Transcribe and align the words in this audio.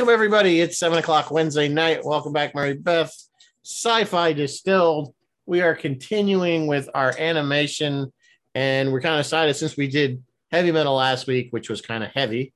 Welcome, 0.00 0.14
everybody. 0.14 0.60
It's 0.62 0.78
seven 0.78 0.96
o'clock 0.96 1.30
Wednesday 1.30 1.68
night. 1.68 2.02
Welcome 2.02 2.32
back, 2.32 2.54
Mary 2.54 2.72
Beth. 2.72 3.14
Sci 3.62 4.04
fi 4.04 4.32
distilled. 4.32 5.12
We 5.44 5.60
are 5.60 5.74
continuing 5.74 6.66
with 6.66 6.88
our 6.94 7.14
animation, 7.18 8.10
and 8.54 8.92
we're 8.92 9.02
kind 9.02 9.16
of 9.16 9.20
excited 9.20 9.56
since 9.56 9.76
we 9.76 9.88
did 9.88 10.24
heavy 10.50 10.72
metal 10.72 10.94
last 10.94 11.26
week, 11.26 11.48
which 11.50 11.68
was 11.68 11.82
kind 11.82 12.02
of 12.02 12.10
heavy. 12.12 12.54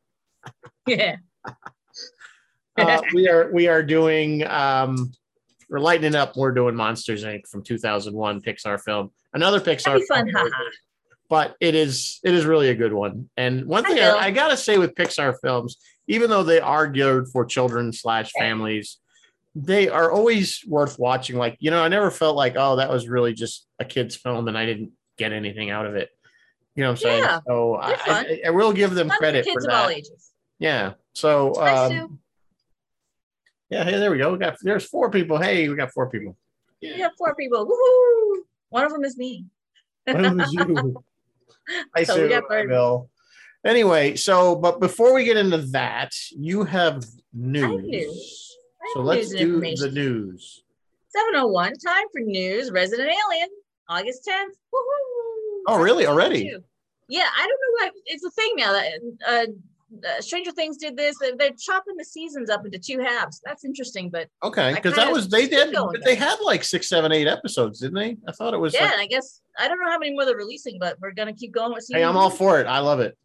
Yeah. 0.86 1.16
Uh, 2.78 3.02
we 3.12 3.28
are 3.28 3.52
we 3.52 3.68
are 3.68 3.82
doing 3.82 4.46
um, 4.46 5.12
we're 5.68 5.80
lightening 5.80 6.14
up. 6.14 6.38
We're 6.38 6.52
doing 6.52 6.74
Monsters 6.74 7.24
Inc. 7.24 7.46
from 7.46 7.62
2001 7.62 8.40
Pixar 8.40 8.80
film, 8.80 9.10
another 9.34 9.60
Pixar 9.60 10.02
fun, 10.08 10.32
film, 10.32 10.50
but 11.28 11.56
it 11.60 11.74
is 11.74 12.20
it 12.24 12.32
is 12.32 12.46
really 12.46 12.70
a 12.70 12.74
good 12.74 12.94
one. 12.94 13.28
And 13.36 13.66
one 13.66 13.84
thing 13.84 13.96
know. 13.96 14.16
I, 14.16 14.28
I 14.28 14.30
gotta 14.30 14.56
say 14.56 14.78
with 14.78 14.94
Pixar 14.94 15.34
films, 15.42 15.76
even 16.06 16.30
though 16.30 16.42
they 16.42 16.60
are 16.60 16.86
geared 16.86 17.28
for 17.28 17.44
children 17.44 17.92
slash 17.92 18.32
families, 18.32 18.98
they 19.54 19.88
are 19.88 20.10
always 20.10 20.64
worth 20.66 20.98
watching. 20.98 21.36
Like 21.36 21.56
you 21.60 21.70
know, 21.70 21.82
I 21.82 21.88
never 21.88 22.10
felt 22.10 22.36
like 22.36 22.54
oh 22.56 22.76
that 22.76 22.90
was 22.90 23.08
really 23.08 23.34
just 23.34 23.66
a 23.78 23.84
kids 23.84 24.16
film 24.16 24.48
and 24.48 24.58
I 24.58 24.66
didn't 24.66 24.92
get 25.16 25.32
anything 25.32 25.70
out 25.70 25.86
of 25.86 25.94
it. 25.94 26.10
You 26.74 26.82
know 26.82 26.90
what 26.90 26.92
I'm 26.92 26.96
saying? 27.02 27.22
Yeah, 27.22 27.38
so 27.46 27.74
I. 27.76 27.96
I, 28.06 28.40
I 28.46 28.50
will 28.50 28.72
give 28.72 28.94
them 28.94 29.08
credit 29.08 29.46
for 29.46 29.58
of 29.60 29.64
all 29.72 29.86
that. 29.88 29.96
ages. 29.96 30.32
Yeah. 30.58 30.94
So 31.14 31.54
um, 31.54 32.18
yeah, 33.70 33.84
hey, 33.84 33.98
there 33.98 34.10
we 34.10 34.18
go. 34.18 34.32
We 34.32 34.38
got 34.38 34.56
there's 34.62 34.84
four 34.84 35.10
people. 35.10 35.38
Hey, 35.38 35.68
we 35.68 35.76
got 35.76 35.92
four 35.92 36.10
people. 36.10 36.36
We 36.82 37.00
have 37.00 37.12
four 37.16 37.34
people. 37.34 37.66
Woohoo! 37.66 38.42
One 38.68 38.84
of 38.84 38.92
them 38.92 39.04
is 39.04 39.16
me. 39.16 39.46
One 40.06 40.36
was 40.36 40.52
you. 40.52 41.02
Hi, 41.96 42.04
So 42.04 42.16
we 42.16 42.22
Sue. 42.22 42.28
got 42.28 42.44
Hi, 42.50 42.66
Bill. 42.66 43.08
Anyway, 43.64 44.14
so 44.16 44.56
but 44.56 44.80
before 44.80 45.14
we 45.14 45.24
get 45.24 45.36
into 45.36 45.58
that, 45.58 46.12
you 46.36 46.64
have 46.64 47.04
news. 47.32 47.82
news. 47.82 48.56
I 48.82 48.92
So 48.94 49.00
let's 49.00 49.30
do 49.30 49.60
the 49.60 49.90
news. 49.90 50.62
701, 51.08 51.74
time 51.78 52.04
for 52.12 52.20
news. 52.20 52.70
Resident 52.70 53.08
Alien, 53.08 53.48
August 53.88 54.28
10th. 54.28 54.54
Woohoo! 54.74 55.60
Oh, 55.68 55.80
really? 55.80 56.06
Already? 56.06 56.52
Yeah, 57.08 57.28
I 57.36 57.46
don't 57.46 57.48
know 57.48 57.86
why. 57.86 57.90
It's 58.06 58.24
a 58.24 58.30
thing 58.30 58.52
now 58.56 58.72
that 58.72 58.92
uh, 59.26 59.46
uh, 60.06 60.20
Stranger 60.20 60.50
Things 60.50 60.76
did 60.76 60.96
this. 60.96 61.16
They're, 61.18 61.50
chopping 61.58 61.96
the 61.96 62.04
seasons 62.04 62.50
up 62.50 62.64
into 62.64 62.78
two 62.78 62.98
halves. 62.98 63.40
That's 63.44 63.64
interesting, 63.64 64.10
but 64.10 64.28
Okay, 64.42 64.74
because 64.74 64.96
that 64.96 65.10
was 65.12 65.28
they 65.28 65.46
did. 65.46 65.72
But 65.72 66.04
they 66.04 66.14
had 66.14 66.36
like 66.42 66.64
six, 66.64 66.88
seven, 66.88 67.12
eight 67.12 67.28
episodes, 67.28 67.80
didn't 67.80 67.94
they? 67.94 68.16
I 68.26 68.32
thought 68.32 68.54
it 68.54 68.58
was. 68.58 68.74
yeah, 68.74 68.84
like, 68.86 69.00
I 69.00 69.06
guess 69.06 69.42
I 69.58 69.68
don't 69.68 69.78
know 69.78 69.90
how 69.90 69.98
many 69.98 70.12
more 70.12 70.24
they're 70.24 70.36
releasing, 70.36 70.78
but 70.78 70.96
we're 71.00 71.12
gonna 71.12 71.34
keep 71.34 71.52
going 71.52 71.72
with. 71.72 71.86
hey, 71.90 72.02
I'm 72.02 72.16
all 72.16 72.30
for 72.30 72.60
it. 72.60 72.66
I 72.66 72.80
love 72.80 73.00
it. 73.00 73.16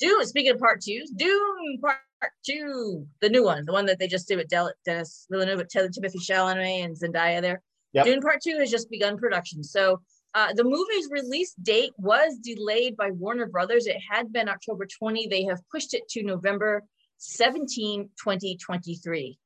Dune. 0.00 0.26
Speaking 0.26 0.52
of 0.52 0.58
part 0.58 0.80
two, 0.80 1.04
Dune 1.16 1.78
part 1.80 1.98
two, 2.44 3.06
the 3.20 3.28
new 3.28 3.44
one, 3.44 3.64
the 3.64 3.72
one 3.72 3.86
that 3.86 3.98
they 3.98 4.08
just 4.08 4.28
did 4.28 4.36
with 4.36 4.48
Del- 4.48 4.72
Dennis 4.84 5.26
Villeneuve, 5.30 5.58
with 5.58 5.68
Timothy 5.68 6.18
Chalamet 6.18 6.84
and 6.84 6.96
Zendaya 6.96 7.40
there. 7.40 7.62
Yep. 7.92 8.06
Dune 8.06 8.20
part 8.20 8.40
two 8.42 8.58
has 8.58 8.70
just 8.70 8.90
begun 8.90 9.18
production. 9.18 9.62
So 9.62 10.00
uh, 10.34 10.52
the 10.54 10.64
movie's 10.64 11.08
release 11.10 11.54
date 11.54 11.92
was 11.98 12.38
delayed 12.38 12.96
by 12.96 13.10
Warner 13.10 13.46
Brothers. 13.46 13.86
It 13.86 13.98
had 14.10 14.32
been 14.32 14.48
October 14.48 14.86
20. 14.86 15.26
They 15.26 15.44
have 15.44 15.60
pushed 15.70 15.94
it 15.94 16.08
to 16.10 16.22
November 16.22 16.84
17, 17.18 18.10
2023. 18.16 19.38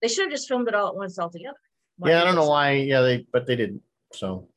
They 0.00 0.08
should 0.08 0.24
have 0.24 0.32
just 0.32 0.48
filmed 0.48 0.68
it 0.68 0.74
all 0.74 0.88
at 0.88 0.96
once 0.96 1.18
altogether. 1.18 1.56
Why 1.96 2.10
yeah, 2.10 2.18
I 2.18 2.20
do 2.20 2.26
don't 2.26 2.36
know 2.36 2.48
why. 2.48 2.72
Yeah, 2.72 3.02
they 3.02 3.26
but 3.32 3.46
they 3.46 3.56
didn't. 3.56 3.82
So 4.12 4.48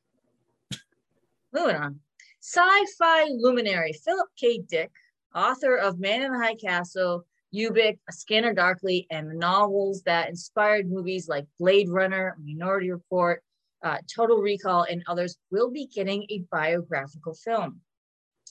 Moving 1.52 1.76
on. 1.76 2.00
Sci-fi 2.46 3.24
luminary 3.30 3.92
Philip 3.92 4.28
K. 4.38 4.58
Dick, 4.58 4.92
author 5.34 5.74
of 5.74 5.98
Man 5.98 6.22
in 6.22 6.32
the 6.32 6.38
High 6.38 6.54
Castle, 6.54 7.26
Ubik, 7.52 7.98
Scanner 8.08 8.54
Darkly, 8.54 9.08
and 9.10 9.28
the 9.28 9.34
novels 9.34 10.02
that 10.02 10.28
inspired 10.28 10.88
movies 10.88 11.28
like 11.28 11.44
Blade 11.58 11.88
Runner, 11.88 12.36
Minority 12.40 12.92
Report, 12.92 13.42
uh, 13.82 13.98
Total 14.14 14.36
Recall, 14.36 14.84
and 14.84 15.02
others, 15.08 15.36
will 15.50 15.72
be 15.72 15.88
getting 15.88 16.24
a 16.30 16.44
biographical 16.48 17.34
film. 17.34 17.80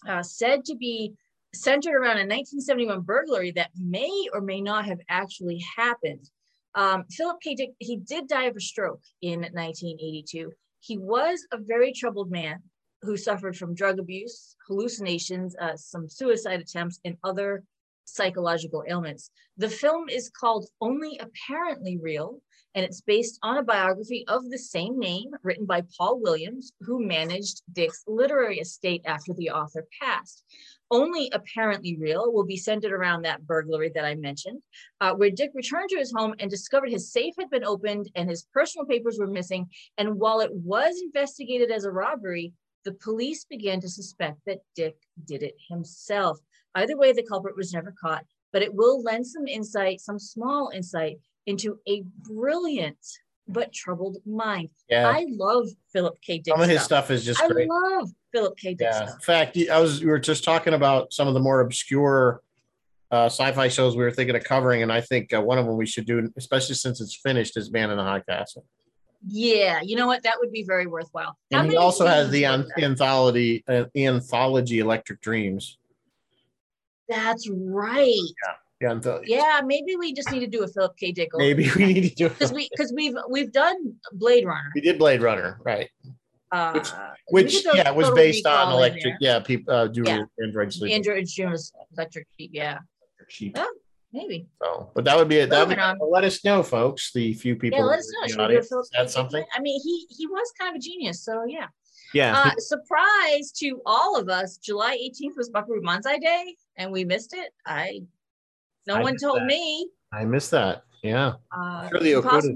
Uh, 0.06 0.22
said 0.22 0.66
to 0.66 0.76
be 0.76 1.14
centered 1.54 1.96
around 1.96 2.18
a 2.18 2.28
1971 2.28 3.00
burglary 3.00 3.52
that 3.52 3.72
may 3.80 4.28
or 4.34 4.42
may 4.42 4.60
not 4.60 4.84
have 4.84 5.00
actually 5.08 5.64
happened. 5.78 6.30
Um, 6.74 7.06
Philip 7.10 7.38
K. 7.42 7.56
Dick, 7.56 7.70
he 7.80 7.96
did 7.96 8.28
die 8.28 8.48
of 8.48 8.58
a 8.58 8.60
stroke 8.60 9.04
in 9.22 9.40
1982. 9.40 10.52
He 10.82 10.98
was 10.98 11.48
a 11.54 11.58
very 11.58 11.94
troubled 11.94 12.30
man 12.30 12.62
who 13.06 13.18
suffered 13.18 13.56
from 13.56 13.76
drug 13.76 14.00
abuse, 14.00 14.56
hallucinations, 14.68 15.56
uh, 15.62 15.76
some 15.76 16.10
suicide 16.10 16.60
attempts, 16.60 17.00
and 17.06 17.18
other 17.24 17.64
psychological 18.06 18.84
ailments. 18.88 19.30
The 19.58 19.70
film 19.70 20.10
is 20.10 20.30
called 20.30 20.68
Only 20.82 21.20
Apparently 21.20 21.98
Real, 21.98 22.42
and 22.76 22.84
it's 22.84 23.02
based 23.02 23.40
on 23.42 23.58
a 23.58 23.64
biography 23.64 24.26
of 24.28 24.50
the 24.50 24.58
same 24.58 25.00
name 25.00 25.32
written 25.44 25.66
by 25.66 25.84
Paul 25.98 26.20
Williams, 26.22 26.74
who 26.82 27.06
managed 27.06 27.62
Dick's 27.72 28.04
literary 28.06 28.60
estate 28.60 29.02
after 29.06 29.34
the 29.34 29.50
author 29.50 29.88
passed. 30.02 30.44
Only 30.92 31.32
Apparently 31.34 31.98
Real 31.98 32.32
will 32.32 32.46
be 32.46 32.58
centered 32.58 32.92
around 32.92 33.24
that 33.24 33.48
burglary 33.48 33.92
that 33.96 34.06
I 34.06 34.16
mentioned, 34.16 34.62
uh, 35.02 35.14
where 35.14 35.32
Dick 35.32 35.52
returned 35.56 35.90
to 35.90 35.98
his 35.98 36.14
home 36.16 36.36
and 36.40 36.50
discovered 36.50 36.92
his 36.92 37.12
safe 37.12 37.34
had 37.40 37.50
been 37.50 37.64
opened 37.64 38.12
and 38.14 38.30
his 38.30 38.46
personal 38.54 38.86
papers 38.86 39.18
were 39.18 39.28
missing. 39.28 39.68
And 39.98 40.20
while 40.20 40.42
it 40.42 40.54
was 40.54 41.02
investigated 41.02 41.72
as 41.72 41.86
a 41.86 41.92
robbery, 41.92 42.54
the 42.86 42.94
police 42.94 43.44
began 43.44 43.82
to 43.82 43.90
suspect 43.90 44.40
that 44.46 44.60
Dick 44.76 44.96
did 45.26 45.44
it 45.44 45.56
himself. 45.70 46.40
Either 46.76 46.96
way, 46.96 47.12
the 47.12 47.24
culprit 47.24 47.58
was 47.58 47.74
never 47.74 47.94
caught, 48.00 48.24
but 48.54 48.62
it 48.62 48.74
will 48.74 49.02
lend 49.02 49.26
some 49.28 49.48
insight, 49.48 50.00
some 50.00 50.20
small 50.20 50.70
insight 50.74 51.18
into 51.48 51.80
a 51.90 52.04
brilliant 52.22 52.98
but 53.48 53.72
troubled 53.74 54.18
mind. 54.26 54.70
yeah, 54.90 55.08
I 55.08 55.26
love 55.30 55.68
Philip 55.94 56.20
K. 56.22 56.40
Dick 56.40 56.54
some 56.54 56.62
of 56.62 56.68
his 56.70 56.82
stuff. 56.82 57.06
stuff 57.06 57.12
is 57.12 57.26
just 57.26 57.42
I 57.42 57.48
great. 57.48 57.70
love 57.70 58.10
Philip 58.34 58.58
K. 58.58 58.70
Dick 58.74 58.88
Yeah. 58.90 59.06
stuff. 59.06 59.16
In 59.16 59.20
fact, 59.20 59.58
I 59.72 59.80
was 59.80 60.02
we 60.02 60.08
were 60.08 60.20
just 60.20 60.44
talking 60.44 60.74
about 60.74 61.14
some 61.14 61.28
of 61.28 61.34
the 61.36 61.40
more 61.40 61.60
obscure 61.62 62.42
uh, 63.12 63.26
sci-fi 63.26 63.68
shows 63.68 63.96
we 63.96 64.04
were 64.04 64.12
thinking 64.12 64.36
of 64.36 64.44
covering, 64.44 64.82
and 64.82 64.92
I 64.92 65.00
think 65.02 65.32
uh, 65.32 65.42
one 65.42 65.60
of 65.60 65.66
them 65.68 65.78
we 65.78 65.86
should 65.86 66.06
do, 66.08 66.32
especially 66.38 66.74
since 66.76 67.00
it's 67.02 67.16
finished, 67.16 67.56
is 67.56 67.72
Man 67.72 67.92
in 67.92 67.98
the 67.98 68.04
High 68.04 68.22
Castle. 68.22 68.66
Yeah, 69.28 69.82
you 69.82 69.96
know 69.96 70.08
what? 70.08 70.24
That 70.24 70.36
would 70.40 70.52
be 70.52 70.64
very 70.64 70.86
worthwhile. 70.88 71.36
How 71.52 71.62
And 71.62 71.72
he 71.72 71.78
also 71.78 72.06
has 72.06 72.30
the 72.30 72.46
anthology, 72.46 73.64
uh, 73.68 73.86
anthology 73.96 74.80
Electric 74.80 75.20
Dreams. 75.22 75.78
That's 77.10 77.50
right. 77.50 78.14
Yeah, 78.82 78.90
anth- 78.90 79.24
Yeah, 79.26 79.62
maybe 79.66 79.96
we 79.96 80.14
just 80.14 80.32
need 80.32 80.42
to 80.42 80.48
do 80.48 80.64
a 80.64 80.68
Philip 80.68 80.96
K. 80.98 81.12
Dick. 81.12 81.30
maybe 81.36 81.70
we 81.76 81.86
need 81.94 82.10
to 82.10 82.16
do. 82.16 82.30
because 82.30 82.52
we 82.52 82.68
because 82.72 82.92
we've 82.94 83.16
we've 83.30 83.52
done 83.52 83.96
Blade 84.14 84.46
Runner, 84.46 84.70
We 84.76 84.82
did 84.82 84.98
Blade 85.00 85.22
Runner, 85.22 85.60
right? 85.64 85.90
uh, 86.52 86.74
Which- 86.74 87.54
Which 87.54 87.66
yeah, 87.74 87.90
was 87.92 88.12
based 88.12 88.46
on 88.46 88.72
electric. 88.74 89.16
Yeah, 89.20 89.40
people 89.40 89.74
uh, 89.74 89.88
do 89.88 90.04
Yeah. 90.06 90.24
Android 90.42 90.72
sleep. 90.74 90.94
Android 90.94 91.26
June's 91.28 91.72
Electric 91.98 92.28
Sheep. 92.38 92.52
Yeah, 92.54 92.80
Sheep. 93.28 93.58
Maybe. 94.16 94.48
So, 94.64 94.90
but 94.96 95.04
that 95.06 95.18
would 95.18 95.28
be 95.28 95.38
it. 95.38 95.50
That 95.50 95.68
would, 95.68 95.78
let 96.10 96.24
us 96.24 96.44
know, 96.44 96.64
folks. 96.64 97.12
The 97.14 97.34
few 97.34 97.56
people. 97.56 97.80
Yeah, 97.80 97.86
let 97.86 98.00
us 98.00 98.12
know. 98.12 98.24
in 98.24 98.28
the 98.28 98.30
Should 98.30 98.38
we 98.40 98.44
audience. 98.46 98.90
That's 98.94 99.14
something. 99.14 99.44
I 99.54 99.60
mean, 99.60 99.80
he 99.84 100.08
he 100.10 100.26
was 100.26 100.52
kind 100.60 100.76
of 100.76 100.80
a 100.80 100.82
genius. 100.82 101.24
So 101.24 101.44
yeah. 101.48 101.68
Yeah. 102.14 102.44
Uh, 102.46 102.52
surprise 102.58 103.52
to 103.58 103.82
all 103.86 104.18
of 104.18 104.30
us, 104.30 104.58
July 104.58 104.96
18th 104.96 105.36
was 105.36 105.50
Buckaroo 105.50 105.82
Banzai 105.82 106.18
Day, 106.18 106.56
and 106.78 106.92
we 106.92 107.04
missed 107.04 107.34
it. 107.34 107.52
I 107.66 108.02
no 108.88 108.96
I 108.96 109.04
one 109.04 109.18
told 109.18 109.42
that. 109.42 109.46
me. 109.46 109.90
I 110.14 110.24
missed 110.24 110.52
that. 110.52 110.84
Yeah. 111.04 111.34
Uh, 111.52 111.90
Sure, 111.90 112.00
the 112.00 112.14
Okuda. 112.14 112.56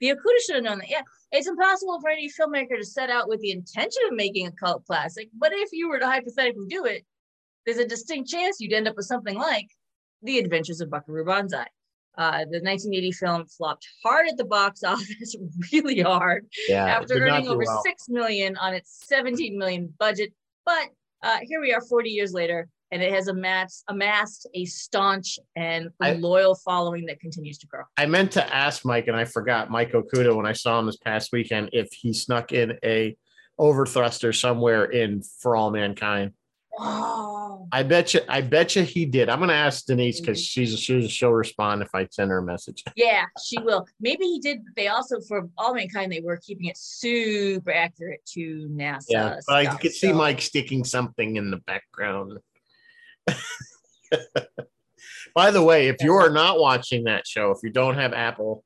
The 0.00 0.08
Okuda 0.08 0.38
should 0.44 0.54
have 0.56 0.64
known 0.64 0.78
that. 0.78 0.90
Yeah, 0.90 1.02
it's 1.32 1.48
impossible 1.48 2.00
for 2.00 2.10
any 2.10 2.28
filmmaker 2.28 2.76
to 2.78 2.84
set 2.84 3.10
out 3.10 3.28
with 3.28 3.40
the 3.40 3.50
intention 3.50 4.02
of 4.08 4.14
making 4.14 4.46
a 4.46 4.52
cult 4.52 4.84
classic. 4.86 5.28
But 5.38 5.52
if 5.54 5.70
you 5.72 5.88
were 5.88 5.98
to 5.98 6.06
hypothetically 6.06 6.66
do 6.68 6.84
it, 6.84 7.04
there's 7.64 7.78
a 7.78 7.86
distinct 7.86 8.30
chance 8.30 8.60
you'd 8.60 8.72
end 8.72 8.88
up 8.88 8.96
with 8.96 9.06
something 9.06 9.36
like 9.36 9.68
The 10.22 10.38
Adventures 10.38 10.80
of 10.80 10.90
Buckaroo 10.90 11.24
Banzai. 11.24 11.66
Uh, 12.18 12.40
the 12.50 12.60
1980 12.60 13.12
film 13.12 13.46
flopped 13.46 13.86
hard 14.04 14.26
at 14.28 14.36
the 14.36 14.44
box 14.44 14.82
office, 14.84 15.36
really 15.72 16.00
hard, 16.00 16.46
Yeah. 16.68 16.84
after 16.86 17.14
earning 17.14 17.48
over 17.48 17.62
well. 17.66 17.82
six 17.84 18.08
million 18.08 18.56
on 18.56 18.74
its 18.74 19.00
17 19.06 19.56
million 19.56 19.92
budget. 19.98 20.32
But 20.66 20.88
uh, 21.22 21.38
here 21.42 21.60
we 21.60 21.72
are, 21.72 21.80
40 21.80 22.10
years 22.10 22.32
later, 22.34 22.68
and 22.90 23.00
it 23.02 23.12
has 23.12 23.28
amassed, 23.28 23.84
amassed 23.88 24.46
a 24.54 24.64
staunch 24.66 25.38
and 25.56 25.88
I- 26.00 26.14
loyal 26.14 26.56
following 26.56 27.06
that 27.06 27.20
continues 27.20 27.56
to 27.58 27.66
grow. 27.68 27.82
I 27.96 28.06
meant 28.06 28.32
to 28.32 28.54
ask 28.54 28.84
Mike, 28.84 29.06
and 29.06 29.16
I 29.16 29.24
forgot 29.24 29.70
Mike 29.70 29.92
Okuda 29.92 30.34
when 30.36 30.46
I 30.46 30.52
saw 30.52 30.78
him 30.80 30.86
this 30.86 30.96
past 30.98 31.30
weekend 31.32 31.70
if 31.72 31.88
he 31.92 32.12
snuck 32.12 32.52
in 32.52 32.76
a 32.84 33.16
overthruster 33.58 34.32
somewhere 34.34 34.84
in 34.84 35.22
For 35.40 35.54
All 35.56 35.70
Mankind. 35.70 36.32
I 37.72 37.82
bet 37.84 38.14
you. 38.14 38.20
I 38.28 38.40
bet 38.40 38.74
you 38.74 38.82
he 38.82 39.04
did. 39.06 39.28
I'm 39.28 39.38
gonna 39.40 39.52
ask 39.52 39.84
Denise 39.84 40.20
because 40.20 40.42
she's 40.42 40.78
she's 40.78 41.10
she'll 41.10 41.32
respond 41.32 41.82
if 41.82 41.94
I 41.94 42.06
send 42.10 42.30
her 42.30 42.38
a 42.38 42.42
message. 42.42 42.82
Yeah, 42.96 43.24
she 43.42 43.58
will. 43.58 43.86
Maybe 44.00 44.24
he 44.24 44.40
did. 44.40 44.62
They 44.76 44.88
also, 44.88 45.20
for 45.20 45.48
all 45.56 45.74
mankind, 45.74 46.12
they 46.12 46.20
were 46.20 46.36
keeping 46.36 46.66
it 46.66 46.76
super 46.76 47.72
accurate 47.72 48.24
to 48.34 48.68
NASA. 48.70 49.04
Yeah, 49.08 49.36
but 49.46 49.56
I 49.56 49.66
could 49.76 49.92
see 49.92 50.08
so- 50.08 50.14
Mike 50.14 50.40
sticking 50.40 50.84
something 50.84 51.36
in 51.36 51.50
the 51.50 51.58
background. 51.58 52.38
By 55.34 55.50
the 55.50 55.62
way, 55.62 55.88
if 55.88 55.96
you 56.00 56.14
are 56.14 56.30
not 56.30 56.58
watching 56.58 57.04
that 57.04 57.26
show, 57.26 57.52
if 57.52 57.58
you 57.62 57.70
don't 57.70 57.94
have 57.94 58.12
Apple, 58.12 58.64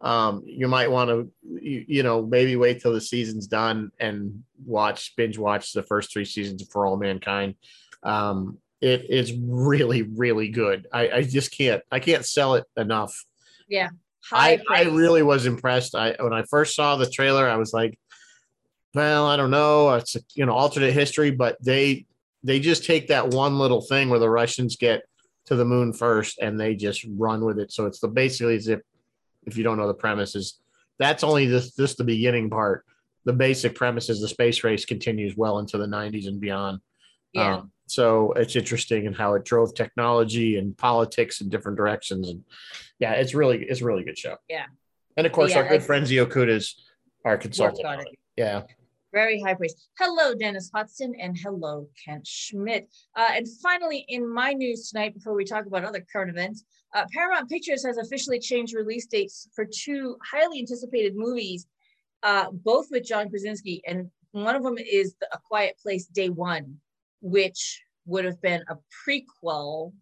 um, 0.00 0.42
you 0.46 0.68
might 0.68 0.90
want 0.90 1.10
to, 1.10 1.30
you, 1.42 1.84
you 1.86 2.02
know, 2.02 2.22
maybe 2.22 2.56
wait 2.56 2.80
till 2.80 2.92
the 2.92 3.00
season's 3.00 3.46
done 3.46 3.90
and 4.00 4.42
watch 4.64 5.14
binge 5.16 5.38
watch 5.38 5.72
the 5.72 5.82
first 5.82 6.12
three 6.12 6.24
seasons 6.24 6.62
of 6.62 6.68
For 6.70 6.86
All 6.86 6.96
Mankind. 6.96 7.54
Um, 8.02 8.58
it 8.80 9.10
is 9.10 9.32
really, 9.34 10.02
really 10.02 10.48
good. 10.48 10.86
I, 10.92 11.10
I 11.10 11.22
just 11.22 11.50
can't, 11.52 11.82
I 11.90 12.00
can't 12.00 12.24
sell 12.24 12.54
it 12.54 12.64
enough. 12.76 13.24
Yeah. 13.68 13.90
I, 14.32 14.60
I 14.70 14.84
really 14.84 15.22
was 15.22 15.46
impressed. 15.46 15.94
I 15.94 16.14
when 16.18 16.32
I 16.32 16.44
first 16.44 16.74
saw 16.74 16.96
the 16.96 17.08
trailer, 17.08 17.48
I 17.48 17.56
was 17.56 17.72
like, 17.72 17.98
well, 18.94 19.26
I 19.26 19.36
don't 19.36 19.50
know. 19.50 19.94
It's 19.94 20.16
a, 20.16 20.20
you 20.34 20.46
know 20.46 20.52
alternate 20.52 20.92
history, 20.92 21.30
but 21.30 21.56
they 21.62 22.06
they 22.42 22.60
just 22.60 22.84
take 22.84 23.08
that 23.08 23.28
one 23.28 23.58
little 23.58 23.80
thing 23.80 24.08
where 24.08 24.18
the 24.18 24.30
Russians 24.30 24.76
get 24.76 25.02
to 25.46 25.56
the 25.56 25.64
moon 25.64 25.92
first 25.92 26.38
and 26.38 26.58
they 26.58 26.74
just 26.74 27.04
run 27.16 27.44
with 27.44 27.58
it. 27.58 27.72
So 27.72 27.86
it's 27.86 28.00
the 28.00 28.08
basically 28.08 28.56
as 28.56 28.68
if 28.68 28.80
if 29.46 29.56
you 29.56 29.64
don't 29.64 29.78
know 29.78 29.86
the 29.86 29.94
premise 29.94 30.34
is 30.34 30.60
that's 30.98 31.24
only 31.24 31.46
this 31.46 31.74
this 31.74 31.94
the 31.94 32.04
beginning 32.04 32.50
part. 32.50 32.84
The 33.24 33.32
basic 33.34 33.74
premise 33.74 34.08
is 34.08 34.20
the 34.20 34.28
space 34.28 34.64
race 34.64 34.84
continues 34.86 35.36
well 35.36 35.58
into 35.58 35.76
the 35.76 35.86
90s 35.86 36.26
and 36.26 36.40
beyond. 36.40 36.80
Yeah. 37.34 37.56
Um, 37.56 37.72
so 37.86 38.32
it's 38.32 38.56
interesting 38.56 39.04
in 39.04 39.12
how 39.12 39.34
it 39.34 39.44
drove 39.44 39.74
technology 39.74 40.56
and 40.56 40.76
politics 40.76 41.40
in 41.42 41.48
different 41.50 41.76
directions. 41.76 42.28
And 42.30 42.44
yeah, 42.98 43.12
it's 43.12 43.34
really 43.34 43.62
it's 43.64 43.82
a 43.82 43.84
really 43.84 44.04
good 44.04 44.16
show. 44.18 44.36
Yeah. 44.48 44.64
And 45.16 45.26
of 45.26 45.32
course, 45.32 45.50
Yeah, 45.50 45.58
our 45.58 45.68
good 45.68 45.82
I- 45.82 45.84
friend 45.84 46.06
the 46.06 46.18
Okuda's 46.18 46.76
our 47.24 47.36
consultant. 47.36 47.86
on 47.86 47.94
on 47.94 48.00
it. 48.00 48.08
it. 48.12 48.18
Yeah. 48.36 48.62
Very 49.12 49.40
high 49.40 49.54
praise. 49.54 49.74
Hello, 49.98 50.34
Dennis 50.34 50.70
Hudson, 50.72 51.14
and 51.20 51.36
hello, 51.36 51.88
Kent 52.04 52.24
Schmidt. 52.26 52.88
Uh, 53.16 53.30
and 53.32 53.46
finally, 53.60 54.04
in 54.08 54.32
my 54.32 54.52
news 54.52 54.88
tonight, 54.88 55.14
before 55.14 55.34
we 55.34 55.44
talk 55.44 55.66
about 55.66 55.84
other 55.84 56.04
current 56.12 56.30
events, 56.30 56.64
uh, 56.94 57.04
Paramount 57.12 57.48
Pictures 57.48 57.84
has 57.84 57.98
officially 57.98 58.38
changed 58.38 58.74
release 58.74 59.06
dates 59.06 59.48
for 59.54 59.64
two 59.64 60.16
highly 60.24 60.60
anticipated 60.60 61.14
movies, 61.16 61.66
uh, 62.22 62.46
both 62.52 62.86
with 62.90 63.04
John 63.04 63.28
Krasinski. 63.28 63.82
And 63.84 64.10
one 64.30 64.54
of 64.54 64.62
them 64.62 64.78
is 64.78 65.16
the, 65.20 65.26
A 65.32 65.38
Quiet 65.38 65.76
Place 65.82 66.06
Day 66.06 66.28
One, 66.28 66.76
which 67.20 67.82
would 68.06 68.24
have 68.24 68.40
been 68.40 68.62
a 68.68 68.76
prequel 69.08 69.92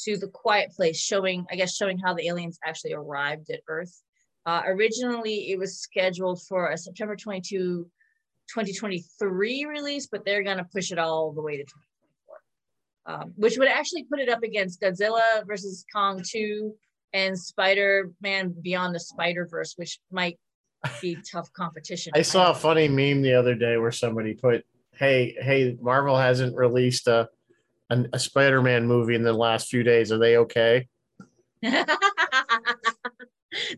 to 0.00 0.16
The 0.16 0.28
Quiet 0.28 0.72
Place, 0.72 0.98
showing, 0.98 1.46
I 1.52 1.54
guess, 1.54 1.76
showing 1.76 1.98
how 1.98 2.14
the 2.14 2.26
aliens 2.26 2.58
actually 2.64 2.94
arrived 2.94 3.48
at 3.50 3.60
Earth. 3.68 4.02
Uh, 4.44 4.62
originally, 4.66 5.50
it 5.50 5.58
was 5.58 5.78
scheduled 5.78 6.42
for 6.42 6.70
a 6.70 6.76
September 6.76 7.14
22, 7.14 7.86
2023 8.48 9.64
release, 9.66 10.08
but 10.08 10.24
they're 10.24 10.42
going 10.42 10.56
to 10.56 10.64
push 10.64 10.90
it 10.90 10.98
all 10.98 11.32
the 11.32 11.40
way 11.40 11.56
to 11.56 11.62
2024, 11.62 13.14
um, 13.14 13.32
which 13.36 13.56
would 13.56 13.68
actually 13.68 14.04
put 14.04 14.18
it 14.18 14.28
up 14.28 14.42
against 14.42 14.80
Godzilla 14.80 15.46
versus 15.46 15.84
Kong 15.94 16.22
2 16.24 16.74
and 17.12 17.38
Spider 17.38 18.10
Man 18.20 18.54
Beyond 18.62 18.94
the 18.94 19.00
Spider 19.00 19.46
Verse, 19.48 19.74
which 19.76 20.00
might 20.10 20.38
be 21.00 21.16
tough 21.30 21.52
competition. 21.52 22.12
I 22.16 22.22
saw 22.22 22.50
a 22.50 22.54
funny 22.54 22.88
meme 22.88 23.22
the 23.22 23.34
other 23.34 23.54
day 23.54 23.76
where 23.76 23.92
somebody 23.92 24.34
put, 24.34 24.64
"Hey, 24.92 25.36
hey, 25.40 25.76
Marvel 25.80 26.16
hasn't 26.16 26.56
released 26.56 27.06
a 27.06 27.28
a, 27.90 28.04
a 28.14 28.18
Spider-Man 28.18 28.86
movie 28.86 29.14
in 29.14 29.22
the 29.22 29.32
last 29.32 29.68
few 29.68 29.82
days. 29.82 30.10
Are 30.10 30.18
they 30.18 30.36
okay?" 30.38 30.88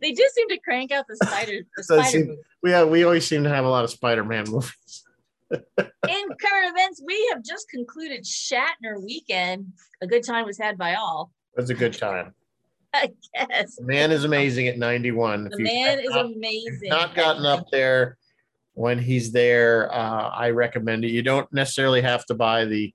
they 0.01 0.13
do 0.13 0.29
seem 0.35 0.49
to 0.49 0.59
crank 0.59 0.93
out 0.93 1.07
the 1.09 1.17
spider, 1.17 1.61
the 1.77 1.83
spider 1.83 2.05
seem-. 2.05 2.37
We 2.63 2.71
have, 2.71 2.89
we 2.89 3.05
always 3.05 3.27
seem 3.27 3.45
to 3.45 3.51
have 3.51 3.65
a 3.65 3.69
lot 3.69 3.85
of 3.85 3.91
Spider-Man 3.91 4.45
movies. 4.49 5.05
In 5.51 5.59
current 5.79 6.77
events, 6.77 7.03
we 7.05 7.31
have 7.33 7.43
just 7.45 7.69
concluded 7.69 8.25
Shatner 8.25 9.03
weekend. 9.03 9.73
A 10.03 10.07
good 10.07 10.25
time 10.25 10.47
was 10.47 10.59
had 10.59 10.79
by 10.79 10.95
all. 10.95 11.31
Was 11.57 11.71
a 11.71 11.75
good 11.75 11.95
time. 11.95 12.35
I 12.95 13.11
guess. 13.35 13.77
The 13.77 13.85
man 13.85 14.11
is 14.11 14.25
amazing 14.25 14.69
at 14.69 14.79
91. 14.79 15.45
The 15.51 15.59
man 15.59 16.01
is 16.01 16.11
not, 16.11 16.27
amazing. 16.27 16.89
not 16.89 17.15
gotten 17.15 17.45
up 17.45 17.71
there 17.71 18.17
when 18.75 18.99
he's 18.99 19.33
there, 19.33 19.93
uh, 19.93 20.31
I 20.31 20.51
recommend 20.51 21.05
it. 21.05 21.11
You 21.11 21.23
don't 21.23 21.51
necessarily 21.53 22.03
have 22.03 22.27
to 22.27 22.35
buy 22.35 22.65
the 22.65 22.93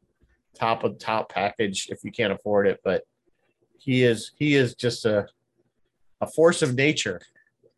top 0.54 0.84
of 0.84 0.94
the 0.94 1.00
top 1.00 1.30
package 1.30 1.88
if 1.90 2.04
you 2.04 2.12
can't 2.12 2.34
afford 2.34 2.68
it, 2.68 2.80
but 2.84 3.04
he 3.78 4.04
is 4.04 4.32
he 4.38 4.56
is 4.56 4.76
just 4.76 5.06
a 5.06 5.28
a 6.22 6.28
force 6.28 6.62
of 6.62 6.76
nature. 6.76 7.22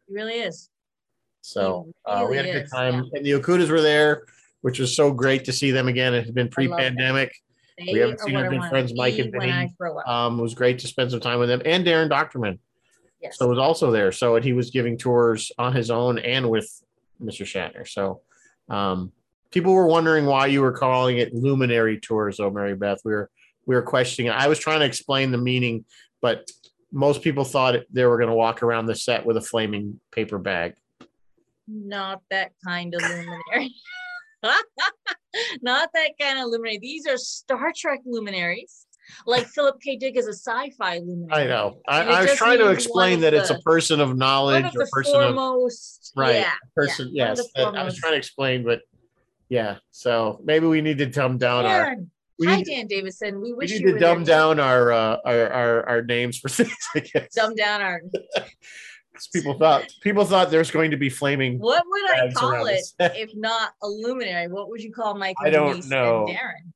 He 0.07 0.13
really 0.13 0.35
is. 0.35 0.69
So 1.41 1.87
He 1.87 2.11
uh, 2.11 2.27
we 2.27 2.37
had 2.37 2.45
a 2.45 2.51
good 2.51 2.69
time, 2.69 3.09
and 3.13 3.25
the 3.25 3.31
Okudas 3.31 3.69
were 3.69 3.81
there, 3.81 4.23
which 4.61 4.79
was 4.79 4.95
so 4.95 5.11
great 5.11 5.45
to 5.45 5.53
see 5.53 5.71
them 5.71 5.87
again. 5.87 6.13
It 6.13 6.25
had 6.25 6.35
been 6.35 6.49
I 6.55 6.61
love 6.61 6.69
that. 6.69 6.77
pre-pandemic. 6.77 7.35
We 7.79 7.99
haven't 7.99 8.19
seen 8.19 8.35
our 8.35 8.47
good 8.47 8.63
friends 8.65 8.93
Mike 8.95 9.17
and 9.17 9.31
Vinny. 9.31 9.73
Um, 10.05 10.39
it 10.39 10.41
was 10.43 10.53
great 10.53 10.77
to 10.79 10.87
spend 10.87 11.09
some 11.11 11.19
time 11.19 11.39
with 11.39 11.49
them, 11.49 11.61
and 11.65 11.85
Daren 11.85 12.09
Dochterman. 12.09 12.59
yes. 13.21 13.37
So 13.37 13.47
was 13.47 13.57
also 13.57 13.91
there. 13.91 14.11
So 14.11 14.35
and 14.35 14.45
he 14.45 14.53
was 14.53 14.69
giving 14.69 14.97
tours 14.97 15.51
on 15.57 15.73
his 15.73 15.89
own 15.89 16.19
and 16.19 16.49
with 16.49 16.69
Mr. 17.23 17.43
Shatner. 17.43 17.87
So 17.87 18.21
um, 18.69 19.11
people 19.49 19.73
were 19.73 19.87
wondering 19.87 20.25
why 20.25 20.47
you 20.47 20.61
were 20.61 20.71
calling 20.71 21.17
it 21.17 21.33
luminary 21.33 21.99
tours, 21.99 22.39
oh 22.39 22.51
Mary 22.51 22.75
Beth. 22.75 22.99
We 23.03 23.13
were 23.13 23.31
we 23.65 23.75
were 23.75 23.81
questioning. 23.81 24.31
I 24.31 24.47
was 24.47 24.59
trying 24.59 24.79
to 24.79 24.85
explain 24.85 25.31
the 25.31 25.37
meaning, 25.37 25.85
but 26.21 26.51
most 26.91 27.21
people 27.21 27.43
thought 27.43 27.75
they 27.91 28.05
were 28.05 28.17
going 28.17 28.29
to 28.29 28.35
walk 28.35 28.63
around 28.63 28.85
the 28.85 28.95
set 28.95 29.25
with 29.25 29.37
a 29.37 29.41
flaming 29.41 29.99
paper 30.11 30.37
bag. 30.37 30.73
Not 31.67 32.21
that 32.29 32.51
kind 32.65 32.93
of 32.93 33.01
luminary. 33.01 33.73
Not 35.61 35.89
that 35.93 36.11
kind 36.19 36.39
of 36.39 36.45
luminary. 36.47 36.79
These 36.79 37.07
are 37.07 37.17
Star 37.17 37.71
Trek 37.75 38.01
luminaries. 38.05 38.87
Like 39.25 39.45
Philip 39.47 39.79
K. 39.81 39.97
Dick 39.97 40.15
is 40.15 40.27
a 40.27 40.33
sci-fi 40.33 40.99
luminary. 40.99 41.43
I 41.43 41.47
know. 41.47 41.79
I, 41.87 42.01
I 42.03 42.21
was 42.21 42.35
trying 42.35 42.59
to 42.59 42.69
explain 42.69 43.15
of 43.15 43.21
that 43.21 43.33
it's 43.33 43.49
a 43.49 43.59
person 43.59 43.99
of 43.99 44.17
knowledge 44.17 44.65
of 44.65 44.75
or 44.75 44.85
the 44.85 44.89
person 44.91 45.15
of 45.15 45.35
foremost. 45.35 46.13
right 46.15 46.35
Yeah. 46.35 46.51
person. 46.75 47.09
yeah, 47.11 47.35
yes, 47.35 47.41
I 47.55 47.83
was 47.83 47.97
trying 47.97 48.13
to 48.13 48.17
explain, 48.17 48.63
but 48.63 48.81
yeah. 49.49 49.77
So 49.91 50.39
maybe 50.43 50.67
we 50.67 50.81
need 50.81 50.97
to 50.99 51.05
dumb 51.05 51.37
down 51.37 51.65
our. 51.65 51.95
We 52.41 52.47
Hi, 52.47 52.63
Dan 52.63 52.87
Davidson. 52.87 53.35
We 53.39 53.51
we 53.51 53.53
wish 53.53 53.69
need 53.71 53.81
you 53.81 53.93
to 53.93 53.99
dumb 53.99 54.23
down 54.23 54.59
our, 54.59 54.91
uh, 54.91 55.17
our 55.25 55.49
our 55.53 55.89
our 55.89 56.01
names 56.01 56.39
for 56.39 56.49
things. 56.57 56.75
I 56.95 56.99
guess. 57.01 57.33
Dumb 57.35 57.53
down 57.53 57.81
our. 57.81 58.01
people 59.31 59.53
thought 59.59 59.83
people 60.01 60.25
thought 60.25 60.49
there's 60.49 60.71
going 60.71 60.89
to 60.91 60.97
be 60.97 61.07
flaming. 61.09 61.59
What 61.59 61.83
would 61.87 62.09
I 62.09 62.31
call 62.33 62.65
it 62.65 62.81
if 62.99 63.29
not 63.35 63.73
a 63.83 63.87
luminary? 63.87 64.47
What 64.47 64.69
would 64.69 64.81
you 64.81 64.91
call 64.91 65.15
Mike? 65.15 65.35
I 65.39 65.51
don't 65.51 65.69
Denise 65.69 65.87
know. 65.89 66.25
And 66.27 66.35
Daren. 66.35 66.71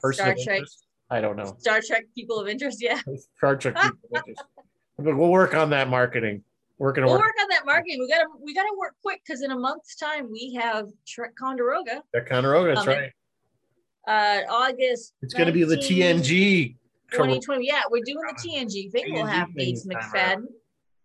person 0.00 0.24
Star 0.24 0.34
Trek. 0.34 0.56
interest? 0.56 0.86
I 1.08 1.20
don't 1.20 1.36
know. 1.36 1.54
Star 1.60 1.80
Trek 1.86 2.04
people 2.16 2.40
of 2.40 2.48
interest. 2.48 2.82
Yeah. 2.82 3.00
Star 3.38 3.54
Trek. 3.56 3.76
people 3.76 3.98
of 4.12 4.22
interest. 4.26 4.42
But 4.98 5.16
we'll 5.16 5.30
work 5.30 5.54
on 5.54 5.70
that 5.70 5.88
marketing. 5.88 6.42
We're 6.78 6.92
gonna 6.92 7.06
We'll 7.06 7.16
work. 7.16 7.26
work 7.26 7.34
on 7.42 7.48
that 7.50 7.66
marketing. 7.66 8.00
We 8.00 8.08
gotta 8.08 8.26
we 8.42 8.54
gotta 8.54 8.74
work 8.78 8.94
quick 9.02 9.20
because 9.24 9.42
in 9.42 9.50
a 9.52 9.56
month's 9.58 9.94
time 9.96 10.30
we 10.32 10.54
have 10.60 10.88
Trekonderoga. 11.06 12.00
Ticonderoga. 12.14 12.74
That's 12.74 12.84
Coming. 12.86 13.00
right. 13.00 13.10
Uh 14.06 14.40
August. 14.48 15.14
It's 15.22 15.34
gonna 15.34 15.52
be 15.52 15.64
the 15.64 15.76
19, 15.76 15.98
TNG. 16.22 16.76
2020. 17.12 17.66
Yeah, 17.66 17.82
we're 17.90 18.02
doing 18.04 18.18
the 18.18 18.34
TNG 18.48 18.90
thing. 18.90 19.12
We'll 19.14 19.26
have 19.26 19.48
thing 19.48 19.56
Gates 19.56 19.86
McFadden, 19.86 20.44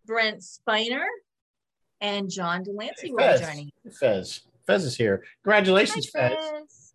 Brent 0.06 0.40
Spiner, 0.40 1.04
and 2.00 2.30
John 2.30 2.62
de 2.62 2.70
Lancie 2.72 3.10
will 3.10 3.18
be 3.18 3.24
Fez. 3.24 3.40
joining. 3.40 3.70
Fez. 3.98 4.40
Fez 4.66 4.84
is 4.84 4.96
here. 4.96 5.24
Congratulations, 5.44 6.08
Hi, 6.14 6.28
Fez. 6.30 6.38
Fez. 6.50 6.92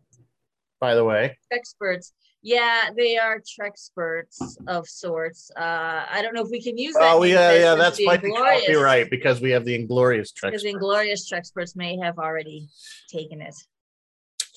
By 0.80 0.96
the 0.96 1.04
way, 1.04 1.38
experts. 1.52 2.14
Yeah, 2.44 2.90
they 2.98 3.18
are 3.20 3.40
Trek 3.48 3.74
experts 3.74 4.58
of 4.66 4.88
sorts. 4.88 5.52
Uh, 5.56 6.06
I 6.10 6.22
don't 6.24 6.34
know 6.34 6.42
if 6.42 6.50
we 6.50 6.60
can 6.60 6.76
use 6.76 6.96
that. 6.96 7.14
oh 7.14 7.22
name 7.22 7.34
yeah, 7.34 7.52
yeah, 7.54 7.60
since 7.74 7.80
that's 7.80 7.98
the 7.98 8.06
might 8.08 8.22
be 8.24 8.30
Inglorious- 8.30 8.62
copyright 8.62 9.10
because 9.12 9.42
we 9.42 9.52
have 9.52 9.64
the 9.64 9.76
Inglorious 9.76 10.32
Trek. 10.32 10.52
Because 10.52 10.64
the 10.64 10.70
Inglorious 10.70 11.30
Treksperts 11.32 11.76
may 11.76 11.98
have 12.00 12.18
already 12.18 12.68
taken 13.10 13.42
it, 13.42 13.54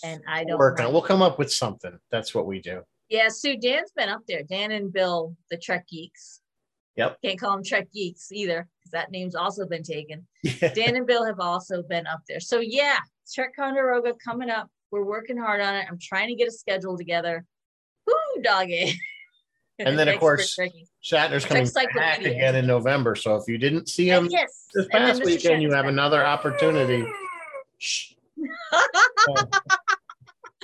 and 0.04 0.22
I 0.28 0.44
don't 0.44 0.58
Work 0.58 0.80
on. 0.80 0.92
We'll 0.92 1.02
come 1.02 1.22
up 1.22 1.38
with 1.38 1.52
something. 1.52 1.98
That's 2.10 2.34
what 2.34 2.46
we 2.46 2.60
do. 2.60 2.82
Yeah, 3.08 3.28
Sue, 3.28 3.56
Dan's 3.56 3.90
been 3.96 4.08
up 4.08 4.22
there. 4.28 4.42
Dan 4.42 4.70
and 4.70 4.92
Bill, 4.92 5.36
the 5.50 5.56
Trek 5.56 5.86
geeks. 5.88 6.40
Yep. 6.96 7.18
Can't 7.24 7.40
call 7.40 7.52
them 7.52 7.64
Trek 7.64 7.90
geeks 7.92 8.30
either, 8.30 8.68
because 8.78 8.92
that 8.92 9.10
name's 9.10 9.34
also 9.34 9.66
been 9.66 9.82
taken. 9.82 10.26
Dan 10.60 10.96
and 10.96 11.06
Bill 11.06 11.24
have 11.24 11.40
also 11.40 11.82
been 11.82 12.06
up 12.06 12.20
there. 12.28 12.40
So 12.40 12.60
yeah, 12.60 12.98
Trekonderoga 13.36 14.14
coming 14.24 14.50
up. 14.50 14.68
We're 14.90 15.04
working 15.04 15.36
hard 15.36 15.60
on 15.60 15.74
it. 15.74 15.86
I'm 15.90 15.98
trying 15.98 16.28
to 16.28 16.34
get 16.34 16.46
a 16.46 16.52
schedule 16.52 16.96
together. 16.96 17.44
Woo, 18.06 18.42
doggy. 18.42 19.00
And 19.80 19.98
then, 19.98 20.08
of 20.08 20.20
course, 20.20 20.56
Shatner's 21.02 21.44
coming 21.44 21.68
back 21.94 22.20
again 22.20 22.54
in 22.54 22.66
November. 22.66 23.16
So 23.16 23.34
if 23.36 23.48
you 23.48 23.58
didn't 23.58 23.88
see 23.88 24.08
him 24.08 24.28
yes. 24.30 24.68
this 24.72 24.86
past 24.88 25.24
weekend, 25.24 25.62
you 25.62 25.72
have 25.72 25.84
back. 25.84 25.92
another 25.92 26.24
opportunity. 26.24 27.04
Shh. 27.78 28.12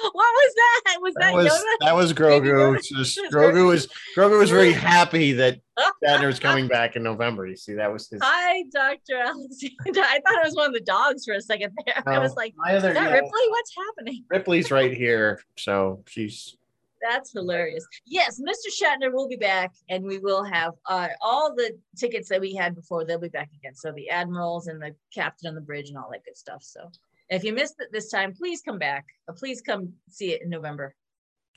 what 0.12 0.14
was 0.14 0.54
that? 0.54 0.98
Was 1.00 1.14
that, 1.14 1.20
That 1.20 1.34
was 1.34 1.46
Yoda? 1.46 1.76
that 1.80 1.96
was 1.96 2.12
Grogu. 2.12 2.82
Just- 2.82 3.20
Grogu 3.32 3.66
was 3.66 3.88
Grogu 4.16 4.38
was 4.38 4.50
very 4.50 4.72
happy 4.72 5.32
that 5.32 5.60
Shatner's 6.04 6.38
coming 6.38 6.68
back 6.68 6.96
in 6.96 7.02
November. 7.02 7.46
You 7.46 7.56
see, 7.56 7.74
that 7.74 7.92
was 7.92 8.08
his. 8.08 8.20
Hi, 8.22 8.64
Dr. 8.72 9.16
Alexander. 9.16 10.00
I 10.02 10.20
thought 10.20 10.38
it 10.42 10.44
was 10.44 10.54
one 10.54 10.66
of 10.66 10.74
the 10.74 10.80
dogs 10.80 11.24
for 11.24 11.34
a 11.34 11.40
second 11.40 11.72
there. 11.84 12.02
I 12.06 12.18
was 12.18 12.34
like, 12.34 12.54
my 12.56 12.76
other 12.76 12.88
is 12.88 12.94
that 12.94 13.02
yeah, 13.02 13.14
Ripley? 13.14 13.48
What's 13.48 13.74
happening? 13.76 14.24
Ripley's 14.30 14.70
right 14.70 14.92
here, 14.92 15.40
so 15.56 16.02
she's 16.06 16.56
That's 17.02 17.32
hilarious. 17.32 17.86
Yes, 18.06 18.40
Mr. 18.40 18.70
Shatner 18.70 19.12
will 19.12 19.28
be 19.28 19.36
back, 19.36 19.72
and 19.88 20.04
we 20.04 20.18
will 20.18 20.44
have 20.44 20.72
uh, 20.86 21.08
all 21.22 21.54
the 21.54 21.76
tickets 21.96 22.28
that 22.28 22.40
we 22.40 22.54
had 22.54 22.74
before. 22.74 23.04
They'll 23.04 23.18
be 23.18 23.28
back 23.28 23.50
again. 23.58 23.74
So 23.74 23.92
the 23.92 24.10
admirals 24.10 24.66
and 24.66 24.80
the 24.80 24.94
captain 25.14 25.48
on 25.48 25.54
the 25.54 25.60
bridge 25.60 25.88
and 25.88 25.98
all 25.98 26.10
that 26.12 26.24
good 26.24 26.36
stuff. 26.36 26.62
So 26.62 26.90
if 27.30 27.44
you 27.44 27.52
missed 27.52 27.76
it 27.78 27.88
this 27.92 28.10
time, 28.10 28.34
please 28.34 28.60
come 28.60 28.78
back. 28.78 29.06
Please 29.36 29.60
come 29.60 29.92
see 30.10 30.32
it 30.32 30.42
in 30.42 30.50
November. 30.50 30.94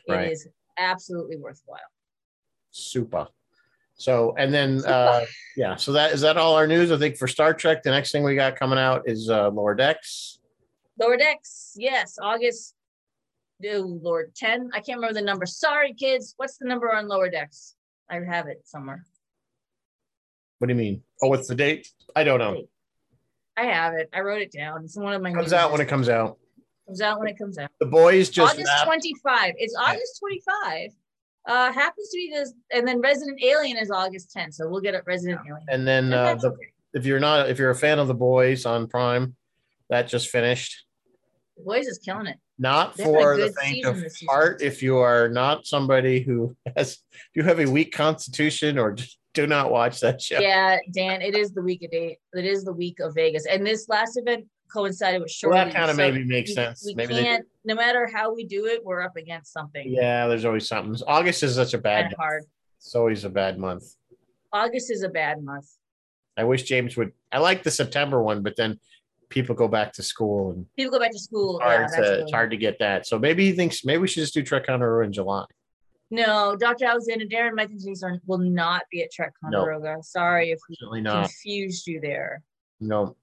Right. 0.07 0.27
It 0.27 0.31
is 0.33 0.47
absolutely 0.77 1.37
worthwhile. 1.37 1.79
Super. 2.71 3.27
So 3.95 4.33
and 4.37 4.53
then 4.53 4.83
uh 4.85 5.25
yeah, 5.55 5.75
so 5.75 5.91
that 5.93 6.11
is 6.13 6.21
that 6.21 6.37
all 6.37 6.55
our 6.55 6.67
news. 6.67 6.91
I 6.91 6.97
think 6.97 7.17
for 7.17 7.27
Star 7.27 7.53
Trek, 7.53 7.83
the 7.83 7.91
next 7.91 8.11
thing 8.11 8.23
we 8.23 8.35
got 8.35 8.55
coming 8.55 8.79
out 8.79 9.03
is 9.05 9.29
uh 9.29 9.49
Lower 9.49 9.75
Decks. 9.75 10.39
Lower 10.99 11.17
Decks, 11.17 11.73
yes, 11.75 12.17
August. 12.21 12.75
Oh 13.65 13.99
Lord, 14.01 14.35
ten. 14.35 14.69
I 14.73 14.79
can't 14.79 14.97
remember 14.97 15.13
the 15.13 15.25
number. 15.25 15.45
Sorry, 15.45 15.93
kids. 15.93 16.33
What's 16.37 16.57
the 16.57 16.67
number 16.67 16.93
on 16.93 17.07
Lower 17.07 17.29
Decks? 17.29 17.75
I 18.09 18.19
have 18.19 18.47
it 18.47 18.61
somewhere. 18.65 19.05
What 20.57 20.67
do 20.67 20.73
you 20.73 20.79
mean? 20.79 21.03
Oh, 21.21 21.27
what's 21.27 21.47
the 21.47 21.55
date? 21.55 21.87
I 22.15 22.23
don't 22.23 22.39
know. 22.39 22.63
I 23.55 23.65
have 23.65 23.93
it. 23.93 24.09
I 24.13 24.21
wrote 24.21 24.41
it 24.41 24.51
down. 24.51 24.83
It's 24.83 24.97
one 24.97 25.13
of 25.13 25.21
my. 25.21 25.31
Comes 25.31 25.53
out 25.53 25.71
when 25.71 25.81
it 25.81 25.87
comes 25.87 26.09
out. 26.09 26.37
comes 26.87 27.01
out 27.01 27.19
when 27.19 27.27
it 27.27 27.37
comes 27.37 27.57
out. 27.57 27.69
The 27.79 27.85
boys 27.85 28.29
just 28.29 28.53
August 28.53 28.67
wrapped- 28.67 28.85
25. 28.85 29.53
It's 29.57 29.75
August 29.75 30.19
25. 30.19 30.89
Uh, 31.45 31.71
happens 31.73 32.09
to 32.09 32.15
be 32.15 32.31
this, 32.33 32.53
and 32.71 32.87
then 32.87 33.01
Resident 33.01 33.37
Alien 33.43 33.77
is 33.77 33.91
August 33.91 34.31
10. 34.31 34.51
So 34.53 34.67
we'll 34.67 34.81
get 34.81 34.95
it 34.95 35.03
Resident 35.05 35.41
Alien. 35.45 35.65
and 35.69 35.85
then 35.85 36.13
uh, 36.13 36.35
the, 36.35 36.47
okay. 36.47 36.67
if 36.93 37.05
you're 37.05 37.19
not 37.19 37.49
if 37.49 37.59
you're 37.59 37.69
a 37.69 37.75
fan 37.75 37.99
of 37.99 38.07
the 38.07 38.13
boys 38.13 38.65
on 38.65 38.87
Prime, 38.87 39.35
that 39.89 40.07
just 40.07 40.29
finished. 40.29 40.85
The 41.57 41.63
Boys 41.63 41.85
is 41.85 41.99
killing 41.99 42.27
it. 42.27 42.37
Not 42.57 42.95
They 42.95 43.03
for 43.03 43.37
the 43.37 43.51
faint 43.51 43.85
of 43.85 44.03
heart. 44.27 44.61
If 44.61 44.81
you 44.81 44.97
are 44.97 45.29
not 45.29 45.65
somebody 45.67 46.21
who 46.21 46.55
has, 46.75 46.99
you 47.35 47.43
have 47.43 47.59
a 47.59 47.65
weak 47.65 47.93
constitution, 47.93 48.79
or 48.79 48.93
just 48.93 49.17
do 49.33 49.47
not 49.47 49.71
watch 49.71 49.99
that 50.01 50.21
show. 50.21 50.39
Yeah, 50.39 50.77
Dan, 50.91 51.21
it 51.21 51.35
is 51.35 51.51
the 51.51 51.61
week 51.61 51.83
of 51.83 51.91
day. 51.91 52.17
It 52.33 52.45
is 52.45 52.63
the 52.63 52.73
week 52.73 52.99
of 52.99 53.15
Vegas, 53.15 53.45
and 53.45 53.65
this 53.65 53.89
last 53.89 54.17
event 54.17 54.45
coincided 54.71 55.21
with 55.21 55.31
short. 55.31 55.53
Well, 55.53 55.65
that 55.65 55.73
kind 55.73 55.91
of 55.91 55.97
maybe 55.97 56.23
makes 56.23 56.51
we, 56.51 56.55
sense. 56.55 56.83
We 56.85 56.95
maybe 56.95 57.15
can't. 57.15 57.45
No 57.65 57.75
matter 57.75 58.09
how 58.13 58.33
we 58.33 58.45
do 58.45 58.65
it, 58.65 58.83
we're 58.83 59.01
up 59.01 59.15
against 59.15 59.53
something. 59.53 59.85
yeah, 59.87 60.27
there's 60.27 60.45
always 60.45 60.67
something. 60.67 60.95
August 61.07 61.43
is 61.43 61.55
such 61.55 61.73
a 61.73 61.77
bad. 61.77 62.13
Hard. 62.17 62.43
It's 62.77 62.95
always 62.95 63.23
a 63.23 63.29
bad 63.29 63.57
month. 63.57 63.83
August 64.51 64.91
is 64.91 65.03
a 65.03 65.09
bad 65.09 65.41
month. 65.43 65.67
I 66.37 66.43
wish 66.43 66.63
James 66.63 66.97
would. 66.97 67.11
I 67.31 67.39
like 67.39 67.63
the 67.63 67.71
September 67.71 68.21
one, 68.21 68.43
but 68.43 68.55
then 68.55 68.79
people 69.29 69.55
go 69.55 69.67
back 69.67 69.93
to 69.93 70.03
school 70.03 70.51
and 70.51 70.65
People 70.75 70.91
go 70.91 70.99
back 70.99 71.11
to 71.11 71.19
school. 71.19 71.59
it's 71.59 71.65
Yeah, 71.65 71.77
hard, 71.77 72.05
to, 72.05 72.21
it's 72.21 72.31
hard 72.31 72.51
to 72.51 72.57
get 72.57 72.77
that. 72.79 73.07
So 73.07 73.17
maybe 73.17 73.45
he 73.45 73.51
thinks 73.53 73.83
maybe 73.83 73.99
we 73.99 74.07
should 74.07 74.21
just 74.21 74.33
do 74.33 74.43
Trek 74.43 74.67
Hunter 74.67 75.01
in 75.03 75.11
July. 75.11 75.45
No, 76.13 76.55
Dr. 76.55 76.85
Alexander, 76.85 77.25
Daren 77.25 77.55
Mike 77.55 77.71
and 77.71 77.81
Jason 77.83 78.21
will 78.27 78.37
not 78.37 78.83
be 78.91 79.01
at 79.01 79.11
Trek 79.11 79.33
No. 79.41 79.49
Conderoga. 79.49 80.03
Sorry 80.03 80.51
if 80.51 80.59
we 80.91 81.01
not. 81.01 81.23
confused 81.23 81.87
you 81.87 81.99
there. 81.99 82.43
No, 82.79 83.15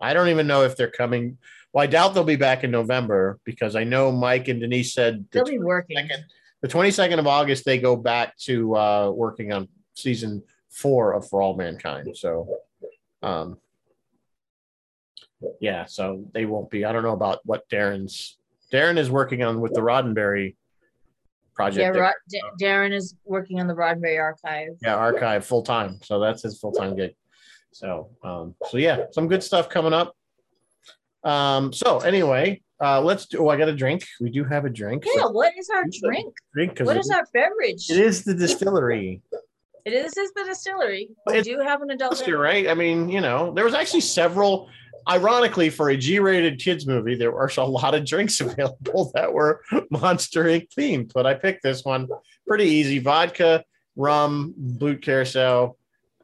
I 0.00 0.14
don't 0.14 0.28
even 0.28 0.46
know 0.46 0.62
if 0.62 0.76
they're 0.76 0.92
coming. 0.92 1.38
Well, 1.72 1.82
I 1.82 1.88
doubt 1.88 2.14
they'll 2.14 2.22
be 2.22 2.36
back 2.36 2.62
in 2.62 2.70
November 2.70 3.40
because 3.42 3.74
I 3.74 3.82
know 3.82 4.12
Mike 4.12 4.46
and 4.46 4.60
Denise 4.60 4.94
said 4.94 5.24
the 5.32 5.38
They'll 5.38 5.44
be 5.44 5.58
working. 5.58 5.96
22nd 5.96 6.22
the 6.62 6.68
22nd 6.68 7.18
of 7.18 7.26
August 7.26 7.64
they 7.64 7.78
go 7.78 7.96
back 7.96 8.36
to 8.38 8.76
uh, 8.76 9.10
working 9.10 9.52
on 9.52 9.66
season 9.94 10.40
four 10.70 11.14
of 11.14 11.26
For 11.26 11.42
All 11.42 11.56
Mankind. 11.56 12.16
So, 12.16 12.46
um, 13.24 13.58
yeah, 15.60 15.86
so 15.86 16.24
they 16.32 16.44
won't 16.44 16.70
be. 16.70 16.84
I 16.84 16.92
don't 16.92 17.02
know 17.02 17.14
about 17.14 17.40
what 17.44 17.68
Daren's. 17.68 18.36
Daren 18.72 18.98
is 18.98 19.10
working 19.10 19.42
on 19.42 19.60
with 19.60 19.74
the 19.74 19.80
Roddenberry 19.80 20.54
project. 21.60 21.94
Yeah, 21.96 22.00
Rod, 22.00 22.14
D- 22.30 22.42
Daren 22.62 22.92
is 22.92 23.14
working 23.24 23.60
on 23.60 23.66
the 23.66 23.74
Roddenberry 23.74 24.18
archive. 24.20 24.68
yeah 24.82 24.94
archive 24.94 25.44
full 25.44 25.62
time 25.62 25.98
so 26.02 26.18
that's 26.18 26.42
his 26.42 26.58
full 26.58 26.72
time 26.72 26.96
gig 26.96 27.12
so 27.72 28.10
um 28.24 28.54
so 28.68 28.76
yeah 28.78 29.04
some 29.12 29.28
good 29.28 29.42
stuff 29.42 29.68
coming 29.68 29.92
up 29.92 30.16
um 31.24 31.72
so 31.72 31.98
anyway 32.00 32.60
uh 32.82 33.00
let's 33.00 33.26
do 33.26 33.38
oh 33.38 33.48
i 33.48 33.56
got 33.56 33.68
a 33.68 33.76
drink 33.76 34.02
we 34.20 34.30
do 34.30 34.42
have 34.42 34.64
a 34.64 34.70
drink 34.70 35.04
Yeah, 35.06 35.22
so 35.22 35.30
what 35.30 35.52
is 35.58 35.68
our 35.68 35.84
drink? 36.02 36.34
drink 36.54 36.78
What 36.78 36.86
What 36.86 36.96
it, 36.96 37.00
is 37.00 37.10
our 37.10 37.24
beverage? 37.32 37.90
it 37.90 37.98
is 37.98 38.24
the 38.24 38.34
distillery 38.34 39.20
It 39.84 39.92
is, 39.94 40.14
is 40.16 40.30
the 40.34 40.44
distillery. 40.44 41.08
We 41.26 41.32
It's- 41.38 41.46
do 41.46 41.58
have 41.60 41.80
an 41.82 41.90
adult. 41.90 42.26
You're 42.26 42.38
right 42.40 42.68
i 42.68 42.74
mean 42.74 43.08
you 43.08 43.20
know 43.20 43.52
there 43.54 43.64
was 43.64 43.74
actually 43.74 44.00
several 44.02 44.68
ironically 45.08 45.70
for 45.70 45.90
a 45.90 45.96
g-rated 45.96 46.58
kids 46.58 46.86
movie 46.86 47.14
there 47.14 47.32
were 47.32 47.50
a 47.56 47.64
lot 47.64 47.94
of 47.94 48.04
drinks 48.04 48.40
available 48.40 49.10
that 49.14 49.32
were 49.32 49.62
monster 49.90 50.44
inc 50.44 50.68
themed 50.76 51.12
but 51.12 51.26
i 51.26 51.34
picked 51.34 51.62
this 51.62 51.84
one 51.84 52.08
pretty 52.46 52.64
easy 52.64 52.98
vodka 52.98 53.64
rum 53.96 54.54
blue 54.56 54.96
curaçao 54.96 55.74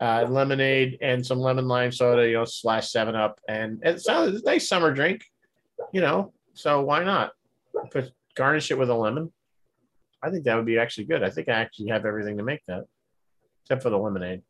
uh, 0.00 0.26
lemonade 0.28 0.98
and 1.00 1.24
some 1.24 1.38
lemon 1.38 1.66
lime 1.68 1.92
soda, 1.92 2.26
you 2.26 2.34
know, 2.34 2.44
slash 2.44 2.90
seven 2.90 3.14
up. 3.14 3.40
And 3.48 3.80
it 3.82 4.00
sounds 4.00 4.34
it's 4.34 4.42
a 4.42 4.46
nice 4.46 4.68
summer 4.68 4.92
drink, 4.92 5.24
you 5.92 6.00
know. 6.00 6.32
So 6.54 6.82
why 6.82 7.04
not? 7.04 7.32
Put 7.90 8.10
garnish 8.34 8.70
it 8.70 8.78
with 8.78 8.90
a 8.90 8.94
lemon. 8.94 9.32
I 10.22 10.30
think 10.30 10.44
that 10.44 10.56
would 10.56 10.66
be 10.66 10.78
actually 10.78 11.04
good. 11.04 11.22
I 11.22 11.30
think 11.30 11.48
I 11.48 11.52
actually 11.52 11.88
have 11.88 12.04
everything 12.04 12.38
to 12.38 12.42
make 12.42 12.60
that, 12.66 12.84
except 13.62 13.82
for 13.82 13.90
the 13.90 13.98
lemonade. 13.98 14.42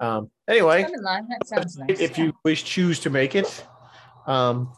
Um, 0.00 0.30
anyway, 0.48 0.82
that 0.82 1.46
sounds 1.46 1.76
nice. 1.76 2.00
if 2.00 2.18
you 2.18 2.32
wish 2.44 2.64
choose 2.64 2.98
to 3.00 3.10
make 3.10 3.34
it. 3.34 3.64
Um, 4.26 4.72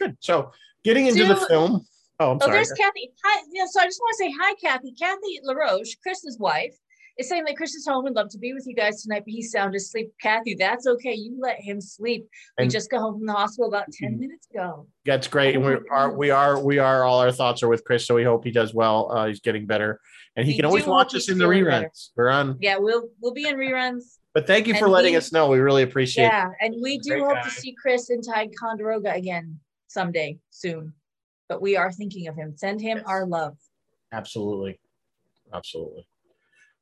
good. 0.00 0.16
So 0.20 0.52
getting 0.84 1.06
into 1.06 1.24
the 1.26 1.36
film. 1.36 1.84
Oh, 2.20 2.32
I'm 2.32 2.36
Oh, 2.36 2.46
sorry. 2.46 2.52
there's 2.56 2.72
Kathy. 2.72 3.12
Hi. 3.24 3.42
Yeah, 3.52 3.64
so 3.70 3.80
I 3.80 3.84
just 3.84 4.00
want 4.00 4.12
to 4.18 4.24
say 4.24 4.34
hi, 4.40 4.54
Kathy. 4.54 4.92
Kathy 4.92 5.40
LaRoche, 5.44 5.94
Chris's 6.02 6.36
wife, 6.40 6.74
is 7.16 7.28
saying 7.28 7.44
that 7.46 7.56
Chris 7.56 7.74
is 7.76 7.86
home 7.86 8.06
and 8.06 8.16
love 8.16 8.28
to 8.30 8.38
be 8.38 8.52
with 8.52 8.64
you 8.66 8.74
guys 8.74 9.02
tonight, 9.04 9.22
but 9.24 9.30
he's 9.30 9.52
sound 9.52 9.74
asleep. 9.76 10.10
Kathy, 10.20 10.54
that's 10.58 10.86
okay. 10.88 11.14
You 11.14 11.36
let 11.40 11.60
him 11.60 11.80
sleep. 11.80 12.26
We 12.58 12.64
And- 12.64 12.70
just 12.72 12.90
got 12.90 13.00
home 13.00 13.18
from 13.18 13.26
the 13.26 13.32
hospital 13.34 13.68
about 13.68 13.86
10 13.92 14.18
minutes 14.18 14.48
ago. 14.52 14.88
That's 15.04 15.28
great. 15.28 15.54
And 15.54 15.64
we 15.64 15.76
are, 15.92 16.12
we 16.12 16.30
are, 16.30 16.58
we 16.60 16.78
are, 16.78 17.04
all 17.04 17.20
our 17.20 17.30
thoughts 17.30 17.62
are 17.62 17.68
with 17.68 17.84
Chris. 17.84 18.04
So 18.04 18.16
we 18.16 18.24
hope 18.24 18.44
he 18.44 18.50
does 18.50 18.74
well. 18.74 19.12
Uh, 19.12 19.26
he's 19.28 19.38
getting 19.40 19.66
better. 19.66 20.00
And 20.36 20.44
he 20.44 20.52
We 20.52 20.56
can 20.56 20.64
always 20.64 20.86
watch 20.86 21.14
us 21.14 21.28
in 21.28 21.38
the 21.38 21.44
reruns. 21.44 21.66
better. 21.70 21.90
We're 22.16 22.28
on. 22.30 22.56
Yeah, 22.60 22.78
we'll 22.78 23.08
we'll 23.20 23.32
be 23.34 23.46
in 23.48 23.56
reruns. 23.56 24.02
But 24.38 24.46
thank 24.46 24.68
you 24.68 24.74
for 24.74 24.84
And 24.84 24.92
letting 24.92 25.14
he- 25.14 25.16
us 25.16 25.32
know. 25.32 25.48
We 25.48 25.58
really 25.58 25.82
appreciate 25.82 26.26
it. 26.26 26.28
Yeah, 26.28 26.50
and 26.60 26.76
we 26.80 26.98
do 26.98 27.24
hope 27.24 27.34
guy. 27.34 27.42
to 27.42 27.50
see 27.50 27.72
Chris 27.72 28.08
in 28.08 28.22
Ticonderoga 28.22 29.12
again 29.12 29.58
someday 29.88 30.38
soon. 30.50 30.92
But 31.48 31.60
we 31.60 31.76
are 31.76 31.90
thinking 31.90 32.28
of 32.28 32.36
him. 32.36 32.56
Send 32.56 32.80
him 32.80 32.98
Yes. 32.98 33.06
our 33.08 33.26
love. 33.26 33.56
Absolutely. 34.12 34.78
Absolutely. 35.52 36.06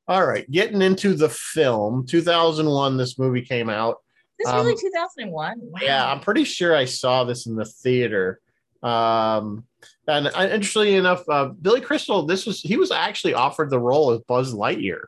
All 0.06 0.26
right. 0.26 0.44
Getting 0.50 0.82
into 0.82 1.14
the 1.14 1.30
film, 1.30 2.04
2001, 2.04 2.98
this 2.98 3.18
movie 3.18 3.40
came 3.40 3.70
out. 3.70 4.02
This 4.38 4.48
Um, 4.48 4.56
really 4.66 4.76
2001. 4.76 5.58
Wow. 5.62 5.78
Yeah, 5.80 6.12
I'm 6.12 6.20
pretty 6.20 6.44
sure 6.44 6.76
I 6.76 6.84
saw 6.84 7.24
this 7.24 7.46
in 7.46 7.56
the 7.56 7.64
theater. 7.64 8.38
Um, 8.82 9.64
and 10.06 10.26
uh, 10.26 10.48
interestingly 10.52 10.96
enough, 10.96 11.26
uh, 11.30 11.46
Billy 11.46 11.80
Crystal, 11.80 12.26
this 12.26 12.44
was 12.44 12.60
he 12.60 12.76
was 12.76 12.90
actually 12.90 13.32
offered 13.32 13.70
the 13.70 13.80
role 13.80 14.10
as 14.10 14.20
Buzz 14.28 14.52
Lightyear, 14.52 15.04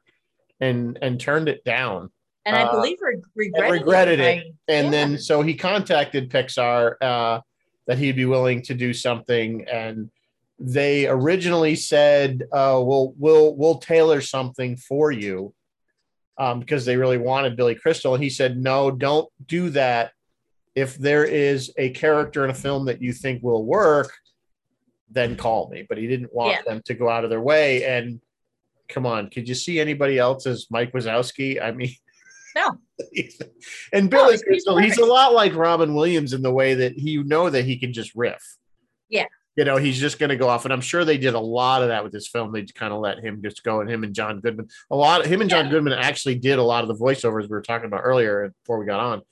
and 0.61 0.99
and 1.03 1.21
turned 1.21 1.51
it 1.51 1.63
down. 1.65 2.11
And 2.49 2.57
I 2.57 2.63
uh, 2.63 2.73
believe 2.73 2.99
re- 3.01 3.21
regretted, 3.35 3.71
regretted 3.73 4.21
it. 4.21 4.25
I- 4.25 4.53
And 4.73 4.87
Yeah. 4.87 4.91
then 4.91 5.19
so 5.19 5.43
he 5.43 5.55
contacted 5.55 6.31
Pixar 6.31 6.95
uh, 7.01 7.41
that 7.87 7.99
he'd 7.99 8.17
be 8.17 8.25
willing 8.25 8.63
to 8.63 8.75
do 8.75 8.93
something, 8.95 9.67
and 9.69 10.11
they 10.59 11.07
originally 11.07 11.77
said, 11.77 12.43
uh, 12.53 12.81
"We'll 12.85 13.15
we'll 13.19 13.55
we'll 13.55 13.79
tailor 13.79 14.21
something 14.21 14.77
for 14.77 15.13
you," 15.13 15.55
um, 16.39 16.61
because 16.61 16.85
they 16.85 16.97
really 16.97 17.19
wanted 17.19 17.57
Billy 17.57 17.75
Crystal, 17.75 18.15
and 18.15 18.23
he 18.23 18.31
said, 18.31 18.59
"No, 18.59 18.91
don't 18.91 19.29
do 19.47 19.71
that. 19.71 20.13
If 20.75 20.97
there 20.97 21.25
is 21.25 21.73
a 21.77 21.91
character 21.91 22.45
in 22.45 22.51
a 22.51 22.55
film 22.55 22.87
that 22.87 23.01
you 23.03 23.13
think 23.13 23.43
will 23.43 23.65
work, 23.65 24.13
then 25.11 25.37
call 25.37 25.69
me." 25.71 25.85
But 25.89 25.99
he 25.99 26.07
didn't 26.09 26.33
want 26.35 26.53
Yeah. 26.57 26.63
them 26.73 26.83
to 26.87 26.95
go 26.95 27.09
out 27.09 27.25
of 27.25 27.31
their 27.31 27.41
way. 27.41 27.85
And 27.85 28.21
come 28.89 29.07
on, 29.07 29.29
could 29.31 29.49
you 29.49 29.55
see 29.55 29.79
anybody 29.81 30.19
else 30.19 30.47
as 30.47 30.67
Mike 30.71 30.93
Wazowski? 30.93 31.61
I 31.63 31.71
mean. 31.73 31.93
No. 32.59 32.79
and 33.93 34.11
Billy 34.11 34.39
Crystal, 34.39 34.77
he's, 34.79 34.99
a 34.99 35.05
lot 35.05 35.33
like 35.33 35.55
Robin 35.55 35.95
Williams 35.95 36.33
in 36.33 36.43
the 36.43 36.53
way 36.53 36.75
that 36.75 36.93
he 36.95 37.11
you 37.11 37.25
know 37.25 37.49
that 37.51 37.65
he 37.65 37.79
can 37.79 37.93
just 37.93 38.15
riff. 38.15 38.43
Yeah. 39.09 39.27
You 39.57 39.65
know, 39.65 39.77
he's 39.77 39.99
just 39.99 40.19
going 40.19 40.31
to 40.31 40.37
go 40.37 40.49
off, 40.49 40.65
and 40.65 40.73
I'm 40.73 40.81
sure 40.81 41.05
they 41.05 41.19
did 41.19 41.35
a 41.35 41.41
lot 41.41 41.83
of 41.83 41.89
that 41.89 42.05
with 42.05 42.13
this 42.13 42.29
film. 42.29 42.53
They 42.53 42.65
kind 42.65 42.93
of 42.93 43.01
let 43.01 43.19
him 43.19 43.43
just 43.43 43.65
go, 43.65 43.81
and 43.81 43.91
him 43.91 44.05
and 44.05 44.15
John 44.15 44.41
Goodman, 44.41 44.69
a 44.91 44.97
lot. 44.97 45.21
Of 45.21 45.27
him 45.27 45.41
and 45.41 45.51
John 45.51 45.67
Yeah. 45.67 45.73
Goodman 45.73 45.95
actually 45.95 46.37
did 46.37 46.59
a 46.59 46.63
lot 46.63 46.83
of 46.83 46.89
the 46.89 46.95
voiceovers 46.95 47.43
we 47.43 47.49
were 47.49 47.63
talking 47.63 47.87
about 47.87 48.03
earlier 48.05 48.53
before 48.63 48.79
we 48.79 48.87
got 48.87 49.01
on, 49.01 49.23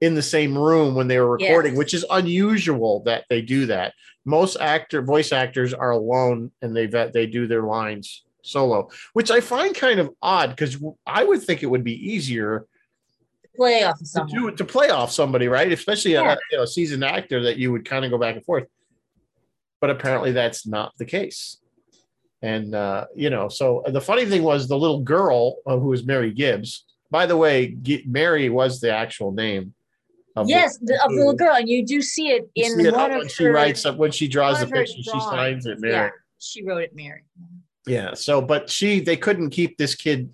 in 0.00 0.14
the 0.14 0.22
same 0.22 0.56
room 0.56 0.94
when 0.94 1.08
they 1.08 1.18
were 1.18 1.30
recording, 1.30 1.72
Yes. 1.72 1.78
which 1.78 1.94
is 1.94 2.06
unusual 2.10 3.02
that 3.04 3.24
they 3.28 3.42
do 3.42 3.66
that. 3.66 3.92
Most 4.24 4.56
actor 4.56 5.02
voice 5.02 5.30
actors 5.30 5.74
are 5.74 5.90
alone, 5.90 6.52
and 6.62 6.74
they 6.74 6.86
vet 6.86 7.12
they 7.12 7.26
do 7.26 7.46
their 7.46 7.62
lines 7.62 8.24
solo, 8.46 8.90
which 9.12 9.30
I 9.30 9.40
find 9.40 9.74
kind 9.74 10.00
of 10.00 10.14
odd 10.22 10.50
because 10.50 10.82
I 11.06 11.24
would 11.24 11.42
think 11.42 11.62
it 11.62 11.66
would 11.66 11.84
be 11.84 12.12
easier 12.12 12.66
play 13.56 13.84
off 13.84 14.00
of 14.00 14.28
to, 14.28 14.34
do, 14.34 14.50
to 14.50 14.64
play 14.64 14.90
off 14.90 15.10
somebody, 15.10 15.48
right? 15.48 15.72
Especially 15.72 16.14
a, 16.14 16.36
you 16.50 16.58
know, 16.58 16.64
seasoned 16.64 17.04
actor 17.04 17.42
that 17.44 17.56
you 17.56 17.72
would 17.72 17.84
kind 17.84 18.04
of 18.04 18.10
go 18.10 18.18
back 18.18 18.36
and 18.36 18.44
forth. 18.44 18.66
But 19.80 19.90
apparently, 19.90 20.32
that's 20.32 20.66
not 20.66 20.92
the 20.98 21.04
case. 21.04 21.58
And 22.42 22.74
uh, 22.74 23.06
you 23.14 23.30
know, 23.30 23.48
so 23.48 23.82
the 23.86 24.00
funny 24.00 24.26
thing 24.26 24.42
was 24.42 24.68
the 24.68 24.78
little 24.78 25.00
girl 25.00 25.56
uh, 25.66 25.78
who 25.78 25.88
was 25.88 26.04
Mary 26.04 26.32
Gibbs. 26.32 26.84
By 27.10 27.26
the 27.26 27.36
way, 27.36 27.76
G- 27.82 28.04
Mary 28.06 28.48
was 28.48 28.80
the 28.80 28.92
actual 28.92 29.32
name. 29.32 29.74
Of 30.34 30.50
yes, 30.50 30.76
the, 30.82 31.02
of 31.02 31.10
the 31.10 31.16
little 31.16 31.34
girl, 31.34 31.54
and 31.54 31.68
you 31.68 31.84
do 31.84 32.02
see 32.02 32.28
it 32.28 32.48
in 32.54 32.78
see 32.78 32.86
it 32.86 32.94
one 32.94 33.10
when 33.10 33.20
of 33.22 33.30
she 33.30 33.46
writes 33.46 33.86
up 33.86 33.96
when 33.96 34.10
she 34.10 34.28
draws 34.28 34.58
the 34.58 34.64
of 34.64 34.70
her 34.70 34.76
picture, 34.76 35.02
she 35.02 35.20
signs 35.20 35.64
it 35.64 35.80
Mary. 35.80 35.94
Yeah, 35.94 36.10
she 36.38 36.62
wrote 36.62 36.82
it 36.82 36.94
Mary. 36.94 37.24
Yeah. 37.86 38.14
So, 38.14 38.40
but 38.40 38.68
she, 38.68 39.00
they 39.00 39.16
couldn't 39.16 39.50
keep 39.50 39.78
this 39.78 39.94
kid 39.94 40.32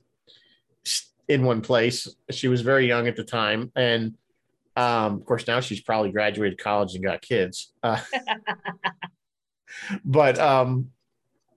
in 1.28 1.44
one 1.44 1.60
place. 1.60 2.08
She 2.30 2.48
was 2.48 2.62
very 2.62 2.86
young 2.86 3.06
at 3.06 3.16
the 3.16 3.24
time. 3.24 3.70
And 3.76 4.14
um, 4.76 5.14
of 5.16 5.24
course, 5.24 5.46
now 5.46 5.60
she's 5.60 5.80
probably 5.80 6.10
graduated 6.10 6.58
college 6.58 6.94
and 6.94 7.04
got 7.04 7.20
kids. 7.22 7.72
Uh, 7.82 8.00
but 10.04 10.38
um, 10.38 10.90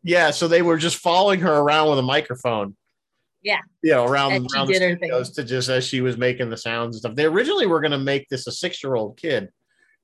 yeah, 0.04 0.32
so 0.32 0.48
they 0.48 0.62
were 0.62 0.78
just 0.78 0.98
following 0.98 1.40
her 1.42 1.54
around 1.54 1.90
with 1.90 2.00
a 2.00 2.04
microphone. 2.04 2.76
Yeah. 3.42 3.60
You 3.84 3.92
know, 3.92 4.06
around, 4.06 4.34
And 4.34 4.48
around 4.54 4.68
the 4.68 4.76
studios 4.76 5.30
to 5.32 5.44
just 5.44 5.70
as 5.70 5.86
she 5.86 6.02
was 6.02 6.18
making 6.18 6.50
the 6.50 6.58
sounds 6.58 6.96
and 6.96 7.02
stuff. 7.02 7.16
They 7.16 7.26
originally 7.26 7.68
were 7.68 7.80
going 7.80 7.92
to 7.92 7.98
make 7.98 8.28
this 8.28 8.48
a 8.48 8.52
six 8.52 8.84
year 8.84 8.96
old 8.96 9.18
kid, 9.18 9.50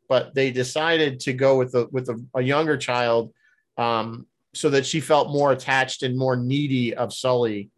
but 0.08 0.36
they 0.36 0.52
decided 0.52 1.20
to 1.22 1.34
go 1.34 1.58
with 1.58 1.74
a 1.74 1.88
with 1.92 2.08
a, 2.10 2.24
a 2.36 2.42
younger 2.42 2.78
child 2.78 3.34
um, 3.78 4.28
so 4.54 4.70
that 4.70 4.86
she 4.86 5.00
felt 5.00 5.30
more 5.30 5.52
attached 5.52 6.04
and 6.04 6.18
more 6.18 6.36
needy 6.36 6.94
of 6.94 7.14
Sully. 7.14 7.70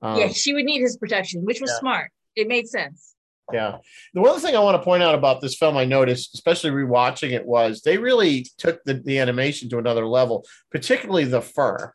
Um, 0.00 0.18
yeah, 0.18 0.28
she 0.28 0.54
would 0.54 0.64
need 0.64 0.80
his 0.80 0.96
protection, 0.96 1.44
which 1.44 1.60
was 1.60 1.70
yeah. 1.70 1.78
smart. 1.78 2.10
It 2.34 2.48
made 2.48 2.68
sense. 2.68 3.14
yeah. 3.52 3.76
The 4.14 4.20
one 4.20 4.38
thing 4.40 4.56
I 4.56 4.60
want 4.60 4.80
to 4.80 4.84
point 4.84 5.02
out 5.02 5.14
about 5.14 5.40
this 5.40 5.56
film, 5.56 5.76
I 5.76 5.84
noticed, 5.84 6.34
especially 6.34 6.70
rewatching 6.70 7.32
it, 7.32 7.46
was 7.46 7.82
they 7.82 7.98
really 7.98 8.46
took 8.58 8.82
the, 8.84 8.94
the 8.94 9.18
animation 9.18 9.68
to 9.70 9.78
another 9.78 10.06
level, 10.06 10.44
particularly 10.70 11.24
the 11.24 11.42
fur. 11.42 11.92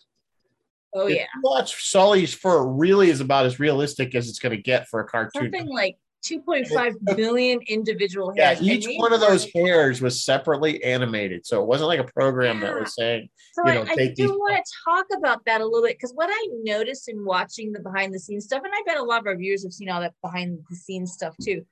Oh 0.93 1.07
If 1.07 1.17
yeah, 1.17 1.25
watch 1.43 1.89
Sully's 1.89 2.33
fur, 2.33 2.65
really 2.65 3.09
is 3.09 3.19
about 3.19 3.45
as 3.45 3.59
realistic 3.59 4.15
as 4.15 4.29
it's 4.29 4.39
going 4.39 4.55
to 4.55 4.61
get 4.61 4.87
for 4.87 4.99
a 4.99 5.07
cartoon. 5.07 5.51
something 5.51 5.67
like 5.67 5.97
2.5 6.27 6.95
billion 7.15 7.59
individual 7.67 8.33
hairs. 8.35 8.59
and 8.59 8.67
each 8.67 8.87
one 8.97 9.13
of 9.13 9.19
those 9.19 9.47
hairs 9.53 10.01
was 10.01 10.23
separately 10.23 10.83
animated, 10.83 11.45
so 11.45 11.61
it 11.61 11.67
wasn't 11.67 11.87
like 11.87 11.99
a 11.99 12.11
program 12.11 12.59
that 12.59 12.79
was 12.79 12.93
saying, 12.95 13.29
So 13.53 13.65
you 13.65 13.71
I, 13.71 13.75
know, 13.75 13.81
I 13.83 13.95
take 13.95 14.15
do 14.15 14.29
want 14.29 14.63
to 14.63 14.73
talk 14.85 15.05
about 15.17 15.45
that 15.45 15.61
a 15.61 15.65
little 15.65 15.83
bit 15.83 15.97
because 15.97 16.13
what 16.13 16.29
I 16.31 16.47
noticed 16.63 17.09
in 17.09 17.23
watching 17.23 17.71
the 17.71 17.79
behind 17.79 18.13
the 18.13 18.19
scenes 18.19 18.45
stuff, 18.45 18.63
and 18.63 18.73
I 18.73 18.81
bet 18.85 18.97
a 18.97 19.03
lot 19.03 19.21
of 19.21 19.27
our 19.27 19.35
viewers 19.35 19.63
have 19.63 19.73
seen 19.73 19.89
all 19.89 20.01
that 20.01 20.13
behind 20.21 20.59
the 20.69 20.75
scenes 20.75 21.13
stuff 21.13 21.35
mm. 21.41 21.45
too, 21.45 21.65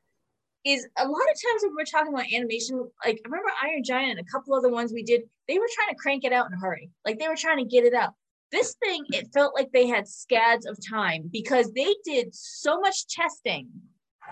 is 0.65 0.87
a 0.97 1.07
lot 1.07 1.21
of 1.21 1.27
times 1.27 1.63
when 1.63 1.75
we're 1.75 1.85
talking 1.85 2.13
about 2.13 2.31
animation, 2.33 2.79
like 3.05 3.21
I 3.23 3.29
remember 3.29 3.51
Iron 3.63 3.83
Giant 3.83 4.17
and 4.17 4.27
a 4.27 4.31
couple 4.31 4.55
other 4.55 4.69
ones 4.69 4.91
we 4.91 5.03
did, 5.03 5.21
they 5.47 5.59
were 5.59 5.69
trying 5.75 5.89
to 5.89 5.95
crank 5.95 6.23
it 6.23 6.33
out 6.33 6.47
in 6.47 6.53
a 6.53 6.59
hurry. 6.59 6.89
Like 7.05 7.19
they 7.19 7.27
were 7.27 7.35
trying 7.35 7.59
to 7.59 7.65
get 7.65 7.85
it 7.85 7.93
out. 7.93 8.13
This 8.51 8.75
thing, 8.83 9.03
it 9.09 9.27
felt 9.33 9.55
like 9.55 9.71
they 9.71 9.87
had 9.87 10.07
scads 10.07 10.65
of 10.65 10.77
time 10.87 11.29
because 11.31 11.71
they 11.73 11.93
did 12.03 12.33
so 12.33 12.79
much 12.79 13.07
testing 13.07 13.67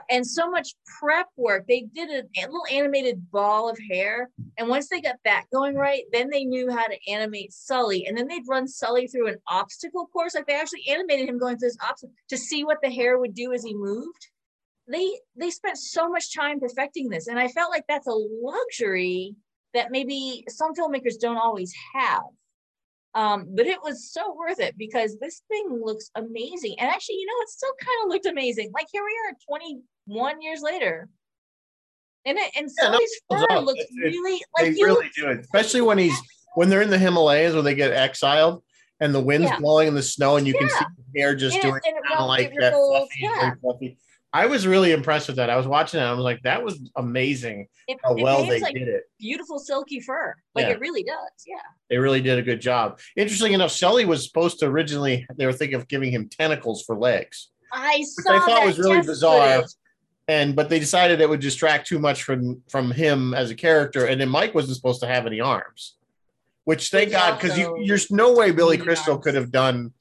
and 0.10 0.26
so 0.26 0.50
much 0.50 0.76
prep 1.00 1.28
work. 1.38 1.66
They 1.68 1.82
did 1.94 2.10
a, 2.10 2.42
a 2.42 2.46
little 2.46 2.66
animated 2.72 3.32
ball 3.32 3.70
of 3.70 3.78
hair. 3.90 4.30
And 4.58 4.68
once 4.68 4.90
they 4.90 5.02
got 5.02 5.16
that 5.26 5.46
going 5.52 5.76
right, 5.76 6.04
then 6.12 6.30
they 6.30 6.44
knew 6.44 6.72
how 6.72 6.86
to 6.86 7.12
animate 7.12 7.54
Sully. 7.54 8.06
And 8.06 8.18
then 8.18 8.28
they'd 8.28 8.48
run 8.48 8.68
Sully 8.68 9.08
through 9.08 9.28
an 9.28 9.38
obstacle 9.48 10.08
course. 10.08 10.36
Like 10.36 10.48
they 10.48 10.60
actually 10.60 10.88
animated 10.90 11.30
him 11.30 11.40
going 11.40 11.58
through 11.58 11.70
this 11.70 11.78
obstacle 11.82 12.14
to 12.30 12.38
see 12.38 12.64
what 12.64 12.80
the 12.82 12.92
hair 12.92 13.18
would 13.18 13.34
do 13.34 13.54
as 13.54 13.64
he 13.64 13.74
moved. 13.74 14.28
They 14.88 15.20
they 15.38 15.50
spent 15.50 15.78
so 15.78 16.10
much 16.10 16.36
time 16.36 16.60
perfecting 16.60 17.10
this. 17.10 17.28
And 17.28 17.40
I 17.40 17.48
felt 17.48 17.72
like 17.72 17.86
that's 17.88 18.08
a 18.08 18.12
luxury 18.12 19.36
that 19.74 19.92
maybe 19.92 20.44
some 20.50 20.74
filmmakers 20.74 21.20
don't 21.20 21.38
always 21.38 21.74
have. 21.96 22.24
Um, 23.16 23.48
but 23.56 23.68
it 23.68 23.78
was 23.84 24.12
so 24.12 24.36
worth 24.36 24.60
it 24.60 24.76
because 24.78 25.18
this 25.20 25.44
thing 25.48 25.80
looks 25.84 26.10
amazing. 26.16 26.76
And 26.80 26.90
actually, 26.90 27.16
you 27.18 27.28
know, 27.28 27.42
it 27.42 27.50
still 27.50 27.74
kind 27.80 27.98
of 28.06 28.10
looked 28.10 28.26
amazing. 28.26 28.72
Like 28.74 28.88
here 28.92 29.04
we 29.04 29.16
are 29.30 29.36
21 29.48 30.42
years 30.42 30.62
later. 30.62 31.08
And 32.26 32.38
it 32.38 32.52
and 32.58 32.70
Yeah, 32.82 32.90
no, 32.90 32.94
Sully's 32.94 33.12
it 33.12 33.22
fur 33.50 33.56
up. 33.56 33.66
looks 33.66 33.80
It- 33.82 33.88
it- 33.92 34.12
really 34.12 34.42
they 34.58 34.70
like 34.70 34.78
you 34.78 34.86
really 34.86 35.10
do 35.16 35.30
it, 35.30 35.40
especially 35.42 35.82
when 35.82 35.98
he's 35.98 36.18
when 36.56 36.70
they're 36.70 36.82
in 36.82 36.90
the 36.90 36.98
Himalayas 36.98 37.54
where 37.54 37.62
they 37.64 37.76
get 37.76 37.92
exiled 37.92 38.64
and 39.00 39.14
the 39.14 39.20
wind's 39.20 39.50
Yeah. 39.50 39.60
blowing 39.60 39.90
in 39.90 39.96
the 39.96 40.04
snow 40.04 40.38
and 40.38 40.48
you 40.48 40.54
can 40.54 40.70
see 40.70 40.86
the 41.14 41.20
hair 41.20 41.36
just 41.36 41.56
and, 41.56 41.62
doing 41.64 41.76
it 41.84 41.84
kind 42.08 42.20
of 42.20 42.28
like 42.28 42.48
it 42.52 42.60
that 42.60 42.74
fluffy, 42.74 43.10
yeah. 43.20 43.54
fluffy. 43.62 43.98
I 44.36 44.48
was 44.48 44.66
really 44.66 44.92
impressed 44.92 45.28
with 45.28 45.38
that. 45.38 45.52
I 45.52 45.56
was 45.58 45.68
watching 45.68 46.00
it. 46.00 46.04
I 46.04 46.12
was 46.12 46.24
like, 46.24 46.42
that 46.42 46.64
was 46.64 46.80
amazing 46.96 47.68
It, 47.88 48.00
how 48.04 48.16
it 48.16 48.24
well 48.24 48.46
they 48.48 48.60
like 48.60 48.74
did 48.74 48.88
it. 48.88 49.04
beautiful 49.20 49.60
silky 49.60 50.00
fur. 50.00 50.34
Like 50.56 50.66
Yeah. 50.66 50.72
it 50.72 50.80
really 50.80 51.04
does. 51.04 51.32
Yeah. 51.46 51.58
They 51.90 51.98
really 52.00 52.20
did 52.22 52.40
a 52.40 52.42
good 52.42 52.60
job. 52.60 53.00
Interesting 53.16 53.54
enough, 53.54 53.72
Sully 53.72 54.06
was 54.06 54.26
supposed 54.26 54.58
to 54.60 54.66
originally, 54.66 55.28
they 55.36 55.46
were 55.46 55.54
thinking 55.54 55.76
of 55.76 55.88
giving 55.88 56.12
him 56.12 56.28
tentacles 56.30 56.84
for 56.84 56.98
legs. 56.98 57.52
I 57.72 58.00
I 58.00 58.04
saw 58.04 58.40
thought 58.46 58.66
was 58.66 58.80
really 58.80 59.02
bizarre. 59.02 59.56
footage. 59.58 59.72
And 60.28 60.56
but 60.56 60.70
they 60.70 60.80
decided 60.80 61.20
it 61.22 61.30
would 61.30 61.40
distract 61.42 61.86
too 61.88 62.00
much 62.00 62.24
from 62.24 62.62
from 62.70 62.92
him 62.92 63.34
as 63.34 63.52
a 63.52 63.56
character. 63.56 64.06
And 64.06 64.20
then 64.22 64.30
Mike 64.30 64.56
wasn't 64.56 64.76
supposed 64.78 65.02
to 65.02 65.08
have 65.08 65.26
any 65.28 65.42
arms. 65.42 65.96
Which 66.64 66.90
thank 66.92 67.10
Which 67.10 67.18
God, 67.18 67.40
because 67.40 67.60
also- 67.60 67.76
there's 67.86 68.10
no 68.10 68.34
way 68.34 68.52
Billy 68.52 68.78
Crystal 68.78 69.14
arms. 69.16 69.24
could 69.26 69.36
have 69.36 69.52
done 69.52 69.92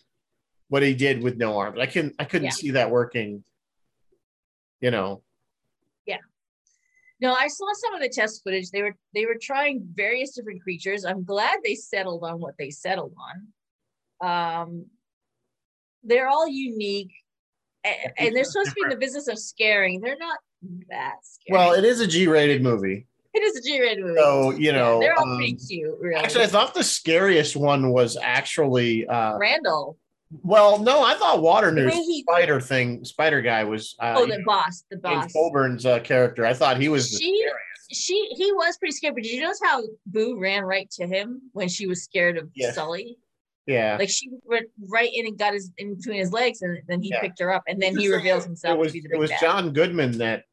what 0.68 0.82
he 0.82 0.94
did 0.94 1.22
with 1.22 1.36
no 1.38 1.58
arms. 1.58 1.78
I 1.80 1.86
couldn't 1.86 2.14
I 2.20 2.24
couldn't 2.24 2.44
Yeah. 2.46 2.50
see 2.52 2.70
that 2.72 2.90
working. 2.90 3.42
You 4.82 4.90
know, 4.90 5.22
Yeah. 6.06 6.18
No, 7.20 7.32
I 7.32 7.46
saw 7.46 7.66
some 7.74 7.94
of 7.94 8.00
the 8.00 8.08
test 8.08 8.42
footage. 8.42 8.70
They 8.70 8.82
were 8.82 8.96
they 9.14 9.26
were 9.26 9.38
trying 9.40 9.86
various 9.94 10.34
different 10.34 10.60
creatures. 10.62 11.04
I'm 11.04 11.24
glad 11.24 11.60
they 11.64 11.76
settled 11.76 12.24
on 12.24 12.40
what 12.40 12.54
they 12.58 12.70
settled 12.70 13.14
on. 14.20 14.60
Um, 14.60 14.86
they're 16.02 16.28
all 16.28 16.48
unique, 16.48 17.12
and, 17.84 17.96
and 18.18 18.36
they're 18.36 18.44
supposed 18.44 18.70
to 18.70 18.74
be 18.74 18.82
in 18.82 18.88
the 18.88 18.96
business 18.96 19.28
of 19.28 19.38
scaring. 19.38 20.00
They're 20.00 20.18
not 20.18 20.38
that 20.90 21.16
scary. 21.22 21.56
well, 21.56 21.72
it 21.74 21.84
is 21.84 22.00
a 22.00 22.06
G-rated 22.06 22.60
movie, 22.60 23.06
it 23.34 23.42
is 23.42 23.56
a 23.56 23.62
G-rated 23.62 24.04
movie. 24.04 24.18
so 24.18 24.50
you 24.50 24.72
know. 24.72 24.98
they're 24.98 25.16
all 25.16 25.28
um, 25.28 25.36
pretty 25.36 25.54
cute. 25.54 25.96
Really. 26.00 26.16
Actually, 26.20 26.44
I 26.44 26.48
thought 26.48 26.74
the 26.74 26.82
scariest 26.82 27.54
one 27.54 27.90
was 27.90 28.16
actually. 28.20 29.06
uh 29.06 29.38
Randall. 29.38 29.96
Well, 30.42 30.78
no, 30.78 31.02
I 31.02 31.14
thought 31.14 31.42
Waternoose 31.42 31.92
he- 31.94 32.22
Spider 32.22 32.60
thing, 32.60 33.04
Spider 33.04 33.42
guy 33.42 33.64
was. 33.64 33.94
Uh, 33.98 34.14
Oh, 34.16 34.26
the 34.26 34.42
boss. 34.46 34.84
The 34.90 34.96
James 34.96 35.24
boss. 35.24 35.32
Coburn's 35.32 35.84
uh, 35.86 36.00
character. 36.00 36.46
I 36.46 36.54
thought 36.54 36.78
he 36.80 36.88
was 36.88 37.18
She-. 37.18 37.46
She 37.90 38.28
he 38.36 38.50
was 38.52 38.78
pretty 38.78 38.92
scared, 38.92 39.14
but 39.14 39.22
did 39.22 39.32
you 39.32 39.42
notice 39.42 39.60
how 39.62 39.82
Boo 40.06 40.38
ran 40.40 40.62
right 40.64 40.90
to 40.92 41.06
him 41.06 41.42
when 41.52 41.68
she 41.68 41.86
was 41.86 42.02
scared 42.02 42.38
of 42.38 42.48
Yeah. 42.54 42.72
Sully? 42.72 43.18
Yeah. 43.66 43.96
Like 43.98 44.08
she 44.08 44.30
went 44.44 44.66
right 44.88 45.10
in 45.12 45.26
and 45.26 45.38
got 45.38 45.52
his 45.52 45.70
in 45.76 45.96
between 45.96 46.16
his 46.18 46.32
legs, 46.32 46.62
and 46.62 46.78
then 46.88 47.02
he 47.02 47.10
Yeah. 47.10 47.20
picked 47.20 47.38
her 47.40 47.52
up, 47.52 47.64
and 47.68 47.82
then 47.82 47.94
he 47.98 48.06
It 48.06 48.10
reveals 48.12 48.44
himself 48.44 48.78
was, 48.78 48.92
to 48.92 49.02
be 49.02 49.06
the 49.06 49.14
it 49.16 49.18
was. 49.18 49.30
John 49.40 49.74
Goodman 49.74 50.16
that 50.18 50.44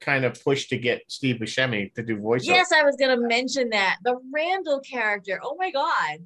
kind 0.00 0.24
of 0.24 0.42
pushed 0.42 0.70
to 0.70 0.76
get 0.78 1.02
Steve 1.06 1.36
Buscemi 1.36 1.94
to 1.94 2.02
do 2.02 2.16
voiceover. 2.16 2.46
Yes, 2.46 2.72
I 2.72 2.82
was 2.82 2.96
gonna 2.96 3.16
mention 3.16 3.70
that 3.70 3.98
the 4.02 4.16
Randall 4.34 4.80
character. 4.80 5.38
Oh 5.40 5.54
my 5.56 5.70
god, 5.70 6.18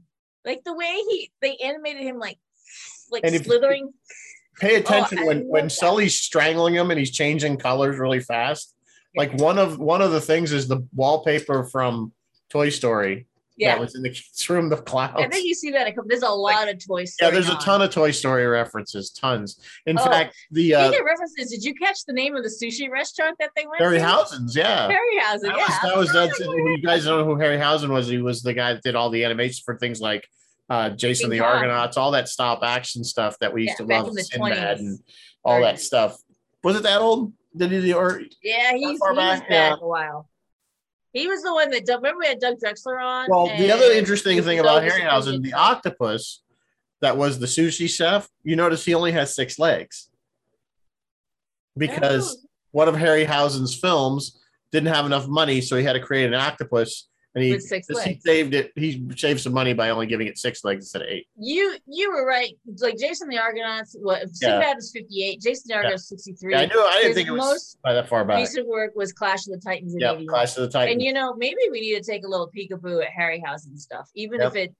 like 0.46 0.64
the 0.64 0.72
way 0.74 0.90
he 1.10 1.30
they 1.42 1.56
animated 1.56 2.02
him 2.02 2.18
like 2.18 2.38
like 3.12 3.24
And 3.24 3.44
slithering. 3.44 3.92
Pay 4.60 4.76
attention 4.76 5.18
Oh, 5.20 5.26
when 5.26 5.48
when 5.48 5.64
that. 5.64 5.70
Sully's 5.70 6.18
strangling 6.18 6.74
him 6.74 6.90
and 6.90 6.98
he's 6.98 7.10
changing 7.10 7.56
colors 7.58 7.98
really 7.98 8.20
fast. 8.20 8.74
Like 9.16 9.32
one 9.34 9.58
of 9.58 9.78
one 9.78 10.00
of 10.02 10.10
the 10.12 10.20
things 10.20 10.52
is 10.52 10.68
the 10.68 10.86
wallpaper 10.94 11.64
from 11.64 12.12
Toy 12.50 12.68
Story 12.70 13.26
Yeah, 13.56 13.74
that 13.74 13.80
was 13.80 13.94
in 13.94 14.02
the 14.02 14.10
kids' 14.10 14.48
room, 14.50 14.68
the 14.68 14.76
clouds. 14.76 15.14
I 15.18 15.28
think 15.28 15.46
you 15.46 15.54
see 15.54 15.70
that. 15.72 15.86
a 15.86 15.92
couple- 15.92 16.08
There's 16.08 16.22
a 16.22 16.28
lot 16.30 16.68
of 16.68 16.74
Toy 16.86 17.04
Story. 17.06 17.28
yeah, 17.28 17.30
there's 17.30 17.48
a 17.48 17.56
ton 17.56 17.80
of 17.82 17.90
Toy 17.90 18.10
Story 18.10 18.46
references, 18.46 19.10
tons. 19.10 19.58
In 19.86 19.98
Oh, 19.98 20.04
fact, 20.04 20.34
the 20.50 20.74
uh, 20.74 20.90
references, 21.02 21.50
did 21.50 21.62
you 21.64 21.74
catch 21.74 22.04
the 22.06 22.12
name 22.14 22.36
of 22.36 22.42
the 22.42 22.48
sushi 22.50 22.90
restaurant 22.90 23.36
that 23.40 23.50
they 23.56 23.66
went 23.66 23.78
to? 23.78 23.84
Harryhausen's, 23.84 24.54
yeah. 24.56 24.88
Harryhausen, 24.90 25.42
That 25.42 25.56
yeah. 25.56 25.66
was 25.66 25.78
that 25.82 25.96
was 25.96 26.12
that's 26.12 26.38
you 26.40 26.78
guys 26.82 27.04
don't 27.04 27.18
know 27.20 27.24
who 27.34 27.40
Harryhausen 27.40 27.88
was. 27.88 28.06
He 28.08 28.18
was 28.18 28.42
the 28.42 28.52
guy 28.54 28.74
that 28.74 28.82
did 28.82 28.94
all 28.94 29.08
the 29.10 29.24
animations 29.24 29.60
for 29.60 29.76
things 29.78 30.00
like 30.00 30.26
uh 30.70 30.90
Jason 30.90 31.30
the 31.30 31.40
Argonauts, 31.40 31.96
all 31.96 32.10
that 32.12 32.28
stop 32.28 32.62
action 32.62 33.04
stuff 33.04 33.38
that 33.40 33.52
we 33.52 33.62
used 33.62 33.76
Yeah, 33.80 33.86
to 33.86 33.92
love, 33.92 34.08
in 34.08 34.14
the 34.14 34.22
Sinbad 34.24 34.78
20s, 34.78 34.80
and 34.80 34.98
all 35.44 35.60
that 35.60 35.80
stuff. 35.80 36.16
Was 36.64 36.76
it 36.76 36.82
that 36.84 37.00
old? 37.00 37.32
Did 37.56 37.72
he 37.72 37.80
the 37.80 37.94
or 37.94 38.22
Yeah, 38.42 38.72
he's, 38.74 38.98
far 38.98 39.10
he's 39.10 39.18
back, 39.18 39.40
back, 39.40 39.50
yeah. 39.50 39.74
a 39.80 39.86
while. 39.86 40.28
He 41.12 41.28
was 41.28 41.42
the 41.42 41.52
one 41.52 41.68
that 41.70 41.82
remember 41.86 42.18
we 42.20 42.26
had 42.26 42.38
Doug 42.40 42.58
Drexler 42.58 43.04
on. 43.04 43.26
well 43.28 43.46
the 43.58 43.70
other 43.70 43.92
interesting 43.92 44.42
thing 44.42 44.58
about 44.60 44.82
Harryhausen, 44.82 45.42
the 45.42 45.52
octopus 45.52 46.42
that 47.02 47.16
was 47.16 47.38
the 47.38 47.46
sushi 47.46 47.88
chef, 47.90 48.28
you 48.44 48.56
notice 48.56 48.84
he 48.84 48.94
only 48.94 49.12
has 49.12 49.34
six 49.34 49.58
legs. 49.58 50.08
Because 51.76 52.36
Oh, 52.44 52.48
one 52.70 52.88
of 52.88 52.94
Harryhausen's 52.94 53.74
films 53.78 54.40
didn't 54.70 54.94
have 54.94 55.04
enough 55.04 55.26
money, 55.28 55.60
so 55.60 55.76
he 55.76 55.84
had 55.84 55.94
to 55.94 56.00
create 56.00 56.26
an 56.26 56.34
octopus 56.34 57.08
and 57.34 57.42
he, 57.42 57.52
With 57.52 57.62
six 57.62 57.86
he 58.04 58.20
saved 58.20 58.52
it. 58.54 58.72
He 58.76 59.02
saved 59.16 59.40
some 59.40 59.54
money 59.54 59.72
by 59.72 59.88
only 59.90 60.06
giving 60.06 60.26
it 60.26 60.36
six 60.36 60.64
legs 60.64 60.84
instead 60.84 61.02
of 61.02 61.08
eight. 61.08 61.26
you 61.38 61.76
you 61.86 62.10
were 62.12 62.26
right. 62.26 62.52
Like 62.80 62.98
Jason 62.98 63.28
the 63.28 63.38
Argonauts, 63.38 63.96
what 63.98 64.28
Sinbad 64.34 64.76
was 64.76 64.92
58, 64.92 65.40
Jason 65.40 65.64
the 65.68 65.74
Argonauts 65.76 66.08
63. 66.10 66.52
Yeah, 66.52 66.60
I 66.60 66.66
knew. 66.66 66.78
I 66.80 66.94
didn't 66.96 67.06
His 67.08 67.14
think 67.16 67.28
it 67.28 67.32
was 67.32 67.40
most 67.40 67.78
by 67.82 67.94
that 67.94 68.08
far 68.08 68.24
back. 68.26 68.36
recent 68.38 68.66
work 68.68 68.92
was 68.94 69.12
Clash 69.14 69.46
of 69.46 69.52
the 69.54 69.58
Titans 69.64 69.94
Yeah, 69.98 70.20
Clash 70.28 70.56
of 70.58 70.64
the 70.64 70.68
Titans. 70.68 70.92
And 70.94 71.02
you 71.02 71.14
know, 71.14 71.34
maybe 71.34 71.56
we 71.70 71.80
need 71.80 72.02
to 72.02 72.02
take 72.02 72.24
a 72.24 72.28
little 72.28 72.50
peekaboo 72.54 73.02
at 73.02 73.10
Harryhausen 73.18 73.78
stuff, 73.78 74.10
even 74.14 74.40
Yep. 74.40 74.48
if 74.50 74.56
it 74.56 74.74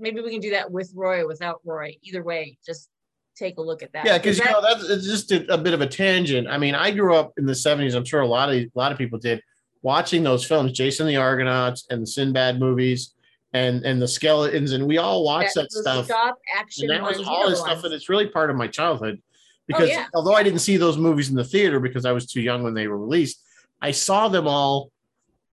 maybe 0.00 0.20
we 0.20 0.32
can 0.32 0.40
do 0.40 0.50
that 0.50 0.70
with 0.72 0.90
Roy 0.96 1.20
or 1.20 1.28
without 1.28 1.60
Roy. 1.64 1.96
Either 2.02 2.24
way, 2.24 2.58
just 2.66 2.88
take 3.36 3.58
a 3.58 3.62
look 3.62 3.84
at 3.84 3.92
that. 3.92 4.04
Yeah, 4.04 4.18
because 4.18 4.38
you 4.38 4.44
know 4.44 4.60
that's 4.60 5.06
just 5.06 5.30
a, 5.30 5.52
a 5.54 5.58
bit 5.58 5.74
of 5.74 5.80
a 5.80 5.86
tangent. 5.86 6.48
I 6.48 6.58
mean, 6.58 6.74
I 6.74 6.90
grew 6.90 7.14
up 7.14 7.32
in 7.36 7.46
the 7.46 7.52
'70s. 7.52 7.94
I'm 7.94 8.04
sure 8.04 8.20
a 8.20 8.26
lot 8.26 8.48
of 8.48 8.56
a 8.56 8.70
lot 8.74 8.90
of 8.90 8.98
people 8.98 9.20
did 9.20 9.40
watching 9.84 10.24
those 10.24 10.44
films, 10.44 10.72
Jason 10.72 11.06
the 11.06 11.16
Argonauts 11.16 11.86
and 11.90 12.02
the 12.02 12.06
Sinbad 12.06 12.58
movies, 12.58 13.14
and 13.52 13.84
and 13.84 14.02
the 14.02 14.08
skeletons, 14.08 14.72
and 14.72 14.84
we 14.84 14.98
all 14.98 15.22
watched 15.22 15.54
that, 15.54 15.68
those 15.72 15.82
stuff. 15.82 16.06
Stop 16.06 16.38
action. 16.58 16.90
And 16.90 16.98
that 16.98 17.06
was 17.06 17.24
all 17.24 17.48
this 17.48 17.60
stuff, 17.60 17.84
and 17.84 17.94
it's 17.94 18.08
really 18.08 18.26
part 18.26 18.50
of 18.50 18.56
my 18.56 18.66
childhood. 18.66 19.22
Because 19.68 19.88
yeah. 19.90 20.06
although 20.12 20.34
I 20.34 20.42
didn't 20.42 20.58
see 20.58 20.76
those 20.76 20.98
movies 20.98 21.30
in 21.30 21.36
the 21.36 21.44
theater 21.44 21.78
because 21.78 22.04
I 22.04 22.12
was 22.12 22.26
too 22.26 22.42
young 22.42 22.64
when 22.64 22.74
they 22.74 22.88
were 22.88 22.98
released, 22.98 23.42
I 23.80 23.92
saw 23.92 24.28
them 24.28 24.46
all, 24.46 24.90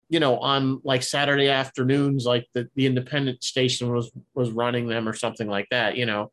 you 0.10 0.20
know, 0.20 0.38
on 0.40 0.82
like 0.84 1.04
Saturday 1.04 1.48
afternoons, 1.48 2.26
like 2.26 2.48
the, 2.54 2.68
the 2.76 2.88
independent 2.88 3.44
station 3.44 3.94
was 3.94 4.12
was 4.34 4.52
running 4.52 4.88
them 4.88 5.08
or 5.08 5.14
something 5.14 5.48
like 5.48 5.68
that, 5.70 5.96
you 5.96 6.06
know. 6.06 6.32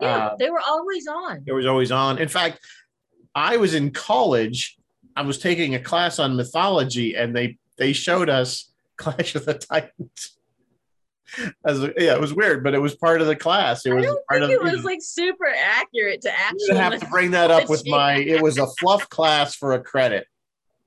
Yeah, 0.00 0.16
Uh, 0.16 0.36
they 0.38 0.48
were 0.48 0.62
always 0.66 1.08
on. 1.08 1.42
it 1.46 1.52
was 1.52 1.66
always 1.66 1.90
on. 1.90 2.18
In 2.18 2.28
fact, 2.28 2.60
I 3.34 3.56
was 3.56 3.74
in 3.74 3.90
college. 3.90 4.76
I 5.18 5.22
was 5.22 5.38
taking 5.38 5.74
a 5.74 5.80
class 5.80 6.20
on 6.20 6.36
mythology, 6.36 7.16
and 7.16 7.34
they 7.34 7.58
they 7.76 7.92
showed 7.92 8.28
us 8.28 8.70
Clash 8.96 9.34
of 9.34 9.46
the 9.46 9.54
Titans. 9.54 10.38
As 11.66 11.82
a, 11.82 11.92
yeah, 11.98 12.14
it 12.14 12.20
was 12.20 12.32
weird, 12.32 12.62
but 12.62 12.72
it 12.72 12.78
was 12.78 12.94
part 12.94 13.20
of 13.20 13.26
the 13.26 13.34
class. 13.36 13.84
It 13.84 13.90
I 13.90 13.94
was 13.94 14.06
don't 14.06 14.26
part 14.28 14.40
think 14.40 14.44
of. 14.44 14.50
it 14.50 14.64
you 14.64 14.72
was 14.76 14.84
know, 14.84 14.88
like 14.90 15.00
super 15.02 15.46
accurate 15.46 16.22
to 16.22 16.30
actually. 16.38 16.76
have 16.76 17.00
to 17.00 17.06
bring 17.10 17.32
that 17.32 17.50
up 17.50 17.68
with 17.68 17.84
my. 17.86 18.14
It 18.14 18.40
was 18.40 18.58
a 18.58 18.66
fluff 18.78 19.08
class 19.10 19.56
for 19.56 19.72
a 19.72 19.80
credit. 19.80 20.26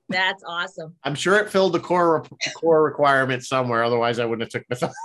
That's 0.08 0.42
awesome. 0.46 0.96
I'm 1.04 1.14
sure 1.14 1.36
it 1.38 1.50
filled 1.50 1.74
the 1.74 1.80
core 1.80 2.24
core 2.56 2.82
requirement 2.82 3.44
somewhere. 3.44 3.84
Otherwise, 3.84 4.18
I 4.18 4.24
wouldn't 4.24 4.50
have 4.50 4.62
took 4.62 4.68
mythology. 4.70 4.96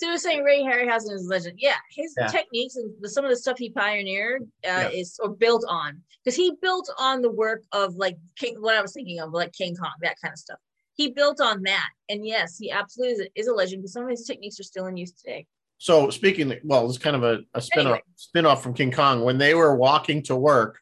So 0.00 0.06
you 0.06 0.12
were 0.12 0.18
saying 0.18 0.44
Ray 0.44 0.62
Harryhausen 0.62 1.12
is 1.12 1.26
a 1.26 1.28
legend. 1.28 1.58
Yeah, 1.60 1.76
his 1.90 2.14
Yeah. 2.18 2.28
techniques 2.28 2.76
and 2.76 2.90
the, 3.02 3.08
some 3.10 3.22
of 3.22 3.30
the 3.30 3.36
stuff 3.36 3.58
he 3.58 3.68
pioneered 3.68 4.44
uh, 4.64 4.66
Yeah. 4.66 4.88
is 4.88 5.20
or 5.22 5.28
built 5.28 5.62
on 5.68 6.00
because 6.24 6.34
he 6.34 6.52
built 6.62 6.88
on 6.98 7.20
the 7.20 7.30
work 7.30 7.64
of 7.72 7.96
like 7.96 8.16
King, 8.38 8.54
what 8.62 8.74
I 8.76 8.80
was 8.80 8.94
thinking 8.94 9.20
of, 9.20 9.32
like 9.32 9.52
King 9.52 9.76
Kong, 9.76 9.92
that 10.00 10.16
kind 10.22 10.32
of 10.32 10.38
stuff. 10.38 10.58
He 10.94 11.10
built 11.10 11.38
on 11.42 11.62
that, 11.64 11.90
and 12.08 12.26
yes, 12.26 12.56
he 12.56 12.70
absolutely 12.70 13.12
is 13.12 13.20
a, 13.20 13.40
is 13.40 13.46
a 13.48 13.52
legend 13.52 13.82
because 13.82 13.92
some 13.92 14.04
of 14.04 14.08
his 14.08 14.24
techniques 14.26 14.58
are 14.58 14.62
still 14.62 14.86
in 14.86 14.96
use 14.96 15.12
today. 15.12 15.46
So 15.76 16.08
speaking, 16.08 16.50
well, 16.64 16.88
it's 16.88 16.96
kind 16.96 17.16
of 17.16 17.22
a, 17.22 17.40
a 17.52 17.60
spin 17.60 17.86
off 17.86 18.00
spin 18.16 18.46
off 18.46 18.62
from 18.62 18.72
King 18.72 18.92
Kong 18.92 19.22
when 19.22 19.36
they 19.36 19.54
were 19.54 19.76
walking 19.76 20.22
to 20.24 20.36
work, 20.36 20.80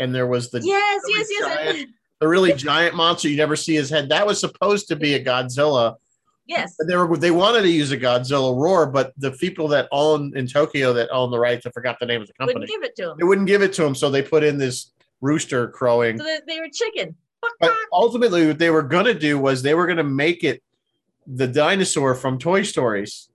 and 0.00 0.12
there 0.12 0.26
was 0.26 0.50
the 0.50 0.60
Yes, 0.60 1.02
really 1.06 1.24
yes, 1.38 1.76
yes, 1.76 1.86
the 2.20 2.26
really 2.26 2.52
giant 2.52 2.96
monster 2.96 3.28
you 3.28 3.36
never 3.36 3.54
see 3.54 3.76
his 3.76 3.90
head. 3.90 4.08
That 4.08 4.26
was 4.26 4.40
supposed 4.40 4.88
to 4.88 4.96
be 4.96 5.14
a 5.14 5.24
Godzilla. 5.24 5.94
Yes. 6.46 6.76
They 6.86 6.96
were 6.96 7.16
they 7.16 7.30
wanted 7.30 7.62
to 7.62 7.68
use 7.70 7.92
a 7.92 7.98
Godzilla 7.98 8.56
roar, 8.56 8.86
but 8.86 9.12
the 9.16 9.32
people 9.32 9.68
that 9.68 9.88
own 9.92 10.36
in 10.36 10.46
Tokyo 10.46 10.92
that 10.94 11.10
own 11.10 11.30
the 11.30 11.38
rights, 11.38 11.66
I 11.66 11.70
forgot 11.70 11.98
the 12.00 12.06
name 12.06 12.20
of 12.20 12.26
the 12.26 12.34
company, 12.34 12.60
Wouldn't 12.60 12.70
give 12.70 12.82
it 12.82 12.96
to 12.96 13.10
him. 13.10 13.16
they 13.18 13.24
wouldn't 13.24 13.46
give 13.46 13.62
it 13.62 13.72
to 13.74 13.82
them, 13.82 13.94
so 13.94 14.10
they 14.10 14.22
put 14.22 14.42
in 14.42 14.58
this 14.58 14.92
rooster 15.20 15.68
crowing. 15.68 16.18
So 16.18 16.24
they, 16.24 16.40
they 16.46 16.60
were 16.60 16.68
chicken. 16.72 17.16
But 17.60 17.72
ultimately, 17.92 18.46
what 18.46 18.58
they 18.58 18.70
were 18.70 18.82
going 18.82 19.04
to 19.04 19.14
do 19.14 19.38
was 19.38 19.62
they 19.62 19.74
were 19.74 19.86
going 19.86 19.98
to 19.98 20.04
make 20.04 20.42
it 20.44 20.62
the 21.26 21.46
dinosaur 21.46 22.14
from 22.14 22.38
Toy 22.38 22.62
Stories. 22.62 23.28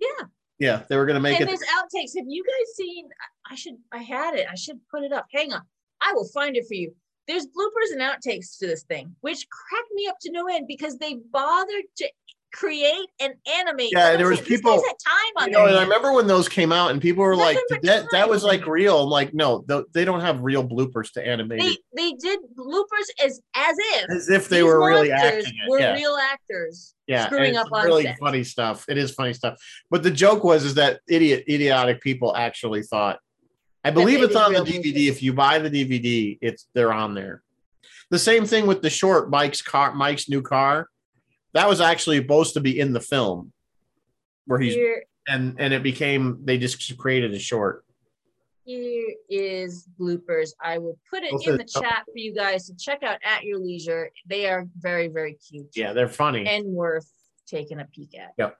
Yeah. 0.00 0.26
Yeah, 0.58 0.82
they 0.88 0.96
were 0.96 1.06
going 1.06 1.14
to 1.14 1.20
make 1.20 1.40
and 1.40 1.44
it. 1.44 1.46
there's 1.46 1.60
outtakes. 1.60 2.18
Have 2.18 2.26
you 2.28 2.44
guys 2.44 2.76
seen? 2.76 3.08
I 3.50 3.54
should. 3.54 3.76
I 3.92 3.98
had 3.98 4.34
it. 4.34 4.46
I 4.50 4.54
should 4.54 4.80
put 4.90 5.02
it 5.02 5.12
up. 5.12 5.26
Hang 5.32 5.52
on. 5.52 5.62
I 6.00 6.12
will 6.14 6.26
find 6.28 6.56
it 6.56 6.66
for 6.66 6.74
you. 6.74 6.94
There's 7.26 7.46
bloopers 7.46 7.92
and 7.92 8.00
outtakes 8.00 8.58
to 8.58 8.66
this 8.66 8.82
thing, 8.84 9.14
which 9.20 9.46
cracked 9.50 9.92
me 9.94 10.08
up 10.08 10.16
to 10.22 10.32
no 10.32 10.48
end 10.48 10.66
because 10.66 10.96
they 10.98 11.18
bothered 11.30 11.84
to 11.98 12.08
create 12.52 13.08
and 13.20 13.34
animate. 13.46 13.90
Yeah, 13.92 14.10
And 14.10 14.20
there 14.20 14.28
was 14.28 14.38
like, 14.38 14.48
people- 14.48 14.76
time 14.76 15.32
on 15.36 15.46
You 15.48 15.52
know, 15.52 15.66
and 15.66 15.76
I 15.76 15.82
remember 15.82 16.12
when 16.12 16.26
those 16.26 16.48
came 16.48 16.72
out, 16.72 16.90
and 16.90 17.00
people 17.00 17.22
were 17.22 17.36
Nothing 17.36 17.60
like, 17.70 17.82
"That 17.82 18.06
that 18.12 18.28
was 18.28 18.42
like 18.44 18.66
real." 18.66 19.02
I'm 19.02 19.10
like, 19.10 19.34
"No, 19.34 19.64
th- 19.68 19.84
they 19.92 20.04
don't 20.04 20.20
have 20.20 20.40
real 20.40 20.66
bloopers 20.66 21.12
to 21.12 21.26
animate 21.26 21.60
They 21.60 21.76
they 21.94 22.12
did 22.14 22.40
bloopers 22.56 23.08
as 23.24 23.40
as 23.54 23.76
if 23.78 24.10
as 24.10 24.28
if 24.30 24.48
they 24.48 24.62
were 24.62 24.78
really 24.86 25.10
acting 25.12 25.52
it." 25.54 25.68
Were 25.70 25.78
yeah, 25.80 25.94
real 25.94 26.16
actors 26.16 26.94
yeah, 27.06 27.26
screwing 27.26 27.56
up 27.56 27.68
on 27.72 27.84
really 27.84 28.04
set. 28.04 28.18
funny 28.18 28.44
stuff. 28.44 28.84
It 28.88 28.98
is 28.98 29.12
funny 29.12 29.32
stuff. 29.34 29.58
But 29.90 30.02
the 30.02 30.10
joke 30.10 30.44
was 30.44 30.64
is 30.64 30.74
that 30.74 31.00
idiot, 31.08 31.44
idiotic 31.48 32.00
people 32.00 32.34
actually 32.36 32.82
thought. 32.82 33.18
I 33.84 33.90
believe 33.90 34.22
it's 34.22 34.36
on 34.36 34.52
the 34.52 34.60
DVD. 34.60 34.76
movies. 34.76 35.08
If 35.08 35.22
you 35.22 35.32
buy 35.32 35.58
the 35.58 35.70
DVD, 35.70 36.38
it's 36.40 36.66
they're 36.74 36.92
on 36.92 37.14
there. 37.14 37.42
The 38.10 38.18
same 38.18 38.46
thing 38.46 38.66
with 38.66 38.82
the 38.82 38.90
short 38.90 39.30
Mike's 39.30 39.62
car, 39.62 39.94
Mike's 39.94 40.28
new 40.28 40.42
car. 40.42 40.88
That 41.54 41.68
was 41.68 41.80
actually 41.80 42.18
supposed 42.18 42.54
to 42.54 42.60
be 42.60 42.78
in 42.78 42.92
the 42.92 43.00
film, 43.00 43.52
where 44.46 44.58
he's 44.58 44.74
Here 44.74 45.04
and 45.28 45.56
and 45.58 45.72
it 45.74 45.82
became 45.82 46.40
they 46.44 46.58
just 46.58 46.96
created 46.98 47.32
a 47.34 47.38
short. 47.38 47.84
here 48.64 49.14
is 49.28 49.86
bloopers. 49.98 50.50
I 50.62 50.78
will 50.78 50.98
put 51.10 51.22
it 51.22 51.32
in 51.46 51.56
the 51.56 51.64
chat 51.64 52.04
for 52.04 52.16
you 52.16 52.34
guys 52.34 52.66
to 52.66 52.76
check 52.76 53.02
out 53.02 53.18
at 53.24 53.44
your 53.44 53.58
leisure. 53.58 54.10
They 54.26 54.48
are 54.48 54.66
very, 54.78 55.08
very 55.08 55.34
cute 55.34 55.68
Yeah, 55.74 55.92
they're 55.92 56.08
funny. 56.08 56.46
and 56.46 56.66
worth 56.66 57.10
taking 57.46 57.80
a 57.80 57.84
peek 57.86 58.18
at. 58.18 58.32
Yep. 58.38 58.56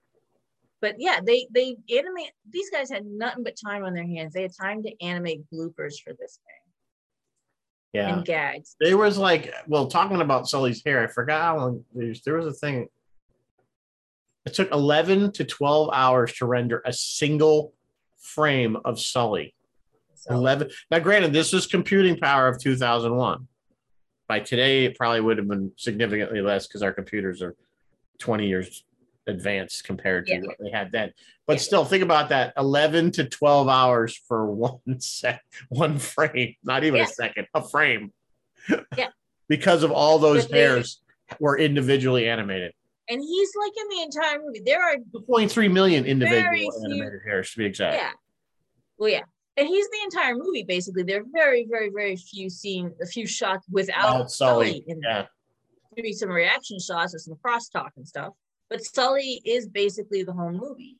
But 0.81 0.95
yeah, 0.97 1.19
they 1.23 1.47
they 1.51 1.75
animate. 1.95 2.31
These 2.49 2.69
guys 2.69 2.89
had 2.89 3.05
nothing 3.05 3.43
but 3.43 3.55
time 3.63 3.83
on 3.83 3.93
their 3.93 4.07
hands. 4.07 4.33
They 4.33 4.43
had 4.43 4.55
time 4.59 4.81
to 4.83 4.91
animate 5.03 5.41
bloopers 5.53 5.95
for 6.03 6.13
this 6.13 6.39
thing 6.45 6.58
yeah, 7.93 8.15
and 8.15 8.25
gags. 8.25 8.75
there 8.79 8.97
was 8.97 9.17
like, 9.17 9.53
well, 9.67 9.87
talking 9.87 10.21
about 10.21 10.47
Sully's 10.47 10.83
hair, 10.85 11.03
I 11.03 11.07
forgot 11.07 11.41
how 11.41 11.57
long 11.57 11.85
there 11.93 12.37
was 12.37 12.45
a 12.45 12.53
thing. 12.53 12.87
It 14.45 14.53
took 14.53 14.71
11 14.71 15.33
to 15.33 15.43
12 15.43 15.89
hours 15.93 16.33
to 16.35 16.45
render 16.45 16.81
a 16.85 16.93
single 16.93 17.73
frame 18.17 18.77
of 18.85 18.99
Sully. 18.99 19.53
So 20.15 20.33
11. 20.33 20.69
Now, 20.91 20.99
granted, 20.99 21.33
this 21.33 21.53
is 21.53 21.65
computing 21.65 22.17
power 22.17 22.47
of 22.47 22.59
2001. 22.59 23.47
By 24.27 24.39
today, 24.39 24.85
it 24.85 24.97
probably 24.97 25.21
would 25.21 25.37
have 25.37 25.47
been 25.47 25.71
significantly 25.75 26.41
less 26.41 26.67
because 26.67 26.83
our 26.83 26.93
computers 26.93 27.41
are 27.41 27.55
20 28.19 28.47
years 28.47 28.83
advanced 29.29 29.83
compared 29.85 30.25
to 30.27 30.33
Yeah. 30.33 30.41
what 30.41 30.57
they 30.59 30.69
had 30.71 30.91
then. 30.91 31.13
But 31.47 31.53
Yeah. 31.53 31.61
still, 31.61 31.85
think 31.85 32.03
about 32.03 32.29
that 32.29 32.53
11 32.57 33.11
to 33.13 33.23
12 33.23 33.67
hours 33.69 34.15
for 34.27 34.45
one 34.51 34.99
set, 34.99 35.41
one 35.69 35.97
frame, 35.99 36.55
not 36.63 36.83
even 36.83 36.97
Yeah. 36.97 37.03
a 37.05 37.07
second, 37.07 37.47
a 37.53 37.61
frame. 37.67 38.11
Yeah. 38.97 39.09
because 39.47 39.83
of 39.83 39.91
all 39.91 40.19
those 40.19 40.43
But 40.43 40.51
they- 40.51 40.59
hairs 40.59 41.01
were 41.39 41.57
individually 41.57 42.27
animated. 42.27 42.73
and 43.07 43.19
he's 43.21 43.49
like 43.55 43.71
in 43.75 43.87
the 43.89 44.01
entire 44.03 44.39
movie. 44.39 44.61
There 44.65 44.81
are 44.83 44.95
2.3 44.97 45.67
million 45.67 46.05
individual 46.05 46.51
few- 46.53 46.71
animated 46.85 47.21
hairs, 47.25 47.51
to 47.53 47.57
be 47.57 47.65
exact. 47.65 47.95
yeah. 47.95 48.11
Well, 48.99 49.09
yeah. 49.09 49.23
And 49.57 49.67
he's 49.67 49.87
the 49.89 49.99
entire 50.03 50.35
movie 50.35 50.63
basically. 50.63 51.03
There 51.03 51.21
are 51.21 51.25
very, 51.31 51.65
very, 51.69 51.89
very 51.89 52.15
few 52.15 52.49
scene, 52.49 52.93
a 53.01 53.05
few 53.07 53.25
shots 53.27 53.65
without 53.71 54.13
Without 54.13 54.31
Sully, 54.31 54.67
Sully 54.67 54.83
in 54.87 54.99
there. 54.99 55.27
Maybe 55.95 56.13
some 56.13 56.29
reaction 56.29 56.79
shots 56.79 57.15
or 57.15 57.19
some 57.19 57.35
crosstalk 57.43 57.89
and 57.97 58.07
stuff. 58.07 58.33
But 58.69 58.83
Sully 58.83 59.41
is 59.45 59.67
basically 59.67 60.23
the 60.23 60.33
whole 60.33 60.51
movie. 60.51 60.97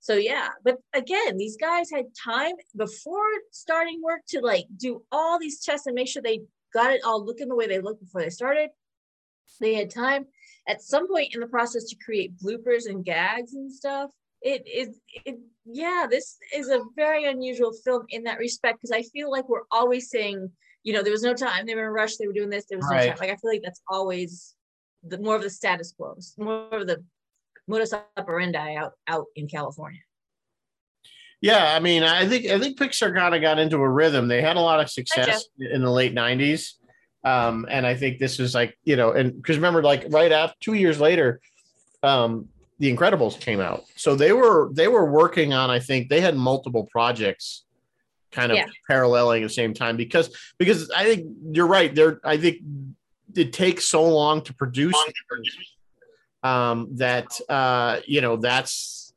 So 0.00 0.14
yeah, 0.14 0.48
but 0.64 0.78
again, 0.94 1.36
these 1.36 1.56
guys 1.56 1.88
had 1.90 2.06
time 2.24 2.54
before 2.76 3.22
starting 3.52 4.02
work 4.02 4.22
to 4.30 4.40
like 4.40 4.66
do 4.76 5.04
all 5.12 5.38
these 5.38 5.60
tests 5.64 5.86
and 5.86 5.94
make 5.94 6.08
sure 6.08 6.20
they 6.20 6.40
got 6.74 6.92
it 6.92 7.04
all 7.04 7.24
looking 7.24 7.48
the 7.48 7.54
way 7.54 7.68
they 7.68 7.80
looked 7.80 8.02
before 8.02 8.20
they 8.20 8.30
started. 8.30 8.70
They 9.60 9.74
had 9.74 9.90
time 9.90 10.26
at 10.66 10.82
some 10.82 11.06
point 11.06 11.34
in 11.34 11.40
the 11.40 11.46
process 11.46 11.84
to 11.84 11.96
create 12.04 12.36
bloopers 12.38 12.86
and 12.88 13.04
gags 13.04 13.54
and 13.54 13.72
stuff. 13.72 14.10
It 14.42 14.66
is 14.66 14.98
it 15.24 15.38
yeah, 15.64 16.06
this 16.10 16.36
is 16.52 16.68
a 16.68 16.82
very 16.96 17.26
unusual 17.26 17.72
film 17.72 18.06
in 18.08 18.24
that 18.24 18.38
respect 18.38 18.80
because 18.80 18.90
I 18.90 19.02
feel 19.02 19.30
like 19.30 19.48
we're 19.48 19.60
always 19.70 20.10
saying, 20.10 20.50
you 20.82 20.92
know, 20.92 21.02
there 21.04 21.12
was 21.12 21.22
no 21.22 21.34
time, 21.34 21.66
they 21.66 21.76
were 21.76 21.82
in 21.82 21.88
a 21.88 21.92
rush, 21.92 22.16
they 22.16 22.26
were 22.26 22.32
doing 22.32 22.50
this, 22.50 22.64
there 22.68 22.78
was 22.78 22.90
no 22.90 22.98
time. 22.98 23.16
Like 23.20 23.30
I 23.30 23.36
feel 23.36 23.52
like 23.52 23.62
that's 23.62 23.82
always 23.88 24.56
the 25.06 25.18
more 25.18 25.36
of 25.36 25.42
the 25.42 25.50
status 25.50 25.94
quo, 25.96 26.16
more 26.38 26.68
of 26.72 26.88
the 26.88 27.04
modus 27.66 27.92
operandi 28.16 28.76
out 28.76 28.92
out 29.06 29.26
in 29.36 29.48
California. 29.48 30.00
Yeah, 31.40 31.74
I 31.74 31.80
mean, 31.80 32.04
I 32.04 32.28
think 32.28 32.46
I 32.46 32.58
think 32.58 32.78
Pixar 32.78 33.14
kind 33.14 33.34
of 33.34 33.40
got 33.40 33.58
into 33.58 33.78
a 33.78 33.88
rhythm. 33.88 34.28
They 34.28 34.40
had 34.40 34.56
a 34.56 34.60
lot 34.60 34.80
of 34.80 34.88
success 34.90 35.44
in 35.58 35.82
the 35.82 35.90
late 35.90 36.14
'90s, 36.14 36.74
um, 37.24 37.66
and 37.68 37.84
I 37.84 37.96
think 37.96 38.20
this 38.20 38.38
is 38.38 38.54
like 38.54 38.78
you 38.84 38.94
know, 38.96 39.10
and 39.10 39.34
because 39.34 39.56
remember, 39.56 39.82
like 39.82 40.04
right 40.10 40.30
after 40.30 40.56
two 40.60 40.74
years 40.74 41.00
later, 41.00 41.40
um, 42.04 42.48
The 42.78 42.94
Incredibles 42.94 43.40
came 43.40 43.58
out, 43.60 43.82
so 43.96 44.14
they 44.14 44.32
were 44.32 44.70
they 44.72 44.86
were 44.86 45.10
working 45.10 45.52
on. 45.52 45.68
I 45.68 45.80
think 45.80 46.08
they 46.08 46.20
had 46.20 46.36
multiple 46.36 46.88
projects, 46.92 47.64
kind 48.30 48.52
of 48.52 48.58
Yeah. 48.58 48.66
paralleling 48.88 49.42
at 49.42 49.48
the 49.48 49.54
same 49.54 49.74
time 49.74 49.96
because 49.96 50.30
because 50.58 50.92
I 50.92 51.02
think 51.04 51.26
you're 51.50 51.66
right. 51.66 51.92
There, 51.92 52.20
I 52.24 52.36
think 52.36 52.58
it 53.34 53.52
takes 53.52 53.86
so 53.86 54.08
long 54.08 54.42
to 54.42 54.54
produce 54.54 54.94
um, 56.42 56.88
that 56.96 57.38
uh, 57.48 58.00
you 58.06 58.20
know 58.20 58.36
that's. 58.36 59.12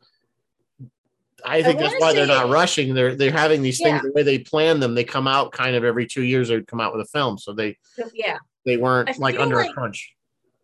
I 1.47 1.61
think 1.61 1.77
that's 1.77 1.93
wanna 1.99 2.01
why 2.01 2.13
they're 2.13 2.25
not 2.25 2.49
rushing. 2.49 2.95
They're 2.95 3.15
they're 3.15 3.31
having 3.31 3.61
these 3.61 3.77
things 3.77 4.01
Yeah. 4.03 4.09
the 4.09 4.11
way 4.13 4.23
they 4.23 4.39
plan 4.39 4.79
them. 4.79 4.95
They 4.95 5.03
come 5.03 5.27
out 5.27 5.51
kind 5.51 5.75
of 5.75 5.83
every 5.83 6.07
two 6.07 6.23
years. 6.23 6.49
They 6.49 6.61
come 6.61 6.81
out 6.81 6.91
with 6.91 7.05
a 7.05 7.09
film, 7.09 7.37
so 7.37 7.53
they 7.53 7.77
yeah, 8.13 8.37
they 8.65 8.77
weren't 8.77 9.09
I 9.09 9.13
like 9.17 9.37
under 9.37 9.59
a 9.59 9.71
crunch. 9.71 10.13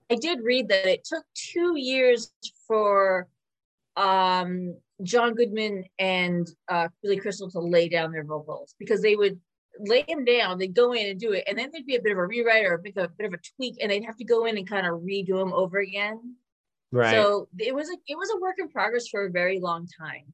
I 0.10 0.16
did 0.16 0.40
read 0.42 0.68
that 0.70 0.88
it 0.88 1.04
took 1.06 1.24
two 1.36 1.78
years 1.78 2.34
for 2.68 3.28
um, 3.96 4.76
John 5.04 5.36
Goodman 5.36 5.86
and 6.00 6.50
uh, 6.68 6.90
Billy 7.02 7.18
Crystal 7.18 7.50
to 7.52 7.60
lay 7.60 7.88
down 7.88 8.12
their 8.12 8.24
vocals 8.24 8.76
because 8.80 9.02
they 9.02 9.16
would 9.16 9.40
lay 9.80 10.04
them 10.08 10.26
down, 10.26 10.58
they'd 10.58 10.76
go 10.76 10.94
in 10.94 11.08
and 11.08 11.20
do 11.20 11.32
it, 11.32 11.44
and 11.48 11.58
then 11.58 11.70
there'd 11.72 11.86
be 11.86 11.96
a 11.96 12.02
bit 12.02 12.12
of 12.12 12.18
a 12.18 12.26
rewrite 12.26 12.66
or 12.66 12.74
a 12.74 12.80
bit, 12.80 12.94
a 12.98 13.08
bit 13.08 13.28
of 13.28 13.34
a 13.34 13.40
tweak, 13.56 13.78
and 13.82 13.92
they'd 13.92 14.04
have 14.04 14.18
to 14.18 14.24
go 14.24 14.46
in 14.46 14.58
and 14.58 14.68
kind 14.70 14.86
of 14.86 15.02
redo 15.02 15.40
them 15.40 15.54
over 15.54 15.80
again. 15.80 16.36
Right. 16.92 17.12
So 17.16 17.48
it 17.58 17.74
was 17.74 17.90
a 17.90 17.96
it 18.08 18.18
was 18.18 18.30
a 18.36 18.40
work 18.40 18.56
in 18.60 18.68
progress 18.70 19.08
for 19.08 19.26
a 19.26 19.32
very 19.32 19.60
long 19.60 19.88
time. 20.00 20.34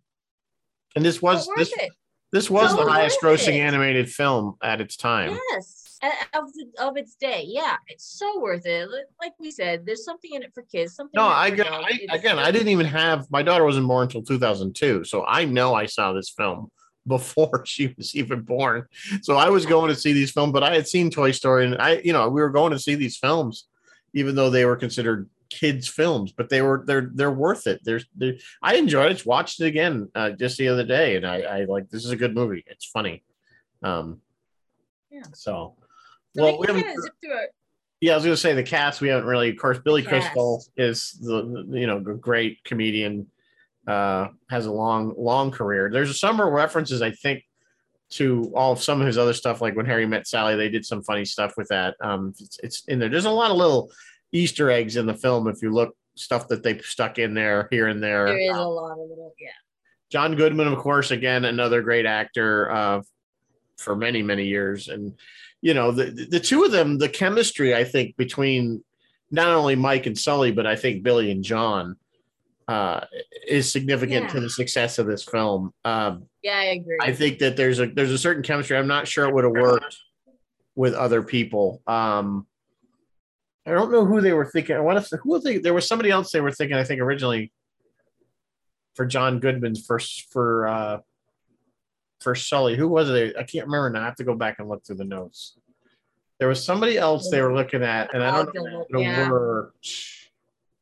and 0.96 1.06
this 1.06 1.22
was 1.22 1.48
this 1.56 1.72
it. 1.78 1.92
this 2.32 2.50
was 2.50 2.72
So 2.72 2.78
the 2.84 2.92
highest 2.92 3.20
grossing 3.22 3.56
it. 3.56 3.60
animated 3.62 4.10
film 4.10 4.56
at 4.64 4.82
its 4.82 4.98
time. 4.98 5.38
Yes, 5.52 6.00
of 6.34 6.46
of 6.80 6.98
its 6.98 7.16
day. 7.16 7.44
Yeah, 7.46 7.78
it's 7.88 8.06
so 8.06 8.40
worth 8.40 8.66
it. 8.66 8.90
Like 9.22 9.34
we 9.40 9.52
said, 9.52 9.86
there's 9.86 10.04
something 10.04 10.34
in 10.34 10.42
it 10.44 10.52
for 10.54 10.64
kids. 10.64 10.96
Something. 10.96 11.12
No, 11.16 11.28
I, 11.28 11.50
get- 11.52 11.72
I 11.72 12.00
again, 12.12 12.40
I 12.40 12.50
didn't 12.52 12.70
even 12.70 12.86
have 12.88 13.30
my 13.30 13.44
daughter 13.44 13.64
wasn't 13.64 13.88
born 13.88 14.04
until 14.04 14.24
2002, 14.24 15.04
so 15.04 15.26
I 15.26 15.46
know 15.46 15.76
I 15.76 15.86
saw 15.86 16.14
this 16.14 16.30
film 16.30 16.72
before 17.08 17.64
she 17.66 17.94
was 17.98 18.16
even 18.16 18.42
born. 18.42 18.86
So 19.22 19.36
I 19.36 19.50
was 19.50 19.66
going 19.68 19.90
to 19.90 19.96
see 19.96 20.12
these 20.14 20.32
films, 20.32 20.54
but 20.54 20.64
I 20.64 20.74
had 20.74 20.88
seen 20.88 21.10
Toy 21.12 21.32
Story, 21.32 21.66
and 21.66 21.76
I, 21.80 22.02
you 22.04 22.14
know, 22.14 22.28
we 22.30 22.42
were 22.42 22.50
going 22.50 22.72
to 22.74 22.80
see 22.80 22.96
these 22.96 23.16
films, 23.18 23.66
even 24.14 24.36
though 24.36 24.50
they 24.50 24.66
were 24.66 24.76
considered 24.76 25.30
kids 25.50 25.88
films, 25.88 26.32
but 26.32 26.50
they 26.50 26.62
were 26.62 26.84
they're 26.86 27.10
they're 27.14 27.32
worth 27.32 27.68
it. 27.68 27.82
There's 27.84 28.06
I 28.62 28.76
enjoyed 28.76 29.12
it. 29.12 29.16
Just 29.16 29.26
watched 29.26 29.60
it 29.62 29.66
again 29.68 30.10
uh, 30.16 30.32
just 30.32 30.58
the 30.58 30.68
other 30.70 30.84
day, 30.86 31.16
and 31.16 31.26
I, 31.26 31.42
I 31.42 31.66
like 31.66 31.90
this 31.90 32.06
is 32.06 32.12
a 32.12 32.16
good 32.16 32.34
movie. 32.36 32.64
It's 32.68 32.86
funny. 32.86 33.24
Um, 33.84 34.22
Yeah. 35.12 35.24
So, 35.34 35.76
So 36.36 36.44
well, 36.44 36.54
we 36.54 36.60
we 36.60 36.68
haven't- 36.68 36.84
kind 36.84 36.98
of 36.98 37.04
zip 37.04 37.14
through 37.24 37.38
it. 37.44 37.50
yeah, 38.02 38.14
I 38.14 38.16
was 38.16 38.24
gonna 38.26 38.38
say 38.38 38.54
the 38.54 38.64
cast. 38.64 39.02
We 39.02 39.08
haven't 39.10 39.28
really, 39.28 39.50
of 39.50 39.58
course, 39.58 39.80
Billy 39.80 40.04
Crystal 40.04 40.64
is 40.76 41.12
the 41.22 41.66
the, 41.70 41.80
you 41.80 41.88
know 41.88 42.00
great 42.00 42.64
comedian. 42.64 43.28
Uh, 43.88 44.28
has 44.50 44.66
a 44.66 44.72
long 44.72 45.14
long 45.18 45.50
career. 45.50 45.90
There's 45.92 46.20
some 46.20 46.42
references 46.42 47.02
I 47.02 47.12
think 47.12 47.44
to 48.10 48.52
all 48.56 48.72
of 48.74 48.82
some 48.84 49.00
of 49.02 49.08
his 49.08 49.18
other 49.18 49.34
stuff, 49.34 49.62
like 49.62 49.76
when 49.76 49.86
Harry 49.86 50.06
met 50.06 50.28
Sally. 50.28 50.56
They 50.56 50.70
did 50.70 50.86
some 50.86 51.02
funny 51.04 51.24
stuff 51.26 51.54
with 51.58 51.68
that. 51.70 51.96
Um, 52.02 52.34
it's, 52.40 52.60
it's 52.64 52.84
in 52.86 53.00
there. 53.00 53.10
There's 53.10 53.26
a 53.26 53.30
lot 53.32 53.52
of 53.52 53.58
little 53.58 53.90
Easter 54.32 54.70
eggs 54.70 54.98
in 54.98 55.06
the 55.06 55.14
film 55.14 55.48
if 55.48 55.62
you 55.62 55.72
look 55.72 55.96
stuff 56.16 56.48
that 56.48 56.64
they 56.64 56.80
stuck 56.80 57.20
in 57.20 57.34
there 57.34 57.68
here 57.72 57.88
and 57.88 58.02
there. 58.02 58.26
There 58.26 58.40
is 58.40 58.52
Um, 58.52 58.60
a 58.60 58.70
lot 58.70 58.92
of 58.94 58.98
little, 59.10 59.34
yeah. 59.40 59.50
John 60.10 60.36
Goodman, 60.36 60.68
of 60.68 60.78
course, 60.80 61.12
again 61.12 61.46
another 61.46 61.82
great 61.82 62.06
actor 62.06 62.72
uh, 62.72 63.02
for 63.78 63.96
many 63.96 64.24
many 64.24 64.46
years, 64.46 64.88
and 64.88 65.14
you 65.62 65.74
know 65.74 65.92
the 65.92 66.28
the 66.30 66.40
two 66.40 66.64
of 66.64 66.72
them, 66.72 66.98
the 66.98 67.10
chemistry 67.10 67.76
I 67.76 67.84
think 67.84 68.16
between 68.18 68.84
not 69.30 69.50
only 69.50 69.76
Mike 69.76 70.06
and 70.06 70.18
Sully, 70.18 70.52
but 70.52 70.66
I 70.66 70.76
think 70.78 71.04
Billy 71.04 71.30
and 71.32 71.44
John 71.44 71.98
uh, 72.70 73.02
is 73.48 73.70
significant 73.72 74.30
to 74.30 74.40
the 74.40 74.50
success 74.50 75.00
of 75.00 75.08
this 75.08 75.24
film. 75.24 75.74
Um, 75.84 76.28
Yeah, 76.42 76.58
I 76.58 76.64
agree. 76.66 76.98
I 77.02 77.12
think 77.14 77.40
that 77.40 77.58
there's 77.58 77.80
a 77.80 77.88
there's 77.88 78.12
a 78.12 78.18
certain 78.18 78.44
chemistry. 78.44 78.78
I'm 78.78 78.88
not 78.88 79.08
sure 79.08 79.28
it 79.28 79.34
would 79.34 79.44
have 79.44 79.54
worked 79.54 79.98
with 80.76 80.94
other 80.94 81.22
people. 81.22 81.82
Um, 81.88 82.48
I 83.68 83.72
don't 83.72 83.92
know 83.92 84.06
who 84.06 84.22
they 84.22 84.32
were 84.34 84.46
thinking. 84.46 84.76
I 84.78 84.80
want 84.80 85.04
to 85.06 85.18
who 85.18 85.40
they, 85.40 85.58
there 85.58 85.74
was 85.74 85.88
somebody 85.88 86.10
else 86.10 86.32
they 86.32 86.40
were 86.42 86.52
thinking. 86.52 86.78
I 86.78 86.84
think 86.86 87.02
originally 87.02 87.52
for 88.96 89.06
John 89.06 89.40
Goodman's 89.40 89.86
first 89.86 90.32
for 90.32 90.68
uh, 90.68 90.98
for 92.22 92.34
Sully. 92.34 92.78
Who 92.78 92.88
was 92.88 93.10
it? 93.10 93.36
I 93.38 93.44
can't 93.44 93.66
remember 93.68 93.90
now. 93.90 94.02
I 94.02 94.06
have 94.06 94.16
to 94.16 94.24
go 94.24 94.36
back 94.36 94.56
and 94.60 94.70
look 94.70 94.86
through 94.86 94.96
the 94.96 95.04
notes. 95.04 95.58
There 96.40 96.48
was 96.48 96.64
somebody 96.64 96.98
else 96.98 97.30
they 97.30 97.42
were 97.42 97.54
looking 97.54 97.84
at, 97.84 98.14
and 98.14 98.24
I 98.24 98.32
don't 98.32 98.56
know 98.56 98.84
Oh, 98.84 98.86
the 98.90 99.02
yeah. 99.02 99.30
word. 99.30 99.72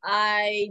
I 0.04 0.68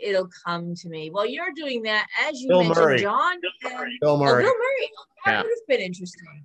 it'll 0.00 0.30
come 0.46 0.74
to 0.74 0.88
me. 0.88 1.10
Well, 1.10 1.26
you're 1.26 1.52
doing 1.54 1.82
that 1.82 2.06
as 2.26 2.40
you 2.40 2.48
Bill 2.48 2.62
mentioned, 2.64 2.78
Murray. 2.86 3.00
John. 3.00 3.40
Bill 3.40 3.50
Oh, 3.64 3.98
Bill 4.00 4.18
Murray. 4.18 4.42
Bill 4.44 4.54
Murray. 4.54 4.90
Oh, 4.98 5.04
that 5.26 5.30
Yeah. 5.32 5.42
would 5.42 5.50
have 5.50 5.66
been 5.68 5.80
interesting. 5.80 6.44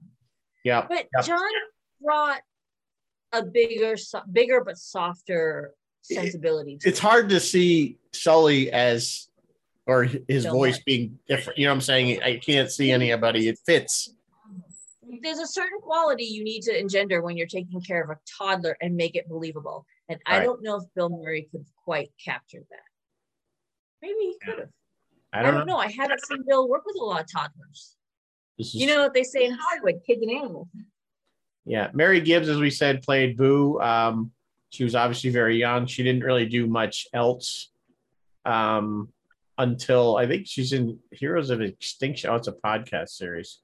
Yeah, 0.65 0.85
But 0.89 1.07
Yep. 1.15 1.25
John 1.25 1.51
brought 2.01 2.41
a 3.31 3.43
bigger, 3.43 3.97
so- 3.97 4.21
bigger 4.31 4.63
but 4.63 4.77
softer 4.77 5.73
sensibility. 6.01 6.77
To 6.77 6.89
it's 6.89 6.99
hard 6.99 7.29
to 7.29 7.39
see 7.39 7.97
Sully 8.11 8.71
as 8.71 9.27
or 9.85 10.03
his 10.03 10.45
voice 10.45 10.75
Murray. 10.75 10.83
being 10.85 11.19
different. 11.27 11.57
You 11.59 11.65
know 11.65 11.71
what 11.71 11.75
I'm 11.75 11.81
saying? 11.81 12.21
I 12.23 12.37
can't 12.37 12.71
see 12.71 12.91
anybody. 12.91 13.47
It 13.47 13.59
fits. 13.65 14.13
There's 15.23 15.39
a 15.39 15.47
certain 15.47 15.79
quality 15.81 16.23
you 16.25 16.43
need 16.43 16.61
to 16.63 16.79
engender 16.79 17.21
when 17.23 17.35
you're 17.35 17.47
taking 17.47 17.81
care 17.81 18.03
of 18.03 18.11
a 18.11 18.17
toddler 18.37 18.77
and 18.81 18.95
make 18.95 19.15
it 19.15 19.27
believable. 19.27 19.85
And 20.07 20.19
I 20.25 20.41
don't 20.41 20.61
know 20.61 20.75
if 20.77 20.83
Bill 20.95 21.09
Murray 21.09 21.47
could 21.51 21.65
quite 21.83 22.11
capture 22.23 22.63
that. 22.69 22.79
Maybe 24.01 24.13
he 24.19 24.37
could 24.43 24.59
have. 24.59 24.69
I 25.33 25.39
I 25.39 25.41
don't, 25.43 25.53
don't 25.55 25.67
know. 25.67 25.73
know. 25.73 25.79
I 25.79 25.87
haven't 25.91 26.23
seen 26.25 26.43
Bill 26.47 26.67
work 26.69 26.83
with 26.85 26.95
a 26.99 27.03
lot 27.03 27.21
of 27.21 27.31
toddlers. 27.31 27.95
This 28.57 28.67
is, 28.67 28.75
You 28.75 28.87
know 28.87 29.01
what 29.03 29.13
they 29.13 29.23
say 29.23 29.45
in 29.45 29.57
Hollywood, 29.59 30.01
kids 30.05 30.21
and 30.21 30.31
animals. 30.31 30.67
Yeah. 31.69 31.89
Mary 31.93 32.19
Gibbs, 32.19 32.49
as 32.49 32.57
we 32.57 32.69
said, 32.71 33.01
played 33.03 33.37
Boo. 33.37 33.79
Um, 33.79 34.31
she 34.71 34.83
was 34.83 34.95
obviously 34.95 35.29
very 35.29 35.57
young. 35.57 35.85
She 35.85 36.03
didn't 36.03 36.23
really 36.23 36.45
do 36.47 36.67
much 36.67 37.07
else 37.13 37.69
um, 38.45 39.09
until 39.57 40.17
I 40.17 40.27
think 40.27 40.47
she's 40.47 40.73
in 40.73 40.99
Heroes 41.11 41.49
of 41.49 41.61
Extinction. 41.61 42.29
Oh, 42.31 42.35
it's 42.35 42.47
a 42.47 42.53
podcast 42.53 43.09
series. 43.09 43.59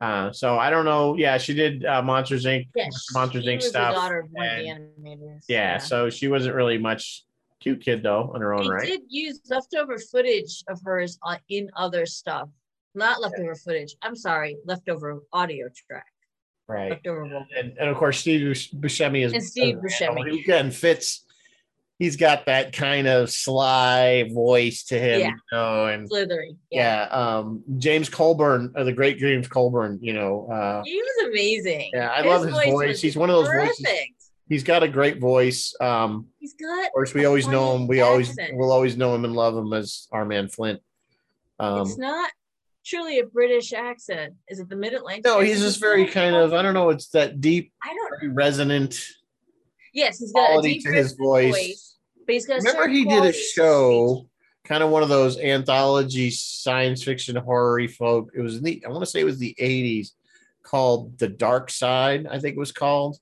Uh, 0.00 0.32
so 0.32 0.58
I 0.58 0.68
don't 0.70 0.84
know. 0.84 1.16
Yeah, 1.16 1.38
she 1.38 1.54
did 1.54 1.84
uh, 1.86 2.02
Monsters 2.02 2.44
Inc. 2.44 2.68
Yes, 2.74 3.06
Monsters 3.14 3.46
Inc. 3.46 3.62
stuff. 3.62 3.94
daughter 3.94 4.20
of 4.20 4.28
one 4.30 4.46
of 4.48 4.58
the 4.58 4.68
and- 4.68 4.88
animators. 4.98 5.44
yeah, 5.48 5.78
so 5.78 6.10
she 6.10 6.28
wasn't 6.28 6.54
really 6.54 6.76
much 6.78 7.24
cute 7.60 7.80
kid 7.80 8.02
though 8.02 8.30
on 8.34 8.40
her 8.40 8.52
own 8.52 8.64
They 8.64 8.68
right. 8.70 8.86
did 8.88 9.02
use 9.08 9.40
leftover 9.48 9.96
footage 9.98 10.64
of 10.68 10.80
hers 10.84 11.18
uh, 11.24 11.36
in 11.48 11.70
other 11.76 12.04
stuff. 12.04 12.48
Not 12.94 13.20
leftover 13.22 13.54
footage. 13.54 13.94
I'm 14.02 14.16
sorry, 14.16 14.56
leftover 14.66 15.20
audio 15.32 15.68
track. 15.88 16.11
Right. 16.72 17.00
Vocal. 17.04 17.46
and, 17.58 17.76
and 17.78 17.88
of 17.88 17.96
course 17.96 18.18
Steve 18.20 18.40
Buscemi 18.74 19.24
is 19.24 19.32
And 19.32 19.42
Steve 19.42 19.76
Buscemi. 19.76 20.30
He 20.30 20.40
again 20.40 20.70
fits. 20.70 21.24
He's 21.98 22.16
got 22.16 22.46
that 22.46 22.72
kind 22.72 23.06
of 23.06 23.30
sly 23.30 24.28
voice 24.32 24.82
to 24.84 24.98
him, 24.98 25.20
Yeah. 25.20 25.26
you 25.28 25.34
know, 25.52 25.86
and 25.86 26.08
Slithery. 26.08 26.56
yeah. 26.70 27.02
Um, 27.10 27.62
James 27.78 28.08
Coburn, 28.08 28.72
uh, 28.76 28.82
the 28.82 28.92
great 28.92 29.18
James 29.18 29.46
Coburn, 29.46 30.00
you 30.02 30.12
know, 30.12 30.48
uh, 30.50 30.82
He 30.84 30.96
was 30.96 31.28
amazing. 31.30 31.90
Yeah, 31.94 32.08
I 32.08 32.22
love 32.22 32.42
his 32.44 32.52
voice. 32.54 32.72
was 32.88 33.00
He's 33.02 33.16
one 33.16 33.30
of 33.30 33.36
those 33.36 33.54
voices- 33.54 33.86
he's 34.48 34.64
got 34.64 34.82
a 34.82 34.88
great 34.88 35.18
voice. 35.20 35.76
Um, 35.80 36.26
He's 36.40 36.54
got. 36.54 36.86
of 36.86 36.92
course, 36.92 37.14
we 37.14 37.24
always 37.24 37.46
know 37.46 37.76
him. 37.76 37.86
We 37.86 38.00
always 38.00 38.36
will 38.52 38.72
always 38.72 38.96
know 38.96 39.14
him 39.14 39.24
and 39.24 39.34
love 39.34 39.56
him 39.56 39.72
as 39.72 40.08
our 40.10 40.24
man 40.24 40.48
Flint. 40.48 40.80
Um, 41.60 41.82
it's 41.82 41.98
not 41.98 42.32
truly 42.84 43.18
a 43.18 43.26
British 43.26 43.72
accent. 43.72 44.34
Is 44.48 44.60
it 44.60 44.68
the 44.68 44.76
Mid 44.76 44.94
Atlantic? 44.94 45.24
no, 45.24 45.40
he's 45.40 45.60
just 45.60 45.80
very 45.80 46.06
kind 46.06 46.34
of. 46.34 46.52
I 46.52 46.62
don't 46.62 46.74
know. 46.74 46.90
It's 46.90 47.08
that 47.10 47.40
deep, 47.40 47.72
I 47.82 47.94
don't. 47.94 48.20
very 48.20 48.32
resonant. 48.32 49.00
Yes, 49.92 50.18
he's 50.18 50.32
got 50.32 50.44
a 50.44 50.46
quality 50.46 50.74
deep 50.74 50.84
to 50.84 50.92
his 50.92 51.16
resonant 51.18 51.54
voice. 51.54 51.96
but 52.26 52.32
he's 52.32 52.46
got. 52.46 52.56
Remember, 52.58 52.88
he 52.88 53.04
did 53.04 53.12
a 53.12 53.16
quality 53.16 53.32
to 53.32 53.38
his 53.38 53.50
show, 53.50 54.26
kind 54.64 54.82
of 54.82 54.90
one 54.90 55.02
of 55.02 55.08
those 55.08 55.38
anthology 55.38 56.30
science 56.30 57.02
fiction 57.02 57.36
horror 57.36 57.86
folk. 57.88 58.30
It 58.34 58.40
was 58.40 58.56
in 58.56 58.64
the, 58.64 58.82
I 58.86 58.90
want 58.90 59.04
to 59.04 59.10
say 59.10 59.20
it 59.20 59.24
was 59.24 59.38
the 59.38 59.54
80s, 59.60 60.12
called 60.62 61.18
The 61.18 61.28
Dark 61.28 61.70
Side, 61.70 62.26
I 62.26 62.38
think 62.38 62.56
it 62.56 62.60
was 62.60 62.72
called. 62.72 63.18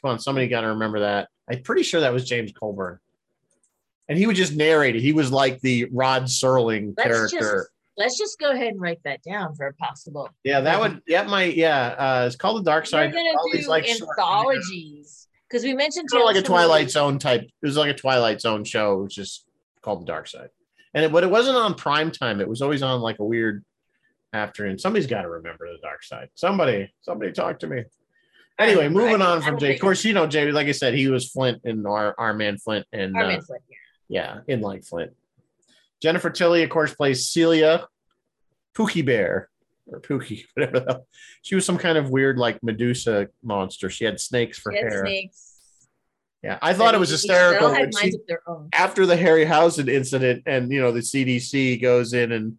Come 0.00 0.12
on, 0.12 0.18
somebody 0.18 0.48
got 0.48 0.62
to 0.62 0.68
remember 0.68 1.00
that. 1.00 1.28
I'm 1.50 1.62
pretty 1.62 1.82
sure 1.82 2.00
that 2.00 2.12
was 2.12 2.28
James 2.28 2.52
Coburn. 2.52 2.98
And 4.08 4.18
he 4.18 4.26
would 4.26 4.36
just 4.36 4.54
narrate 4.56 4.96
it. 4.96 5.02
He 5.02 5.12
was 5.12 5.30
like 5.30 5.60
the 5.60 5.86
Rod 5.92 6.24
Serling 6.24 6.94
Let's 6.96 7.30
character. 7.32 7.70
Let's 8.00 8.18
just 8.18 8.38
go 8.38 8.50
ahead 8.50 8.68
and 8.68 8.80
write 8.80 9.00
that 9.04 9.22
down 9.22 9.54
for 9.54 9.66
a 9.66 9.74
possible. 9.74 10.28
yeah, 10.42 10.60
that 10.60 10.80
would, 10.80 11.02
that 11.08 11.28
my 11.28 11.44
yeah. 11.44 11.94
Uh, 11.98 12.24
it's 12.26 12.34
called 12.34 12.64
The 12.64 12.70
Dark 12.70 12.86
Side. 12.86 13.10
We're 13.10 13.18
gonna 13.18 13.38
All 13.38 13.50
do 13.52 13.68
like, 13.68 13.88
anthologies 13.88 15.28
because 15.48 15.62
we 15.62 15.74
mentioned 15.74 16.08
of 16.12 16.24
like 16.24 16.36
a 16.36 16.40
the 16.40 16.46
Twilight. 16.46 16.90
Zone 16.90 17.18
type. 17.18 17.42
It 17.42 17.52
was 17.62 17.76
like 17.76 17.90
a 17.90 17.94
Twilight 17.94 18.40
Zone 18.40 18.64
show. 18.64 19.00
It 19.00 19.02
was 19.04 19.14
just 19.14 19.46
called 19.82 20.00
The 20.00 20.06
Dark 20.06 20.26
Side. 20.26 20.48
And 20.94 21.04
it, 21.04 21.12
but 21.12 21.22
it 21.22 21.30
wasn't 21.30 21.56
on 21.56 21.74
prime 21.74 22.10
time. 22.10 22.40
It 22.40 22.48
was 22.48 22.62
always 22.62 22.82
on 22.82 23.00
like 23.00 23.18
a 23.20 23.24
weird 23.24 23.64
afternoon. 24.32 24.78
Somebody's 24.78 25.06
got 25.06 25.22
to 25.22 25.28
remember 25.28 25.70
The 25.70 25.78
Dark 25.82 26.02
Side. 26.02 26.30
Somebody, 26.34 26.92
somebody 27.02 27.32
talk 27.32 27.60
to 27.60 27.66
me. 27.66 27.84
Anyway, 28.58 28.88
moving 28.88 29.22
on 29.22 29.40
from 29.40 29.58
Jay. 29.58 29.74
Of 29.74 29.80
course, 29.80 30.04
you 30.04 30.12
know 30.12 30.26
Jay. 30.26 30.50
Like 30.52 30.66
I 30.66 30.72
said, 30.72 30.94
he 30.94 31.08
was 31.08 31.30
Flint 31.30 31.62
in 31.64 31.86
our 31.86 32.14
our 32.18 32.34
man 32.34 32.58
Flint, 32.58 32.86
and 32.92 33.16
Our 33.16 33.24
uh, 33.24 33.28
man 33.28 33.42
Flint, 33.42 33.62
yeah. 34.08 34.40
yeah, 34.46 34.54
in 34.54 34.60
like 34.60 34.84
Flint. 34.84 35.12
Jennifer 36.02 36.30
Tilly, 36.30 36.62
of 36.62 36.70
course, 36.70 36.94
plays 36.94 37.26
Celia 37.26 37.86
Pookie 38.76 39.04
Bear 39.04 39.48
or 39.86 40.00
Pookie, 40.00 40.44
whatever. 40.54 40.80
The 40.80 40.86
hell. 40.92 41.06
She 41.42 41.54
was 41.54 41.64
some 41.64 41.78
kind 41.78 41.98
of 41.98 42.10
weird 42.10 42.38
like 42.38 42.62
Medusa 42.62 43.28
monster. 43.42 43.90
She 43.90 44.04
had 44.04 44.20
snakes 44.20 44.58
for 44.58 44.72
had 44.72 44.82
hair. 44.84 45.04
snakes. 45.06 45.46
Yeah, 46.42 46.58
I 46.62 46.72
thought 46.72 46.94
it 46.94 47.00
was 47.00 47.10
hysterical. 47.10 47.68
cell 47.68 47.74
had 47.74 47.90
when 47.92 48.12
she- 48.12 48.18
after 48.72 49.04
the 49.04 49.16
Harry 49.16 49.44
Harryhausen 49.44 49.90
incident, 49.90 50.44
and 50.46 50.72
you 50.72 50.80
know 50.80 50.90
the 50.90 51.00
CDC 51.00 51.82
goes 51.82 52.14
in 52.14 52.32
and 52.32 52.56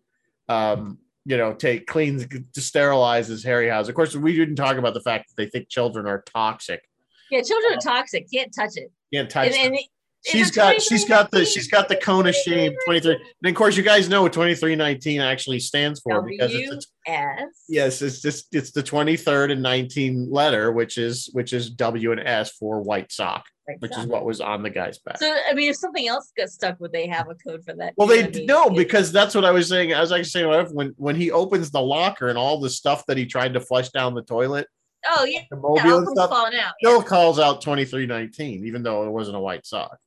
um, 0.49 0.99
you 1.25 1.35
know 1.35 1.53
take 1.53 1.87
cleans 1.87 2.25
sterilizes 2.25 3.43
Harryhausen. 3.43 3.89
Of 3.89 3.95
course, 3.95 4.15
we 4.15 4.35
didn't 4.35 4.55
talk 4.57 4.77
about 4.77 4.93
the 4.93 5.01
fact 5.01 5.29
that 5.29 5.35
they 5.43 5.49
think 5.49 5.67
children 5.67 6.05
are 6.05 6.21
toxic. 6.21 6.83
Yeah, 7.31 7.41
children 7.41 7.73
are 7.73 7.77
toxic. 7.77 8.27
Can't 8.31 8.53
touch 8.53 8.73
it. 8.75 8.91
Can't 9.11 9.29
touch. 9.29 9.47
And, 9.47 9.73
and 9.73 9.79
she's 10.23 10.51
got 10.51 10.81
she's 10.81 11.05
got 11.05 11.31
the 11.31 11.45
she's 11.45 11.67
got 11.67 11.89
the 11.89 11.95
cone 11.95 12.27
of 12.27 12.35
shame 12.35 12.73
23 12.85 13.13
and 13.15 13.49
of 13.49 13.55
course 13.55 13.75
you 13.75 13.83
guys 13.83 14.07
know 14.07 14.23
what 14.23 14.33
2319 14.33 15.19
actually 15.19 15.59
stands 15.59 15.99
for 15.99 16.21
because 16.21 16.53
it's, 16.53 16.87
WS. 17.07 17.45
yes 17.67 18.01
it's 18.01 18.21
just 18.21 18.53
it's 18.53 18.71
the 18.71 18.83
23rd 18.83 19.53
and 19.53 19.61
19 19.61 20.29
letter 20.31 20.71
which 20.71 20.97
is 20.97 21.29
which 21.33 21.53
is 21.53 21.69
w 21.71 22.11
and 22.11 22.21
s 22.21 22.51
for 22.51 22.81
white 22.81 23.11
sock 23.11 23.45
which 23.79 23.97
is 23.97 24.05
what 24.05 24.25
was 24.25 24.41
on 24.41 24.63
the 24.63 24.69
guy's 24.69 24.99
back 24.99 25.17
So 25.17 25.33
I 25.49 25.53
mean, 25.53 25.69
if 25.69 25.77
something 25.77 26.05
else 26.05 26.33
got 26.37 26.49
stuck, 26.49 26.77
would 26.81 26.91
they 26.91 27.07
have 27.07 27.29
a 27.29 27.35
code 27.35 27.63
for 27.63 27.73
that? 27.75 27.93
well 27.95 28.07
they 28.07 28.25
I 28.25 28.27
mean, 28.27 28.45
no 28.45 28.69
because 28.69 29.11
that's 29.11 29.33
what 29.33 29.45
i 29.45 29.51
was 29.51 29.69
saying 29.69 29.93
i 29.93 30.01
was 30.01 30.11
actually 30.11 30.25
saying 30.25 30.67
when 30.73 30.93
when 30.97 31.15
he 31.15 31.31
opens 31.31 31.71
the 31.71 31.81
locker 31.81 32.27
and 32.27 32.37
all 32.37 32.59
the 32.59 32.69
stuff 32.69 33.05
that 33.07 33.17
he 33.17 33.25
tried 33.25 33.53
to 33.53 33.59
flush 33.59 33.89
down 33.89 34.13
the 34.13 34.23
toilet 34.23 34.67
oh 35.07 35.23
yeah, 35.23 35.41
the 35.49 35.55
mobile 35.55 35.97
and 35.97 36.07
stuff 36.09 36.29
falling 36.29 36.59
out. 36.59 36.73
still 36.79 37.01
calls 37.01 37.39
out 37.39 37.61
2319 37.61 38.65
even 38.65 38.83
though 38.83 39.05
it 39.05 39.09
wasn't 39.09 39.35
a 39.35 39.39
white 39.39 39.65
sock 39.65 39.97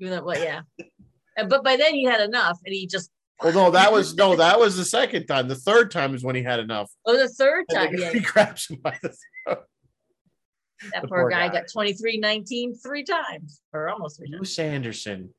Even 0.00 0.16
though, 0.18 0.24
well, 0.24 0.42
yeah. 0.42 0.62
But 1.48 1.62
by 1.64 1.76
then 1.76 1.94
he 1.94 2.04
had 2.04 2.20
enough, 2.20 2.58
and 2.64 2.74
he 2.74 2.86
just. 2.86 3.10
well 3.42 3.52
no 3.52 3.70
that 3.70 3.92
was 3.92 4.14
no 4.14 4.36
that 4.44 4.58
was 4.58 4.76
the 4.76 4.84
second 4.84 5.26
time 5.26 5.48
the 5.48 5.54
third 5.54 5.90
time 5.90 6.14
is 6.14 6.22
when 6.24 6.34
he 6.36 6.42
had 6.42 6.60
enough 6.60 6.90
Oh, 7.06 7.16
the 7.16 7.28
third 7.28 7.64
time, 7.72 7.92
then 7.92 8.00
yeah. 8.00 8.12
he 8.12 8.20
grabs 8.32 8.68
him 8.68 8.78
by 8.82 8.98
the 9.02 9.08
throat. 9.44 9.64
That 10.92 11.02
the 11.02 11.08
poor 11.08 11.22
poor 11.22 11.30
guy, 11.30 11.48
guy. 11.48 11.54
got 11.60 11.64
23 11.72 12.18
19 12.18 12.74
three 12.76 13.04
times, 13.04 13.60
or 13.72 13.88
almost 13.90 14.16
three 14.18 14.28
times. 14.30 14.38
Bruce 14.38 14.58
Anderson. 14.58 15.34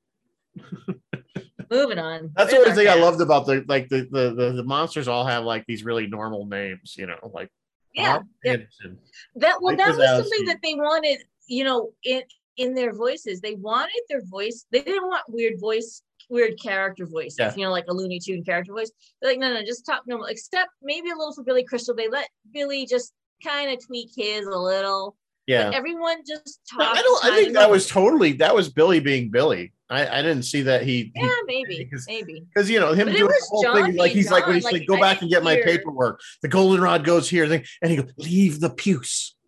Moving 1.72 2.00
on. 2.00 2.32
That's 2.36 2.52
the 2.52 2.58
Where's 2.58 2.72
only 2.72 2.84
thing 2.84 2.92
I 2.92 2.96
loved 3.02 3.22
about 3.22 3.46
the 3.46 3.64
like 3.68 3.88
the, 3.90 4.08
the 4.12 4.34
the 4.36 4.52
the 4.58 4.64
monsters 4.64 5.08
all 5.08 5.26
have 5.26 5.46
like 5.46 5.66
these 5.68 5.84
really 5.86 6.06
normal 6.08 6.46
names, 6.46 6.96
you 6.98 7.06
know, 7.08 7.18
like 7.34 7.50
Yeah. 7.94 8.20
Yeah. 8.44 8.52
Anderson. 8.54 8.98
That 9.36 9.58
well, 9.62 9.76
Mike 9.76 9.86
that 9.86 9.98
was 9.98 10.08
something 10.10 10.44
Wazowski. 10.44 10.48
that 10.48 10.58
they 10.62 10.76
wanted, 10.76 11.20
you 11.48 11.64
know, 11.64 11.92
in 12.04 12.24
in 12.58 12.74
their 12.76 12.94
voices. 12.94 13.42
They 13.42 13.56
wanted 13.56 14.02
their 14.10 14.24
voice. 14.26 14.66
They 14.72 14.82
didn't 14.82 15.08
want 15.08 15.24
weird 15.28 15.60
voice, 15.60 16.02
weird 16.30 16.60
character 16.62 17.06
voices. 17.06 17.38
Yeah. 17.40 17.54
You 17.56 17.66
know, 17.66 17.72
like 17.72 17.86
a 17.90 17.94
Looney 17.94 18.20
Tune 18.20 18.44
character 18.44 18.74
voice. 18.74 18.92
They're 19.22 19.32
like, 19.32 19.40
no, 19.40 19.54
no, 19.54 19.64
just 19.64 19.86
talk 19.86 20.04
normal. 20.08 20.28
Except 20.28 20.70
maybe 20.82 21.10
a 21.10 21.16
little 21.16 21.34
for 21.34 21.44
Billy 21.44 21.64
Crystal. 21.64 21.96
They 21.96 22.10
let 22.10 22.30
Billy 22.54 22.86
just 22.86 23.14
kind 23.44 23.72
of 23.72 23.86
tweak 23.86 24.10
his 24.16 24.46
a 24.46 24.58
little. 24.58 25.16
Yeah. 25.48 25.66
But 25.70 25.76
everyone 25.76 26.18
just 26.28 26.60
No, 26.78 26.86
talked. 26.86 27.00
I 27.00 27.02
don't 27.02 27.26
I 27.26 27.36
think 27.36 27.54
that 27.54 27.70
was 27.70 27.88
totally 27.88 28.34
that 28.34 28.54
was 28.54 28.70
Billy 28.70 29.00
being 29.00 29.30
Billy. 29.32 29.74
I, 29.90 30.20
I 30.20 30.22
didn't 30.22 30.44
see 30.44 30.62
that 30.62 30.84
he 30.84 31.12
Yeah, 31.16 31.28
maybe, 31.48 31.78
because- 31.80 32.06
maybe. 32.08 32.46
because 32.54 32.70
you 32.70 32.80
know 32.80 32.94
him 32.94 33.08
But 33.08 33.18
doing 33.18 33.28
the 33.28 33.48
whole 33.50 33.64
John 33.64 33.76
thing 33.76 33.96
like 33.98 34.14
being 34.14 34.18
he's 34.18 34.32
like 34.32 34.46
when 34.46 34.54
John, 34.54 34.56
he's 34.56 34.64
like, 34.66 34.74
like 34.74 34.88
go 34.88 34.96
I 34.96 35.00
back 35.02 35.22
and 35.22 35.30
didn't 35.30 35.44
get 35.44 35.44
my 35.44 35.62
paperwork. 35.64 36.22
The 36.44 36.48
goldenrod 36.48 37.04
goes 37.04 37.30
here, 37.30 37.44
and 37.44 37.66
he 37.92 37.98
goes 37.98 38.12
leave 38.18 38.60
the 38.60 38.70
puce. 38.70 39.36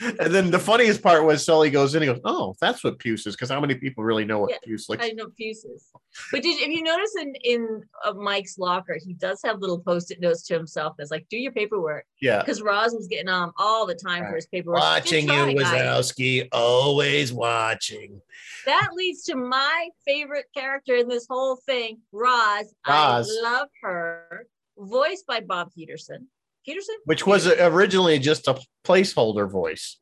and 0.00 0.34
then 0.34 0.50
the 0.50 0.58
funniest 0.58 1.02
part 1.02 1.24
was 1.24 1.44
Sully 1.44 1.70
goes 1.70 1.94
in 1.94 2.02
and 2.02 2.08
he 2.10 2.14
goes, 2.14 2.22
Oh, 2.24 2.54
that's 2.60 2.82
what 2.82 2.98
puce 2.98 3.26
is, 3.26 3.34
because 3.34 3.50
how 3.50 3.60
many 3.60 3.74
people 3.74 4.02
really 4.04 4.24
know 4.24 4.40
what 4.40 4.50
Yeah, 4.50 4.58
puce 4.64 4.88
looks 4.88 5.04
I 5.04 5.10
know 5.10 5.28
pieces. 5.28 5.88
But 6.30 6.42
did 6.42 6.60
if 6.60 6.68
you 6.68 6.82
notice 6.82 7.14
in 7.20 7.34
in 7.44 7.82
uh, 8.04 8.12
Mike's 8.14 8.58
locker, 8.58 8.98
he 9.04 9.14
does 9.14 9.40
have 9.44 9.60
little 9.60 9.80
post-it 9.80 10.20
notes 10.20 10.42
to 10.48 10.54
himself 10.54 10.94
that's 10.96 11.10
like, 11.10 11.26
"Do 11.28 11.36
your 11.36 11.52
paperwork," 11.52 12.06
Yeah. 12.20 12.40
because 12.40 12.62
Roz 12.62 12.92
was 12.94 13.08
getting 13.08 13.28
on 13.28 13.52
all 13.58 13.86
the 13.86 13.94
time 13.94 14.24
for 14.24 14.34
his 14.36 14.46
paperwork. 14.46 14.80
Watching 14.80 15.26
try, 15.26 15.48
you, 15.48 15.58
guy. 15.58 15.80
Wazowski, 15.80 16.48
always 16.52 17.32
watching. 17.32 18.20
That 18.66 18.90
leads 18.94 19.24
to 19.24 19.36
my 19.36 19.88
favorite 20.06 20.46
character 20.56 20.94
in 20.94 21.08
this 21.08 21.26
whole 21.28 21.56
thing, 21.56 21.98
Roz. 22.12 22.72
Roz. 22.86 23.30
I 23.30 23.42
love 23.42 23.68
her, 23.82 24.46
voiced 24.78 25.26
by 25.26 25.40
Bob 25.40 25.72
Peterson. 25.74 26.28
Peterson, 26.64 26.96
which 27.04 27.26
was 27.26 27.46
originally 27.46 28.18
just 28.18 28.48
a 28.48 28.58
placeholder 28.84 29.50
voice. 29.50 29.98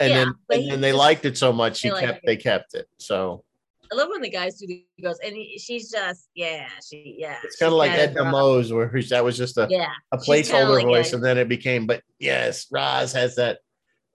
And 0.00 0.10
Yeah, 0.10 0.24
then 0.48 0.60
and 0.60 0.70
then 0.70 0.80
they 0.80 0.90
just- 0.90 0.98
liked 0.98 1.24
it 1.24 1.36
so 1.36 1.52
much 1.52 1.80
he 1.80 1.90
they 1.90 2.00
kept 2.00 2.18
it. 2.18 2.22
they 2.26 2.36
kept 2.36 2.74
it. 2.74 2.86
So 2.98 3.44
I 3.90 3.94
love 3.94 4.08
when 4.10 4.20
the 4.20 4.30
guys 4.30 4.58
do 4.58 4.66
the 4.66 4.84
he 4.96 5.02
goes, 5.02 5.18
and 5.24 5.34
he, 5.34 5.58
she's 5.58 5.90
just 5.90 6.28
yeah, 6.34 6.68
she 6.86 7.16
yeah. 7.18 7.38
it's 7.42 7.56
kind 7.56 7.72
of 7.72 7.78
like 7.78 7.92
Edna. 7.92 8.24
Mode, 8.24 8.70
where 8.70 8.90
that 9.10 9.24
was 9.24 9.36
just 9.36 9.56
a, 9.56 9.66
Yeah, 9.70 9.90
a 10.12 10.18
placeholder 10.18 10.74
like 10.76 10.84
voice, 10.84 11.06
Edna. 11.08 11.16
and 11.16 11.24
then 11.24 11.38
it 11.38 11.48
became, 11.48 11.86
but 11.86 12.02
yes, 12.18 12.66
Roz 12.70 13.12
has 13.14 13.36
that 13.36 13.58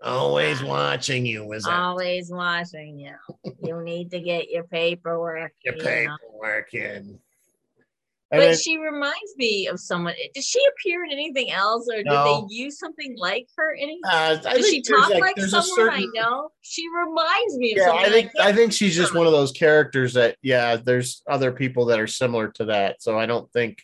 always 0.03 0.61
ah. 0.61 0.67
watching 0.67 1.25
you 1.25 1.45
was 1.45 1.65
always 1.65 2.29
watching 2.29 2.99
you. 2.99 3.15
You 3.63 3.81
need 3.81 4.11
to 4.11 4.19
get 4.19 4.49
your 4.49 4.65
paperwork. 4.65 5.53
your 5.63 5.75
you 5.75 5.83
know. 5.83 6.17
paperwork 6.19 6.73
in. 6.73 7.19
But 8.33 8.39
then, 8.39 8.57
she 8.57 8.77
reminds 8.77 9.37
me 9.37 9.67
of 9.67 9.79
someone. 9.79 10.15
Did 10.33 10.43
she 10.43 10.59
appear 10.65 11.03
in 11.05 11.11
anything 11.11 11.51
else, 11.51 11.87
or 11.87 11.97
did 11.97 12.07
they 12.07 12.41
use 12.49 12.79
something 12.79 13.15
like 13.15 13.47
her? 13.55 13.75
in 13.75 13.83
Any? 13.83 13.99
uh, 14.09 14.37
Does 14.37 14.67
she 14.67 14.81
talk 14.81 15.11
like, 15.11 15.37
like 15.37 15.39
someone 15.39 15.89
I 15.91 16.07
know? 16.15 16.49
She 16.61 16.83
reminds 16.89 17.57
me 17.57 17.73
of 17.73 17.77
yeah, 17.77 17.85
someone. 17.85 18.05
I 18.05 18.09
think 18.09 18.31
can't 18.33 18.47
I 18.47 18.51
think 18.51 18.73
she's 18.73 18.95
just 18.95 19.13
one 19.13 19.27
of 19.27 19.33
those 19.33 19.51
characters 19.51 20.15
that 20.15 20.37
yeah, 20.41 20.77
there's 20.77 21.21
other 21.29 21.51
people 21.51 21.85
that 21.85 21.99
are 21.99 22.07
similar 22.07 22.47
to 22.53 22.65
that. 22.65 23.03
So 23.03 23.19
I 23.19 23.27
don't 23.27 23.51
think 23.51 23.77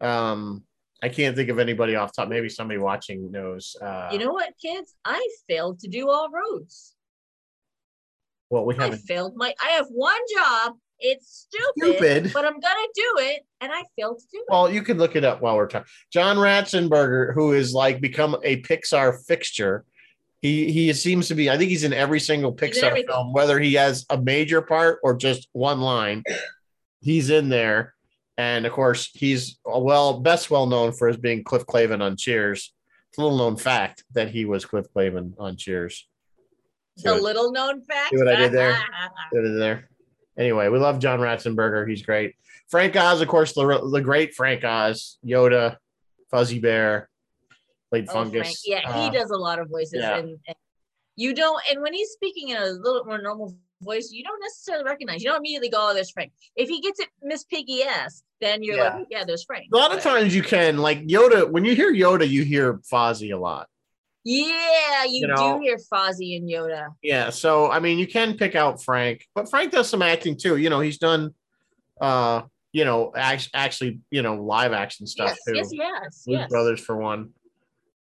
um 0.00 0.62
I 1.02 1.08
can't 1.08 1.34
think 1.34 1.48
of 1.48 1.58
anybody 1.58 1.96
off 1.96 2.12
top. 2.14 2.28
Maybe 2.28 2.48
somebody 2.48 2.78
watching 2.78 3.32
knows 3.32 3.74
uh 3.82 4.10
You 4.12 4.20
know 4.20 4.32
what, 4.32 4.54
kids? 4.62 4.94
I 5.04 5.28
failed 5.48 5.80
to 5.80 5.88
do 5.88 6.08
all 6.08 6.28
roads. 6.30 6.94
Well, 8.50 8.64
we 8.64 8.76
haven't 8.76 9.00
failed 9.00 9.34
my. 9.36 9.52
I 9.62 9.70
have 9.70 9.88
one 9.88 10.20
job. 10.34 10.76
It's 11.00 11.48
stupid, 11.48 11.96
Stupid. 11.98 12.32
but 12.32 12.44
I'm 12.44 12.58
gonna 12.58 12.88
do 12.94 13.14
it, 13.18 13.46
and 13.60 13.70
I 13.72 13.84
failed 13.96 14.18
to 14.18 14.24
do 14.32 14.38
it. 14.38 14.46
well, 14.50 14.70
you 14.70 14.82
can 14.82 14.98
look 14.98 15.14
it 15.16 15.24
up 15.24 15.40
while 15.40 15.56
we're 15.56 15.68
talking. 15.68 15.88
John 16.12 16.36
Ratzenberger, 16.36 17.34
who 17.34 17.52
is 17.52 17.72
like 17.72 18.00
become 18.00 18.36
a 18.42 18.60
Pixar 18.62 19.24
fixture. 19.26 19.84
He 20.42 20.70
he 20.72 20.92
seems 20.92 21.28
to 21.28 21.34
be, 21.34 21.50
I 21.50 21.56
think 21.58 21.70
he's 21.70 21.84
in 21.84 21.92
every 21.92 22.20
single 22.20 22.52
Pixar 22.54 23.04
film, 23.06 23.32
whether 23.32 23.58
he 23.58 23.74
has 23.74 24.06
a 24.10 24.18
major 24.18 24.60
part 24.62 25.00
or 25.02 25.16
just 25.16 25.48
one 25.52 25.80
line. 25.80 26.22
He's 27.00 27.30
in 27.30 27.48
there. 27.48 27.94
And 28.36 28.66
of 28.66 28.72
course, 28.72 29.10
he's 29.14 29.58
well 29.64 30.20
best 30.20 30.48
well 30.50 30.66
known 30.66 30.92
for 30.92 31.08
his 31.08 31.16
being 31.16 31.42
Cliff 31.42 31.66
Clavin 31.66 32.00
on 32.00 32.16
Cheers. 32.16 32.72
It's 33.10 33.18
a 33.18 33.22
little 33.22 33.36
known 33.36 33.56
fact 33.56 34.04
that 34.12 34.30
he 34.30 34.44
was 34.44 34.64
Cliff 34.64 34.86
Clavin 34.94 35.34
on 35.38 35.56
Cheers. 35.56 36.06
It's 36.96 37.06
a 37.06 37.14
little 37.14 37.50
known 37.52 37.82
fact. 37.82 38.10
See 38.10 38.16
what 38.16 38.28
I 38.28 38.36
did 38.36 38.52
there? 38.52 38.76
Put 39.32 39.44
it 39.44 39.58
there. 39.58 39.88
Anyway, 40.38 40.68
we 40.68 40.78
love 40.78 40.98
John 41.00 41.18
Ratzenberger. 41.18 41.88
He's 41.88 42.02
great. 42.02 42.34
Frank 42.68 42.94
Oz, 42.96 43.20
of 43.20 43.28
course, 43.28 43.52
the, 43.54 43.88
the 43.90 44.00
great 44.00 44.34
Frank 44.34 44.62
Oz, 44.64 45.18
Yoda, 45.26 45.76
Fozzie 46.32 46.62
Bear, 46.62 47.08
played 47.90 48.06
Oh, 48.08 48.12
Fungus. 48.12 48.40
Frank. 48.42 48.56
Yeah, 48.64 48.88
Uh, 48.90 49.04
he 49.10 49.16
does 49.16 49.30
a 49.30 49.36
lot 49.36 49.58
of 49.58 49.68
voices, 49.68 49.94
yeah. 50.02 50.18
and, 50.18 50.28
and 50.46 50.56
you 51.16 51.34
don't. 51.34 51.60
And 51.70 51.82
when 51.82 51.92
he's 51.92 52.10
speaking 52.10 52.50
in 52.50 52.56
a 52.58 52.66
little 52.66 53.04
more 53.04 53.20
normal 53.20 53.56
voice, 53.80 54.10
you 54.12 54.22
don't 54.22 54.40
necessarily 54.40 54.84
recognize. 54.84 55.22
You 55.22 55.30
don't 55.30 55.38
immediately 55.38 55.70
go, 55.70 55.88
"Oh, 55.90 55.94
there's 55.94 56.10
Frank." 56.10 56.32
If 56.54 56.68
he 56.68 56.80
gets 56.80 57.00
it 57.00 57.08
Miss 57.22 57.44
Piggy 57.44 57.82
esque, 57.82 58.22
then 58.40 58.62
you're 58.62 58.76
Yeah. 58.76 58.96
like, 58.98 59.06
"Yeah, 59.10 59.24
there's 59.24 59.44
Frank." 59.44 59.66
A 59.72 59.76
lot 59.76 59.92
of 59.96 60.02
times 60.02 60.34
you 60.36 60.42
can, 60.42 60.78
like 60.78 61.00
Yoda, 61.06 61.50
when 61.50 61.64
you 61.64 61.74
hear 61.74 61.92
Yoda, 61.92 62.28
you 62.28 62.44
hear 62.44 62.74
Fozzie 62.92 63.32
a 63.34 63.38
lot. 63.38 63.68
Yeah, 64.30 65.04
you, 65.04 65.20
You 65.22 65.26
know- 65.28 65.58
do 65.58 65.62
hear 65.62 65.78
Fozzie 65.92 66.36
and 66.36 66.48
Yoda. 66.48 66.88
Yeah. 67.02 67.30
So, 67.30 67.70
I 67.70 67.78
mean, 67.80 67.98
you 67.98 68.06
can 68.06 68.36
pick 68.36 68.54
out 68.54 68.82
Frank, 68.82 69.26
but 69.34 69.48
Frank 69.48 69.72
does 69.72 69.88
some 69.88 70.02
acting 70.02 70.36
too. 70.36 70.56
You 70.56 70.68
know, 70.68 70.80
he's 70.80 70.98
done, 70.98 71.34
uh, 72.00 72.42
you 72.72 72.84
know, 72.84 73.12
act- 73.16 73.48
actually, 73.54 74.00
you 74.10 74.20
know, 74.22 74.34
live 74.42 74.72
action 74.72 75.06
stuff 75.06 75.30
Yes, 75.30 75.38
too. 75.46 75.56
yes, 75.56 75.68
yes, 75.72 76.22
Blues 76.26 76.38
yes. 76.40 76.48
Brothers 76.50 76.80
for 76.80 76.96
one. 76.96 77.30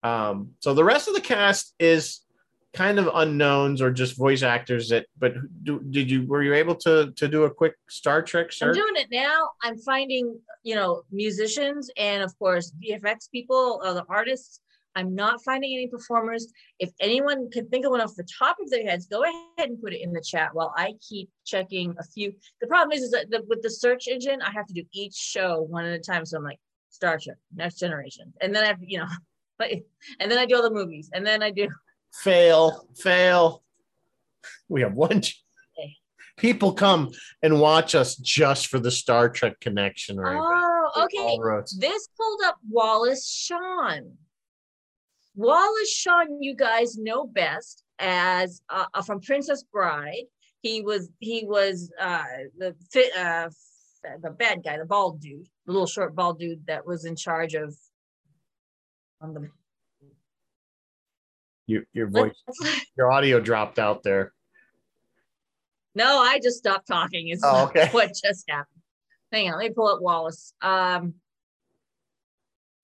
Um, 0.03 0.53
so 0.59 0.73
the 0.73 0.83
rest 0.83 1.07
of 1.07 1.13
the 1.13 1.21
cast 1.21 1.73
is 1.79 2.21
kind 2.73 2.99
of 2.99 3.09
unknowns 3.13 3.81
or 3.81 3.89
just 3.91 4.17
voice 4.17 4.43
actors 4.43 4.89
that. 4.89 5.05
But 5.17 5.35
do, 5.63 5.79
did 5.89 6.09
you 6.11 6.25
were 6.27 6.43
you 6.43 6.53
able 6.55 6.75
to 6.77 7.11
to 7.15 7.27
do 7.27 7.43
a 7.43 7.49
quick 7.49 7.75
Star 7.89 8.21
Trek 8.21 8.51
search? 8.51 8.75
I'm 8.77 8.81
doing 8.83 8.95
it 8.97 9.07
now. 9.11 9.51
I'm 9.63 9.77
finding, 9.77 10.39
you 10.63 10.75
know, 10.75 11.03
musicians 11.11 11.89
and 11.97 12.21
of 12.23 12.37
course 12.37 12.71
VFX 12.83 13.29
people, 13.31 13.81
uh, 13.83 13.93
the 13.93 14.03
artists. 14.09 14.59
I'm 14.95 15.13
not 15.13 15.43
finding 15.43 15.73
any 15.73 15.87
performers. 15.87 16.47
If 16.79 16.91
anyone 16.99 17.49
can 17.51 17.67
think 17.67 17.85
of 17.85 17.91
one 17.91 18.01
off 18.01 18.15
the 18.15 18.27
top 18.39 18.57
of 18.61 18.69
their 18.69 18.83
heads, 18.83 19.07
go 19.07 19.23
ahead 19.23 19.69
and 19.69 19.81
put 19.81 19.93
it 19.93 20.01
in 20.01 20.13
the 20.13 20.21
chat 20.21 20.53
while 20.53 20.73
I 20.77 20.93
keep 21.07 21.29
checking 21.45 21.95
a 21.99 22.03
few. 22.03 22.33
The 22.61 22.67
problem 22.67 22.93
is, 22.93 23.03
is 23.03 23.11
that 23.11 23.29
the, 23.29 23.43
with 23.47 23.61
the 23.61 23.69
search 23.69 24.07
engine, 24.07 24.41
I 24.41 24.51
have 24.51 24.65
to 24.67 24.73
do 24.73 24.83
each 24.93 25.13
show 25.13 25.61
one 25.61 25.85
at 25.85 25.93
a 25.93 25.99
time. 25.99 26.25
So 26.25 26.37
I'm 26.37 26.43
like 26.43 26.59
Star 26.89 27.19
Trek, 27.21 27.37
Next 27.53 27.79
Generation, 27.79 28.33
and 28.41 28.55
then 28.55 28.63
I 28.63 28.67
have, 28.67 28.77
you 28.81 28.99
know, 28.99 29.07
but 29.59 29.71
and 30.19 30.31
then 30.31 30.37
I 30.37 30.45
do 30.45 30.55
all 30.55 30.63
the 30.63 30.71
movies, 30.71 31.09
and 31.13 31.25
then 31.25 31.43
I 31.43 31.51
do. 31.51 31.67
Fail, 32.23 32.87
fail. 32.95 33.61
We 34.69 34.79
have 34.83 34.93
one. 34.93 35.17
Okay. 35.17 35.97
People 36.37 36.71
come 36.71 37.11
and 37.43 37.59
watch 37.59 37.93
us 37.93 38.15
just 38.15 38.67
for 38.67 38.79
the 38.79 38.89
Star 38.89 39.27
Trek 39.27 39.59
connection, 39.59 40.17
right? 40.17 40.39
Oh, 40.41 41.03
okay. 41.03 41.37
This 41.77 42.07
pulled 42.17 42.39
up 42.45 42.57
Wallace 42.69 43.29
Shawn. 43.29 44.13
Wallace 45.35 45.91
Shawn, 45.91 46.41
you 46.41 46.55
guys 46.55 46.97
know 46.97 47.25
best 47.25 47.83
as 47.99 48.61
uh, 48.69 48.85
uh, 48.93 49.01
from 49.01 49.21
Princess 49.21 49.63
Bride. 49.71 50.23
He 50.61 50.81
was 50.81 51.09
he 51.19 51.45
was 51.45 51.91
uh, 51.99 52.23
the 52.57 52.75
uh, 53.17 53.49
the 54.21 54.31
bad 54.31 54.63
guy, 54.63 54.77
the 54.77 54.85
bald 54.85 55.21
dude, 55.21 55.47
the 55.65 55.71
little 55.71 55.87
short 55.87 56.15
bald 56.15 56.39
dude 56.39 56.65
that 56.67 56.85
was 56.85 57.05
in 57.05 57.15
charge 57.15 57.53
of. 57.53 57.75
On 59.21 59.33
the 59.33 59.49
You, 61.67 61.85
your 61.93 62.07
voice, 62.07 62.33
your 62.97 63.11
audio 63.11 63.39
dropped 63.39 63.79
out 63.79 64.03
there. 64.03 64.33
No, 65.95 66.19
I 66.19 66.39
just 66.39 66.57
stopped 66.57 66.87
talking. 66.87 67.29
Is 67.29 67.41
Oh, 67.43 67.65
okay. 67.67 67.87
what 67.91 68.09
just 68.09 68.45
happened. 68.49 68.81
Hang 69.31 69.51
on, 69.51 69.59
let 69.59 69.69
me 69.69 69.73
pull 69.73 69.87
up 69.87 70.01
Wallace. 70.01 70.53
Um, 70.61 71.15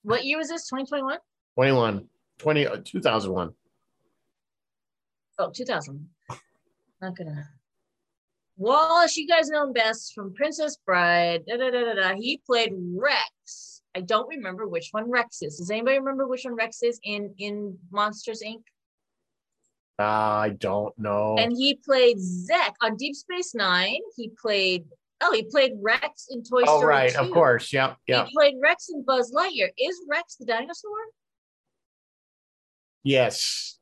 what 0.04 0.24
year 0.26 0.38
was 0.38 0.50
this? 0.50 0.68
2021? 0.68 1.18
21, 1.56 2.08
20, 2.42 2.68
uh, 2.68 2.78
2001. 2.84 3.54
Oh, 5.38 5.52
2000. 5.52 6.10
Not 7.02 7.16
gonna. 7.16 7.48
Wallace, 8.58 9.16
you 9.16 9.28
guys 9.28 9.50
know 9.50 9.64
him 9.64 9.74
best 9.74 10.14
from 10.14 10.34
Princess 10.34 10.78
Bride. 10.86 11.44
Da, 11.48 11.58
da, 11.58 11.70
da, 11.70 11.84
da, 11.84 11.94
da. 11.94 12.16
He 12.16 12.42
played 12.46 12.74
Rex. 12.96 13.82
I 13.96 14.02
don't 14.02 14.28
remember 14.28 14.68
which 14.68 14.90
one 14.92 15.10
Rex 15.10 15.42
is. 15.42 15.58
Does 15.58 15.70
anybody 15.70 16.00
remember 16.00 16.28
which 16.28 16.44
one 16.44 16.56
Rex 16.56 16.82
is 16.82 17.00
in 17.04 17.34
in 17.38 17.78
Monsters 17.92 18.42
Inc? 18.46 18.64
I 20.00 20.56
don't 20.58 20.98
know. 20.98 21.36
And 21.38 21.52
he 21.52 21.76
played 21.76 22.20
Zek 22.20 22.74
on 22.82 22.96
Deep 22.96 23.16
Space 23.16 23.54
Nine. 23.54 24.00
He 24.16 24.32
played. 24.42 24.86
Oh, 25.22 25.32
he 25.32 25.44
played 25.44 25.74
Rex 25.80 26.28
in 26.32 26.44
Toy 26.44 26.64
oh, 26.68 26.80
Story 26.80 26.88
right. 26.88 27.12
2. 27.14 27.20
Of 27.20 27.32
course. 27.32 27.72
Yep. 27.72 27.98
Yep. 28.08 28.28
He 28.28 28.34
played 28.34 28.56
Rex 28.62 28.90
in 28.90 29.04
Buzz 29.04 29.32
Lightyear. 29.32 29.70
Is 29.78 30.02
Rex 30.10 30.38
the 30.38 30.46
dinosaur? 30.46 30.90
Yes. 33.04 33.80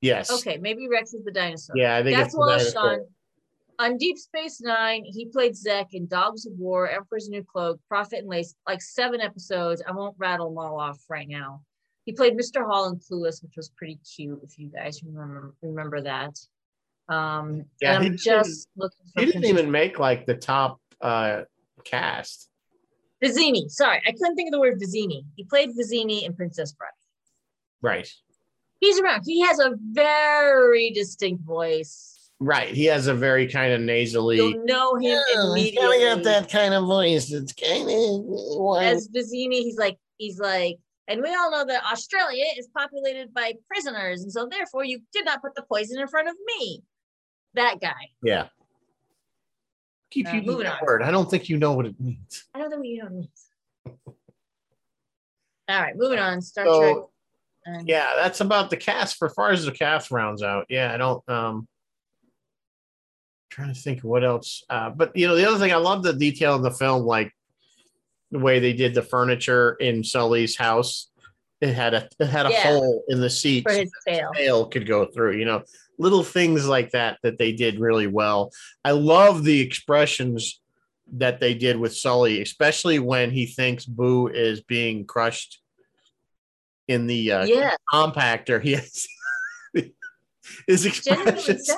Yes. 0.00 0.30
Okay, 0.30 0.56
maybe 0.58 0.88
Rex 0.88 1.12
is 1.12 1.24
the 1.24 1.30
dinosaur. 1.32 1.76
Yeah, 1.76 1.96
I 1.96 2.02
think 2.02 2.16
That's 2.16 2.26
it's 2.28 2.34
the 2.34 2.38
Wallace 2.40 2.72
dinosaur. 2.72 2.94
Shawn. 2.98 3.06
On 3.78 3.96
Deep 3.96 4.18
Space 4.18 4.60
Nine, 4.60 5.04
he 5.04 5.26
played 5.26 5.56
Zek 5.56 5.88
in 5.94 6.06
Dogs 6.06 6.44
of 6.46 6.52
War, 6.58 6.88
Emperor's 6.90 7.28
New 7.30 7.42
Cloak, 7.42 7.80
Profit 7.88 8.20
and 8.20 8.28
Lace, 8.28 8.54
like 8.68 8.82
seven 8.82 9.20
episodes. 9.22 9.82
I 9.86 9.92
won't 9.92 10.14
rattle 10.18 10.50
them 10.50 10.58
all 10.58 10.78
off 10.78 10.98
right 11.08 11.26
now. 11.28 11.62
He 12.04 12.12
played 12.12 12.34
Mr. 12.36 12.66
Hall 12.66 12.88
in 12.90 12.96
Clueless, 12.98 13.42
which 13.42 13.54
was 13.56 13.70
pretty 13.76 13.98
cute, 14.16 14.38
if 14.42 14.58
you 14.58 14.68
guys 14.68 15.02
remember 15.02 15.54
remember 15.62 16.00
that. 16.02 16.38
Um, 17.08 17.64
Yeah, 17.80 17.98
I'm 17.98 18.16
just 18.16 18.68
looking 18.76 18.98
for 19.14 19.20
He 19.20 19.26
didn't 19.26 19.42
pictures. 19.42 19.58
even 19.58 19.70
make 19.70 19.98
like 19.98 20.26
the 20.26 20.34
top 20.36 20.78
uh 21.00 21.42
cast. 21.84 22.48
Vizzini. 23.24 23.68
Sorry, 23.68 24.00
I 24.06 24.12
couldn't 24.12 24.34
think 24.36 24.48
of 24.48 24.52
the 24.52 24.60
word 24.60 24.78
Vizzini. 24.80 25.24
He 25.36 25.44
played 25.44 25.70
Vizzini 25.70 26.22
in 26.24 26.34
Princess 26.34 26.72
Bride. 26.72 26.90
Right. 27.82 28.10
He's 28.80 28.98
around. 28.98 29.22
He 29.26 29.40
has 29.42 29.58
a 29.60 29.72
very 29.92 30.90
distinct 30.90 31.44
voice. 31.44 32.30
Right. 32.40 32.68
He 32.74 32.86
has 32.86 33.06
a 33.06 33.14
very 33.14 33.46
kind 33.46 33.72
of 33.74 33.82
nasally. 33.82 34.36
You'll 34.36 34.64
know 34.64 34.94
him 34.96 35.20
immediately. 35.34 35.98
He's 35.98 36.14
got 36.14 36.22
that 36.24 36.50
kind 36.50 36.72
of 36.72 36.86
voice. 36.86 37.30
It's 37.30 37.52
kind 37.52 37.82
of 37.82 38.82
as 38.82 39.08
Vizzini, 39.08 39.56
he's 39.62 39.76
like, 39.76 39.98
he's 40.16 40.38
like, 40.38 40.78
and 41.08 41.20
we 41.22 41.28
all 41.34 41.50
know 41.50 41.66
that 41.66 41.82
Australia 41.92 42.44
is 42.56 42.68
populated 42.74 43.34
by 43.34 43.54
prisoners, 43.68 44.22
and 44.22 44.32
so 44.32 44.46
therefore 44.50 44.84
you 44.84 45.00
did 45.12 45.24
not 45.24 45.42
put 45.42 45.54
the 45.56 45.62
poison 45.62 46.00
in 46.00 46.06
front 46.08 46.28
of 46.28 46.36
me. 46.46 46.82
That 47.54 47.80
guy. 47.80 48.08
yeah. 48.22 48.46
Keep 50.10 50.28
Uh, 50.28 50.32
using 50.32 50.46
moving 50.46 50.64
that 50.64 50.80
on. 50.80 50.86
word. 50.86 51.02
I 51.02 51.10
don't 51.10 51.28
think 51.30 51.48
you 51.48 51.58
know 51.58 51.72
what 51.72 51.86
it 51.86 52.00
means. 52.00 52.44
I 52.54 52.58
don't 52.60 52.70
know 52.70 52.78
what 52.78 52.86
you 52.86 53.02
know. 53.02 53.26
All 55.68 55.80
right, 55.82 55.94
moving 55.96 56.18
on. 56.18 56.40
Star 56.42 56.64
So, 56.64 56.80
Trek. 56.80 57.04
Um, 57.66 57.84
Yeah, 57.86 58.12
that's 58.16 58.40
about 58.40 58.70
the 58.70 58.76
cast. 58.76 59.16
For 59.16 59.28
far 59.28 59.50
as 59.50 59.64
the 59.64 59.72
cast 59.72 60.10
rounds 60.10 60.42
out, 60.42 60.66
yeah, 60.68 60.92
I 60.92 60.96
don't. 60.96 61.28
um 61.28 61.68
Trying 63.50 63.74
to 63.74 63.80
think 63.80 64.02
what 64.04 64.22
else, 64.22 64.62
uh, 64.70 64.90
but 64.90 65.16
you 65.16 65.26
know, 65.26 65.34
the 65.34 65.48
other 65.48 65.58
thing 65.58 65.72
I 65.72 65.76
love 65.76 66.04
the 66.04 66.12
detail 66.12 66.54
in 66.54 66.62
the 66.62 66.70
film, 66.70 67.02
like 67.02 67.32
the 68.30 68.38
way 68.38 68.60
they 68.60 68.72
did 68.72 68.94
the 68.94 69.02
furniture 69.02 69.72
in 69.80 70.04
Sully's 70.04 70.56
house. 70.56 71.10
It 71.60 71.74
had 71.74 71.92
a 71.92 72.08
it 72.20 72.26
had 72.28 72.46
a 72.46 72.50
Yeah. 72.50 72.62
hole 72.62 73.02
in 73.08 73.20
the 73.20 73.28
seat 73.28 73.64
for 73.64 73.72
his 73.72 73.90
tail. 74.06 74.30
tail 74.36 74.66
could 74.66 74.86
go 74.86 75.04
through. 75.06 75.36
You 75.36 75.46
know, 75.46 75.64
little 75.98 76.22
things 76.22 76.66
like 76.68 76.92
that 76.92 77.18
that 77.24 77.38
they 77.38 77.50
did 77.50 77.80
really 77.80 78.06
well. 78.06 78.52
I 78.84 78.92
love 78.92 79.42
the 79.42 79.60
expressions 79.60 80.60
that 81.14 81.40
they 81.40 81.54
did 81.54 81.76
with 81.76 81.94
Sully, 81.96 82.40
especially 82.40 83.00
when 83.00 83.32
he 83.32 83.46
thinks 83.46 83.84
Boo 83.84 84.28
is 84.28 84.60
being 84.62 85.04
crushed 85.04 85.60
in 86.90 87.06
the 87.06 87.32
uh, 87.32 87.44
Yeah, 87.44 87.74
compactor. 87.92 88.60
He 88.60 88.72
has 88.72 89.06
his 90.66 90.84
expressions. 90.84 91.70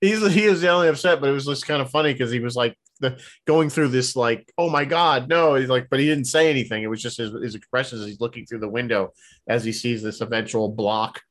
He's 0.00 0.32
he 0.34 0.46
was 0.46 0.62
only 0.64 0.88
upset, 0.88 1.20
but 1.20 1.30
it 1.30 1.32
was 1.32 1.46
just 1.46 1.66
kind 1.66 1.80
of 1.80 1.90
funny 1.90 2.12
because 2.12 2.30
he 2.30 2.40
was 2.40 2.54
like 2.54 2.76
the 3.00 3.18
going 3.46 3.70
through 3.70 3.88
this 3.88 4.14
like, 4.14 4.52
oh 4.58 4.68
my 4.68 4.84
god, 4.84 5.28
no. 5.28 5.54
He's 5.54 5.70
like, 5.70 5.88
but 5.90 5.98
he 5.98 6.06
didn't 6.06 6.26
say 6.26 6.50
anything. 6.50 6.82
It 6.82 6.88
was 6.88 7.00
just 7.00 7.16
his, 7.16 7.32
his 7.42 7.54
expressions 7.54 8.02
as 8.02 8.06
he's 8.08 8.20
looking 8.20 8.44
through 8.44 8.60
the 8.60 8.68
window 8.68 9.12
as 9.48 9.64
he 9.64 9.72
sees 9.72 10.02
this 10.02 10.20
eventual 10.20 10.68
block 10.68 11.22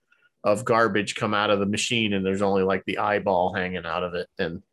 of 0.44 0.66
garbage 0.66 1.14
come 1.16 1.34
out 1.36 1.52
of 1.52 1.60
the 1.60 1.66
machine, 1.68 2.14
and 2.14 2.26
there's 2.26 2.42
only 2.42 2.64
like 2.64 2.84
the 2.86 2.98
eyeball 2.98 3.54
hanging 3.54 3.86
out 3.86 4.04
of 4.04 4.16
it, 4.16 4.28
and 4.40 4.64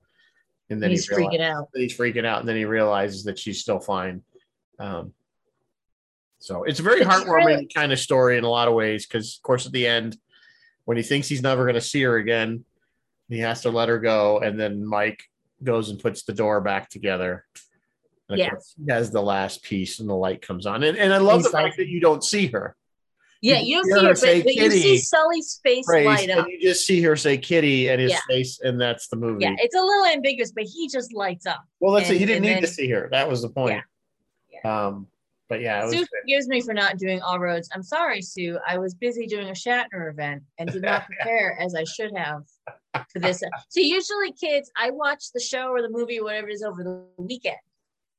and 0.70 0.82
then 0.82 0.90
He's 0.90 1.06
he 1.06 1.16
realizes, 1.16 1.38
freaking 1.38 1.44
out. 1.44 1.68
he's 1.74 1.96
freaking 1.98 2.24
out, 2.24 2.40
and 2.40 2.48
then 2.48 2.56
he 2.56 2.64
realizes 2.64 3.24
that 3.24 3.38
she's 3.38 3.60
still 3.60 3.80
fine. 3.80 4.22
Um, 4.78 5.12
so 6.40 6.64
it's 6.64 6.80
a 6.80 6.82
very 6.82 7.00
It's 7.02 7.08
heartwarming 7.08 7.46
really- 7.46 7.66
kind 7.74 7.92
of 7.92 7.98
story 8.00 8.36
in 8.38 8.44
a 8.44 8.48
lot 8.50 8.66
of 8.66 8.74
ways 8.74 9.06
because, 9.06 9.36
of 9.36 9.42
course, 9.42 9.66
at 9.66 9.72
the 9.72 9.86
end, 9.86 10.16
when 10.86 10.96
he 10.96 11.02
thinks 11.02 11.28
he's 11.28 11.42
never 11.42 11.64
going 11.64 11.74
to 11.74 11.80
see 11.80 12.02
her 12.02 12.16
again, 12.16 12.64
he 13.28 13.38
has 13.38 13.62
to 13.62 13.70
let 13.70 13.88
her 13.88 13.98
go, 14.00 14.38
and 14.40 14.58
then 14.58 14.84
Mike 14.84 15.22
goes 15.62 15.90
and 15.90 16.00
puts 16.00 16.24
the 16.24 16.32
door 16.32 16.60
back 16.60 16.88
together. 16.90 17.44
And 18.28 18.40
course, 18.50 18.74
he 18.84 18.90
has 18.92 19.10
the 19.10 19.22
last 19.22 19.62
piece, 19.62 20.00
and 20.00 20.08
the 20.08 20.14
light 20.16 20.40
comes 20.42 20.66
on, 20.66 20.82
and, 20.82 20.96
and 20.98 21.12
I 21.12 21.18
love 21.18 21.42
the 21.44 21.50
fact 21.50 21.76
that 21.76 21.86
you 21.88 22.00
don't 22.00 22.24
see 22.24 22.46
her. 22.48 22.74
Yeah, 23.42 23.60
You 23.60 23.82
you 23.86 23.94
don't 23.94 24.04
her 24.04 24.14
see 24.14 24.28
it, 24.28 24.44
but, 24.44 24.54
but 24.54 24.54
you 24.54 24.70
see 24.70 24.98
Sully's 24.98 25.60
face 25.62 25.86
Praise, 25.86 26.04
light 26.06 26.28
and 26.28 26.40
up. 26.40 26.46
you 26.48 26.60
just 26.60 26.86
see 26.86 27.00
her 27.02 27.16
say 27.16 27.38
"kitty" 27.38 27.88
and 27.88 27.98
his 28.00 28.10
Yeah. 28.12 28.20
face, 28.28 28.60
and 28.60 28.78
that's 28.80 29.08
the 29.08 29.16
movie. 29.16 29.44
Yeah, 29.44 29.54
it's 29.58 29.74
a 29.74 29.80
little 29.80 30.06
ambiguous, 30.06 30.52
but 30.52 30.64
he 30.64 30.88
just 30.88 31.12
lights 31.14 31.46
up. 31.46 31.62
well, 31.80 31.92
that's 31.94 32.10
it. 32.10 32.18
He 32.18 32.26
didn't 32.26 32.44
and 32.44 32.54
need 32.56 32.60
to 32.60 32.66
see 32.66 32.88
her. 32.90 33.08
That 33.12 33.28
was 33.30 33.40
the 33.42 33.48
point. 33.48 33.80
Yeah. 34.52 34.86
Um, 34.88 35.06
but 35.50 35.60
yeah, 35.60 35.86
Sue 35.90 36.06
forgives 36.22 36.46
me 36.48 36.60
for 36.62 36.72
not 36.72 36.96
doing 36.96 37.20
all 37.20 37.40
roads. 37.40 37.68
I'm 37.74 37.82
sorry, 37.82 38.22
Sue. 38.22 38.56
I 38.66 38.78
was 38.78 38.94
busy 38.94 39.26
doing 39.26 39.48
a 39.48 39.52
Shatner 39.52 40.08
event 40.08 40.44
and 40.58 40.70
did 40.70 40.82
not 40.82 41.04
prepare 41.06 41.58
as 41.60 41.74
I 41.74 41.82
should 41.84 42.16
have 42.16 42.42
for 43.12 43.18
this. 43.18 43.42
So 43.68 43.80
usually, 43.80 44.32
kids, 44.32 44.70
I 44.76 44.90
watch 44.92 45.24
the 45.34 45.40
show 45.40 45.66
or 45.70 45.82
the 45.82 45.90
movie 45.90 46.20
or 46.20 46.24
whatever 46.24 46.48
it 46.48 46.54
is 46.54 46.62
over 46.62 46.84
the 46.84 47.04
weekend, 47.22 47.56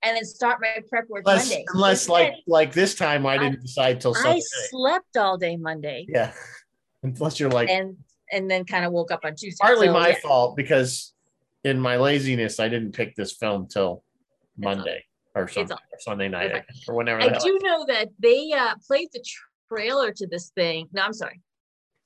and 0.03 0.17
then 0.17 0.25
start 0.25 0.59
my 0.61 0.81
prep 0.89 1.07
work 1.09 1.23
unless, 1.25 1.49
Monday. 1.49 1.65
unless 1.73 2.09
like 2.09 2.33
like 2.47 2.73
this 2.73 2.95
time, 2.95 3.25
I 3.25 3.35
I- 3.35 3.37
didn't 3.37 3.61
decide 3.61 4.01
till 4.01 4.13
Sunday. 4.13 4.37
I 4.37 4.41
slept 4.69 5.15
all 5.15 5.37
day 5.37 5.55
Monday, 5.55 6.05
Yeah, 6.09 6.33
unless 7.03 7.39
you're 7.39 7.49
like 7.49 7.69
and 7.69 7.95
and 8.29 8.51
then 8.51 8.65
kind 8.65 8.83
of 8.83 8.91
woke 8.91 9.11
up 9.11 9.21
on 9.23 9.35
Tuesday. 9.35 9.57
partly 9.61 9.87
So, 9.87 9.93
my 9.93 10.09
yeah. 10.09 10.15
fault 10.21 10.57
because 10.57 11.13
in 11.63 11.79
my 11.79 11.95
laziness, 11.95 12.59
I 12.59 12.67
didn't 12.67 12.91
pick 12.91 13.15
this 13.15 13.31
film 13.31 13.67
till 13.67 14.03
Monday 14.57 15.05
or, 15.35 15.47
Sunday, 15.47 15.73
or 15.73 15.99
Sunday 15.99 16.27
night 16.27 16.47
it's 16.51 16.55
I 16.55 16.59
guess, 16.59 16.83
or 16.87 16.95
whenever. 16.95 17.21
I 17.21 17.27
the 17.29 17.33
hell 17.35 17.41
do 17.45 17.59
know 17.63 17.85
that 17.87 18.09
they 18.19 18.51
uh, 18.53 18.75
played 18.87 19.09
the 19.13 19.23
trailer 19.69 20.11
to 20.11 20.27
this 20.27 20.51
thing. 20.55 20.87
No, 20.93 21.03
I'm 21.03 21.13
sorry. 21.13 21.41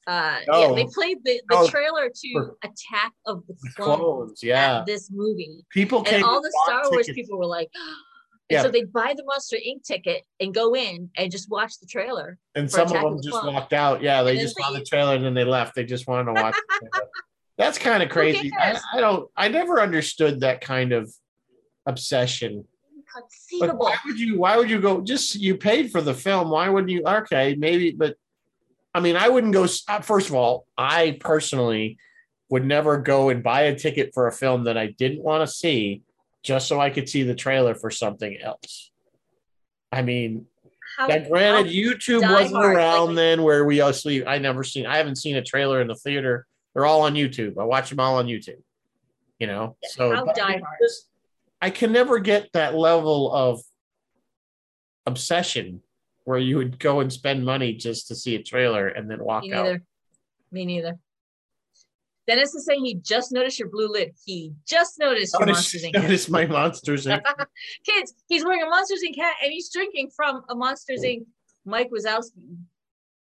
Uh, 0.07 0.37
yeah, 0.47 0.71
they 0.75 0.85
played 0.93 1.17
the, 1.23 1.41
the 1.49 1.55
Oh, 1.57 1.67
trailer 1.67 2.09
to 2.13 2.51
Attack 2.63 3.13
of 3.25 3.41
the 3.47 3.55
the 3.63 3.69
Clones. 3.75 3.99
clones, 3.99 4.43
yeah. 4.43 4.79
at 4.79 4.85
this 4.85 5.09
movie. 5.11 5.65
People 5.71 6.03
came 6.03 6.15
And 6.15 6.23
all 6.23 6.41
the 6.41 6.51
bought 6.53 6.65
Star 6.81 6.91
Wars 6.91 7.07
tickets. 7.07 7.25
people 7.27 7.39
were 7.39 7.47
like, 7.47 7.69
and 7.75 7.83
Yeah. 8.51 8.61
so 8.61 8.69
they'd 8.69 8.93
buy 8.93 9.15
the 9.17 9.23
Monster 9.25 9.57
Inc. 9.57 9.83
ticket 9.83 10.21
and 10.39 10.53
go 10.53 10.75
in 10.75 11.09
and 11.17 11.31
just 11.31 11.49
watch 11.49 11.79
the 11.79 11.87
trailer. 11.87 12.37
and 12.53 12.69
some 12.69 12.81
of 12.81 12.91
Attack 12.91 13.03
of 13.03 13.09
them 13.13 13.17
the 13.17 13.23
just 13.23 13.39
Clones. 13.41 13.55
walked 13.55 13.73
out. 13.73 14.03
Yeah, 14.03 14.21
they 14.21 14.33
And 14.33 14.39
just 14.41 14.55
saw 14.55 14.71
the 14.71 14.83
trailer 14.83 15.15
and 15.15 15.25
then 15.25 15.33
they 15.33 15.43
left. 15.43 15.73
They 15.73 15.83
just 15.85 16.07
wanted 16.07 16.35
to 16.35 16.39
watch. 16.39 16.55
That's 17.57 17.79
kind 17.79 18.03
of 18.03 18.09
crazy. 18.09 18.51
I. 18.59 18.77
I 18.93 18.99
don't. 19.01 19.27
I 19.35 19.47
never 19.47 19.81
understood 19.81 20.41
that 20.41 20.61
kind 20.61 20.91
of 20.91 21.11
obsession. 21.87 22.65
Inconceivable. 23.15 23.77
why 23.85 23.97
would 24.05 24.19
you? 24.19 24.37
Why 24.39 24.57
would 24.57 24.69
you 24.69 24.79
go? 24.81 25.01
Just 25.01 25.35
you 25.35 25.55
paid 25.57 25.91
for 25.91 26.01
the 26.01 26.13
film. 26.13 26.49
Why 26.49 26.69
wouldn't 26.69 26.91
you? 26.91 27.03
Okay, 27.05 27.55
maybe, 27.57 27.91
but 27.91 28.15
I 28.93 28.99
mean, 28.99 29.15
I 29.15 29.29
wouldn't 29.29 29.53
go. 29.53 29.65
uh, 29.87 30.01
First 30.01 30.29
of 30.29 30.35
all, 30.35 30.67
I 30.77 31.17
personally 31.19 31.97
would 32.49 32.65
never 32.65 32.97
go 32.97 33.29
and 33.29 33.41
buy 33.43 33.61
a 33.63 33.75
ticket 33.75 34.13
for 34.13 34.27
a 34.27 34.31
film 34.31 34.65
that 34.65 34.77
I 34.77 34.87
didn't 34.87 35.23
want 35.23 35.47
to 35.47 35.53
see 35.53 36.01
just 36.43 36.67
so 36.67 36.79
I 36.79 36.91
could 36.91 37.09
see 37.09 37.23
the 37.23 37.33
trailer 37.35 37.73
for 37.73 37.89
something 37.89 38.37
else. 38.39 38.91
I 39.91 40.03
mean, 40.03 40.45
How, 40.97 41.07
now, 41.07 41.27
granted, 41.27 41.73
YouTube 41.73 42.21
wasn't 42.21 42.55
Hard, 42.55 42.75
around 42.75 43.07
like- 43.07 43.15
then 43.15 43.43
where 43.43 43.65
we 43.65 43.81
actually, 43.81 44.25
I 44.27 44.37
never 44.37 44.63
seen, 44.63 44.85
I 44.85 44.97
haven't 44.97 45.15
seen 45.15 45.37
a 45.37 45.41
trailer 45.41 45.81
in 45.81 45.87
the 45.87 45.95
theater. 45.95 46.45
They're 46.73 46.85
all 46.85 47.01
on 47.01 47.15
YouTube. 47.15 47.57
I 47.57 47.63
watch 47.63 47.89
them 47.89 47.99
all 47.99 48.17
on 48.17 48.27
YouTube, 48.27 48.61
you 49.39 49.47
know? 49.47 49.75
Yeah, 49.81 49.89
So, 49.93 50.25
but 50.25 50.35
Die 50.35 50.61
I 51.65 51.69
Hard. 51.69 51.73
just- 51.73 51.83
I 51.83 51.85
can 51.85 51.91
never 51.93 52.19
get 52.19 52.51
that 52.53 52.75
level 52.75 53.33
of 53.33 53.61
obsession 55.05 55.81
where 56.23 56.39
you 56.39 56.57
would 56.57 56.79
go 56.79 56.99
and 56.99 57.11
spend 57.11 57.45
money 57.45 57.73
just 57.73 58.07
to 58.07 58.15
see 58.15 58.35
a 58.35 58.43
trailer 58.43 58.87
and 58.87 59.09
then 59.09 59.23
walk 59.23 59.43
me 59.43 59.53
out. 59.53 59.63
neither. 59.65 59.83
Me 60.51 60.65
neither. 60.65 60.99
Dennis 62.27 62.55
is 62.55 62.65
saying 62.65 62.83
he 62.83 62.95
just 62.95 63.31
noticed 63.31 63.59
your 63.59 63.69
blue 63.69 63.87
lid. 63.87 64.15
He 64.25 64.53
just 64.67 64.97
noticed 64.97 65.33
your 65.33 65.45
Notice, 65.45 65.57
Monsters 65.73 65.83
Inc. 65.85 65.95
hat. 65.95 66.03
notice 66.03 66.29
my 66.29 66.45
monsters. 66.47 67.05
Inc. 67.05 67.21
Kids, 67.85 68.13
he's 68.27 68.43
wearing 68.43 68.63
a 68.63 68.69
Monsters 68.69 69.01
Inc. 69.07 69.15
hat 69.15 69.35
and 69.43 69.51
he's 69.51 69.71
drinking 69.71 70.09
from 70.15 70.41
a 70.49 70.55
Monsters 70.55 71.01
oh. 71.03 71.07
Inc. 71.07 71.25
Mike 71.65 71.91
Wazowski 71.91 72.57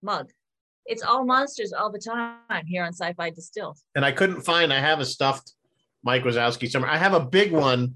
mug. 0.03 0.29
It's 0.85 1.01
all 1.03 1.25
monsters 1.25 1.73
all 1.73 1.91
the 1.91 1.99
time 1.99 2.65
here 2.67 2.83
on 2.83 2.91
Sci-Fi 2.93 3.29
Distilled. 3.31 3.77
and 3.95 4.03
I 4.05 4.11
couldn't 4.11 4.41
find, 4.41 4.71
I 4.73 4.79
have 4.79 4.99
a 4.99 5.05
stuffed 5.05 5.53
Mike 6.03 6.23
Wazowski 6.23 6.69
somewhere. 6.69 6.89
I 6.91 6.97
have 6.97 7.13
a 7.13 7.19
big 7.19 7.51
one 7.51 7.95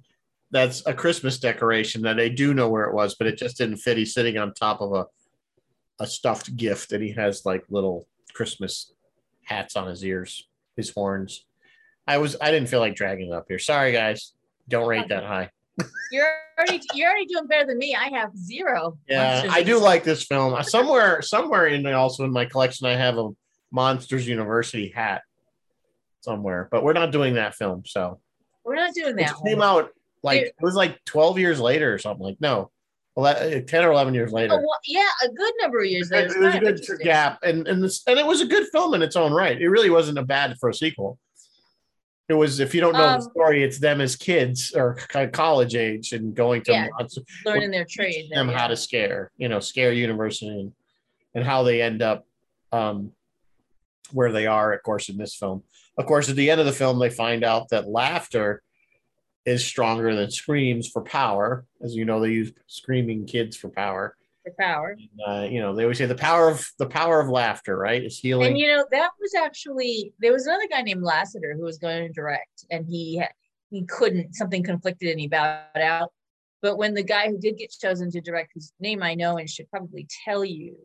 that's 0.52 0.86
a 0.86 0.94
Christmas 0.94 1.40
decoration 1.40 2.04
that 2.04 2.20
I 2.20 2.30
do 2.30 2.54
know 2.54 2.70
where 2.70 2.86
it 2.86 2.94
was, 2.94 3.16
but 3.16 3.28
it 3.28 3.38
just 3.38 3.58
didn't 3.58 3.78
fit. 3.78 3.98
He's 3.98 4.14
sitting 4.14 4.38
on 4.38 4.54
top 4.54 4.82
of 4.82 4.94
a 4.94 5.06
a 6.00 6.08
stuffed 6.08 6.56
gift, 6.56 6.92
and 6.92 7.04
he 7.04 7.12
has 7.12 7.46
like 7.46 7.64
little 7.70 8.08
Christmas 8.34 8.92
hats 9.44 9.76
on 9.76 9.88
his 9.88 10.04
ears, 10.04 10.48
his 10.76 10.90
horns. 10.90 11.46
I 12.08 12.18
was 12.18 12.36
I 12.42 12.52
didn't 12.52 12.70
feel 12.70 12.80
like 12.80 12.96
dragging 12.96 13.30
it 13.30 13.34
up 13.34 13.46
here. 13.48 13.60
Sorry, 13.60 13.92
guys. 13.92 14.34
Don't 14.68 14.88
rate 14.88 15.08
that 15.10 15.24
high. 15.24 15.50
You're 16.12 16.32
already 16.58 16.82
you're 16.94 17.10
already 17.10 17.26
doing 17.26 17.48
better 17.48 17.68
than 17.68 17.78
me. 17.78 17.96
I 17.96 18.10
have 18.18 18.36
zero. 18.38 18.98
Yeah, 19.10 19.48
I 19.50 19.64
do 19.64 19.78
like 19.78 20.04
this 20.04 20.24
film. 20.24 20.54
Uh, 20.54 20.64
somewhere, 20.64 21.22
somewhere 21.22 21.68
in 21.68 21.86
also 21.88 22.24
in 22.24 22.32
my 22.32 22.46
collection, 22.46 22.88
I 22.88 22.96
have 22.96 23.18
a 23.18 23.32
Monsters 23.72 24.26
University 24.26 24.88
hat 24.88 25.24
somewhere, 26.22 26.70
but 26.72 26.84
we're 26.84 26.94
not 26.94 27.12
doing 27.12 27.34
that 27.34 27.56
film. 27.56 27.84
So 27.86 28.22
We're 28.64 28.76
not 28.76 28.94
doing 28.94 29.20
it 29.20 29.28
that 29.28 29.36
came 29.46 29.62
out 29.62 29.92
like 30.26 30.40
Dude. 30.42 30.48
it 30.50 30.64
was 30.64 30.76
like 30.76 31.00
twelve 31.06 31.38
years 31.40 31.60
later 31.60 31.94
or 31.94 31.98
something. 32.00 32.26
Like 32.26 32.42
no, 32.42 32.72
ele- 33.18 33.62
ten 33.64 33.86
or 33.86 33.92
eleven 33.92 34.14
years 34.14 34.32
later. 34.34 34.54
Oh, 34.56 34.58
well, 34.58 34.80
yeah, 34.86 35.08
a 35.24 35.30
good 35.30 35.54
number 35.62 35.80
of 35.80 35.86
years 35.86 36.12
it, 36.12 36.16
later. 36.32 36.58
it 36.58 36.64
It's 36.64 36.82
was 36.82 36.90
a 36.90 36.94
good 36.98 37.04
gap, 37.04 37.40
and 37.44 37.68
and 37.68 37.82
this 37.84 38.02
and 38.08 38.18
it 38.20 38.26
was 38.26 38.42
a 38.42 38.46
good 38.48 38.68
film 38.72 38.94
in 38.96 39.02
its 39.02 39.16
own 39.16 39.32
right. 39.32 39.62
It 39.62 39.70
really 39.70 39.90
wasn't 39.90 40.18
a 40.18 40.24
bad 40.24 40.58
for 40.60 40.70
a 40.70 40.74
sequel. 40.74 41.18
It 42.28 42.34
was 42.34 42.60
if 42.60 42.74
you 42.74 42.82
don't 42.82 42.94
know 42.94 43.08
Um, 43.08 43.20
the 43.20 43.30
story, 43.30 43.64
it's 43.64 43.78
them 43.78 44.02
as 44.02 44.16
kids 44.16 44.74
or 44.76 44.96
kind 44.96 45.26
of 45.28 45.32
college 45.32 45.76
age 45.76 46.12
and 46.12 46.34
going 46.36 46.64
to 46.64 46.72
Yeah. 46.72 46.88
monster- 46.98 47.22
Learning 47.46 47.70
their 47.70 47.86
trade. 47.88 48.32
them 48.32 48.48
there, 48.48 48.58
how 48.58 48.66
to 48.68 48.76
scare, 48.76 49.32
you 49.38 49.48
know, 49.48 49.60
scare 49.60 49.92
university 49.94 50.50
and, 50.50 50.72
and 51.36 51.44
how 51.46 51.62
they 51.62 51.84
end 51.84 52.02
up 52.02 52.26
um, 52.72 53.12
where 54.12 54.32
they 54.32 54.48
are, 54.48 54.74
of 54.74 54.82
course, 54.82 55.08
in 55.10 55.18
this 55.18 55.36
film. 55.36 55.62
Of 56.00 56.08
course, 56.08 56.28
at 56.28 56.36
the 56.36 56.50
end 56.50 56.60
of 56.60 56.66
the 56.66 56.74
film, 56.74 56.98
they 56.98 57.12
find 57.12 57.44
out 57.44 57.70
that 57.70 57.88
laughter 57.88 58.64
is 59.46 59.66
stronger 59.66 60.16
than 60.16 60.32
screams 60.32 60.90
for 60.90 61.02
power. 61.02 61.66
As 61.82 61.96
you 61.96 62.06
know, 62.06 62.20
they 62.20 62.32
use 62.32 62.52
screaming 62.68 63.26
kids 63.26 63.56
for 63.56 63.70
power. 63.70 64.16
for 64.44 64.54
power. 64.60 64.98
Uh, 65.28 65.48
you 65.50 65.60
know, 65.60 65.76
they 65.76 65.84
always 65.84 65.98
say 65.98 66.06
the 66.06 66.16
power 66.16 66.50
of 66.50 66.68
the 66.80 66.88
power 66.88 67.20
of 67.20 67.30
laughter, 67.30 67.78
right? 67.78 68.04
Is 68.04 68.20
healing. 68.20 68.48
And 68.48 68.58
you 68.58 68.68
know 68.68 68.86
that 68.92 69.12
was 69.20 69.36
actually 69.36 70.14
there 70.20 70.34
was 70.34 70.46
another 70.48 70.68
guy 70.70 70.82
named 70.82 71.04
Lasseter 71.04 71.56
who 71.56 71.64
was 71.64 71.78
going 71.78 72.08
to 72.08 72.14
direct, 72.14 72.66
and 72.72 72.86
he 72.86 73.22
he 73.70 73.86
couldn't 73.86 74.36
something 74.36 74.64
conflicted 74.64 75.10
and 75.10 75.20
he 75.20 75.28
bowed 75.28 75.78
out. 75.78 76.12
But 76.62 76.78
when 76.78 76.96
the 76.96 77.04
guy 77.04 77.30
who 77.30 77.38
did 77.38 77.58
get 77.58 77.72
chosen 77.72 78.10
to 78.12 78.22
direct, 78.22 78.52
whose 78.54 78.74
name 78.80 79.04
I 79.04 79.14
know 79.14 79.38
and 79.38 79.50
should 79.50 79.70
probably 79.70 80.08
tell 80.26 80.44
you, 80.44 80.76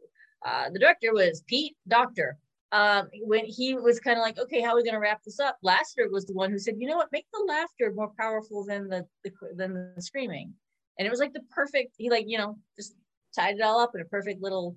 uh, 0.44 0.68
the 0.70 0.78
director 0.78 1.12
was 1.12 1.42
Pete 1.46 1.76
Docter. 1.88 2.36
Um, 2.72 3.08
when 3.22 3.44
he 3.44 3.74
was 3.74 3.98
kind 3.98 4.16
of 4.16 4.22
like, 4.22 4.38
okay, 4.38 4.60
how 4.60 4.70
are 4.70 4.76
we 4.76 4.84
going 4.84 4.94
to 4.94 5.00
wrap 5.00 5.24
this 5.24 5.40
up? 5.40 5.58
Lasseter 5.64 6.08
was 6.08 6.24
the 6.24 6.34
one 6.34 6.52
who 6.52 6.58
said, 6.58 6.76
you 6.78 6.86
know 6.86 6.96
what, 6.96 7.10
make 7.10 7.26
the 7.32 7.44
laughter 7.48 7.92
more 7.92 8.12
powerful 8.16 8.64
than 8.64 8.88
the, 8.88 9.04
the 9.24 9.32
than 9.56 9.92
the 9.96 10.02
screaming, 10.02 10.54
and 10.98 11.06
it 11.06 11.10
was 11.10 11.18
like 11.18 11.32
the 11.32 11.42
perfect. 11.50 11.94
He 11.98 12.10
like 12.10 12.26
you 12.28 12.38
know 12.38 12.56
just 12.78 12.94
tied 13.34 13.56
it 13.56 13.62
all 13.62 13.80
up 13.80 13.94
in 13.94 14.00
a 14.00 14.04
perfect 14.04 14.40
little 14.40 14.76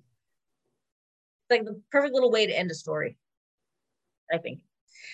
like 1.49 1.65
the 1.65 1.79
perfect 1.91 2.13
little 2.13 2.31
way 2.31 2.47
to 2.47 2.57
end 2.57 2.71
a 2.71 2.75
story. 2.75 3.17
I 4.31 4.37
think. 4.37 4.61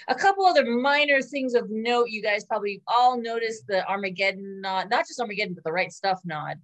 A 0.07 0.15
couple 0.15 0.45
other 0.45 0.65
minor 0.65 1.21
things 1.21 1.55
of 1.55 1.69
note. 1.69 2.09
You 2.09 2.21
guys 2.21 2.45
probably 2.45 2.82
all 2.88 3.19
noticed 3.19 3.67
the 3.67 3.86
Armageddon 3.88 4.61
nod, 4.61 4.89
not 4.89 5.07
just 5.07 5.19
Armageddon, 5.19 5.53
but 5.53 5.63
the 5.63 5.71
right 5.71 5.91
stuff 5.91 6.21
nod. 6.23 6.57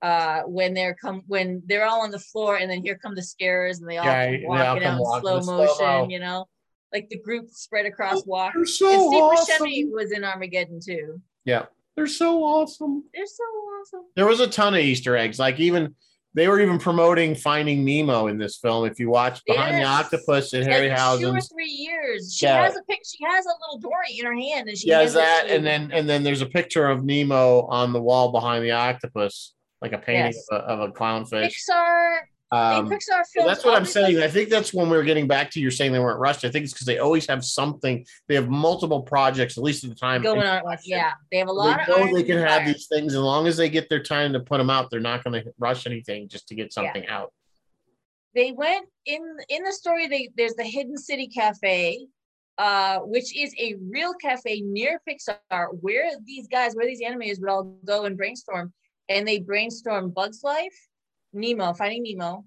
Uh, 0.00 0.42
when 0.42 0.74
they're 0.74 0.94
come 0.94 1.22
when 1.26 1.60
they're 1.66 1.84
all 1.84 2.02
on 2.02 2.12
the 2.12 2.18
floor 2.20 2.56
and 2.56 2.70
then 2.70 2.80
here 2.82 2.96
come 2.96 3.16
the 3.16 3.22
scarers 3.22 3.80
and 3.80 3.90
they 3.90 3.98
all 3.98 4.06
Yeah, 4.06 4.30
come 4.36 4.42
walking 4.46 4.84
out 4.84 4.98
in 4.98 5.04
slow 5.20 5.40
motion, 5.40 5.74
slow-mo. 5.76 6.08
you 6.08 6.20
know, 6.20 6.46
like 6.92 7.08
the 7.08 7.18
group 7.18 7.50
spread 7.50 7.84
across 7.84 8.24
walk. 8.24 8.52
They're 8.54 8.60
And 8.62 8.68
so 8.68 9.08
Steve 9.08 9.22
awesome. 9.24 9.66
Buscemi 9.66 9.90
was 9.90 10.12
in 10.12 10.22
Armageddon 10.24 10.78
too. 10.80 11.20
Yeah, 11.44 11.64
they're 11.96 12.06
so 12.06 12.44
awesome. 12.44 13.02
They're 13.12 13.26
so 13.26 13.42
awesome. 13.42 14.02
There 14.14 14.26
was 14.26 14.38
a 14.38 14.46
ton 14.46 14.74
of 14.74 14.80
Easter 14.80 15.16
eggs. 15.16 15.40
Like 15.40 15.58
even 15.58 15.96
they 16.34 16.46
were 16.46 16.60
even 16.60 16.78
promoting 16.78 17.34
Finding 17.34 17.84
Nemo 17.84 18.28
in 18.28 18.38
this 18.38 18.56
film. 18.58 18.86
If 18.86 19.00
you 19.00 19.10
watch 19.10 19.44
Behind 19.46 19.78
the 19.78 19.82
Octopus 19.82 20.52
and 20.52 20.62
It's 20.62 20.72
Harry 20.72 20.90
like 20.90 21.18
two 21.18 21.26
or 21.30 21.40
three 21.40 21.66
years. 21.70 22.32
She 22.38 22.46
Yeah. 22.46 22.62
has 22.62 22.76
a 22.76 22.82
pic. 22.88 23.00
She 23.04 23.24
has 23.24 23.44
a 23.46 23.48
little 23.48 23.78
Dory 23.80 24.16
in 24.16 24.26
her 24.26 24.34
hand, 24.34 24.68
and 24.68 24.78
she 24.78 24.86
she 24.86 24.90
has 24.92 25.14
it 25.14 25.18
that, 25.18 25.46
and 25.48 25.66
then 25.66 25.90
and 25.90 26.08
then 26.08 26.22
there's 26.22 26.42
a 26.42 26.46
picture 26.46 26.86
of 26.86 27.04
Nemo 27.04 27.62
on 27.62 27.92
the 27.92 28.00
wall 28.00 28.30
behind 28.30 28.62
the 28.64 28.70
octopus, 28.70 29.54
like 29.80 29.92
a 29.92 29.98
painting 29.98 30.32
Yes. 30.32 30.46
of, 30.50 30.60
a, 30.60 30.64
of 30.64 30.90
a 30.90 30.92
clownfish. 30.92 31.54
Pixar. 31.70 32.18
Um, 32.50 32.88
Pixar 32.88 33.22
films. 33.30 33.46
that's 33.46 33.62
what 33.64 33.74
I'm 33.76 33.84
saying. 33.84 34.14
have- 34.16 34.24
I 34.24 34.28
think 34.32 34.48
that's 34.48 34.72
when 34.72 34.88
we 34.88 34.96
were 34.96 35.02
getting 35.02 35.26
back 35.28 35.50
to 35.50 35.60
you 35.60 35.70
saying 35.70 35.92
they 35.92 35.98
weren't 35.98 36.18
rushed. 36.18 36.44
I 36.46 36.50
think 36.50 36.64
it's 36.64 36.72
because 36.72 36.86
they 36.86 36.98
always 36.98 37.26
have 37.26 37.44
something. 37.44 38.06
They 38.26 38.34
have 38.36 38.48
multiple 38.48 39.02
projects, 39.02 39.58
at 39.58 39.64
least 39.64 39.84
at 39.84 39.90
the 39.90 39.96
time. 39.96 40.22
going 40.22 40.40
on. 40.42 40.62
Yeah, 40.84 41.12
they 41.30 41.38
have 41.38 41.48
a 41.48 41.52
They 41.52 41.56
lot 41.56 41.82
of. 41.82 41.88
know 41.88 42.14
they 42.14 42.22
can 42.22 42.38
have 42.38 42.64
these 42.66 42.86
things 42.86 43.14
as 43.14 43.20
long 43.20 43.46
as 43.46 43.58
they 43.58 43.68
get 43.68 43.90
their 43.90 44.02
time 44.02 44.32
to 44.32 44.40
put 44.40 44.56
them 44.58 44.70
out. 44.70 44.90
They're 44.90 44.98
not 44.98 45.22
going 45.24 45.42
to 45.44 45.52
rush 45.58 45.86
anything 45.86 46.28
just 46.28 46.48
to 46.48 46.54
get 46.54 46.72
something 46.72 47.06
out. 47.06 47.32
They 48.34 48.52
went 48.52 48.86
in 49.04 49.20
in 49.50 49.62
the 49.62 49.72
story. 49.72 50.06
They 50.06 50.30
there's 50.36 50.54
the 50.54 50.64
Hidden 50.64 50.96
City 50.96 51.26
Cafe, 51.28 52.06
uh, 52.56 53.00
which 53.00 53.36
is 53.36 53.54
a 53.58 53.74
real 53.90 54.14
cafe 54.14 54.60
near 54.62 55.00
Pixar, 55.06 55.66
where 55.82 56.10
these 56.24 56.46
guys, 56.48 56.74
where 56.74 56.86
these 56.86 57.02
animators 57.02 57.40
would 57.40 57.50
all 57.50 57.76
go 57.84 58.04
and 58.04 58.16
brainstorm, 58.16 58.72
and 59.08 59.26
they 59.26 59.38
brainstorm 59.40 60.10
Bugs 60.10 60.42
Life, 60.42 60.88
Nemo, 61.32 61.72
Finding 61.72 62.02
Nemo, 62.04 62.44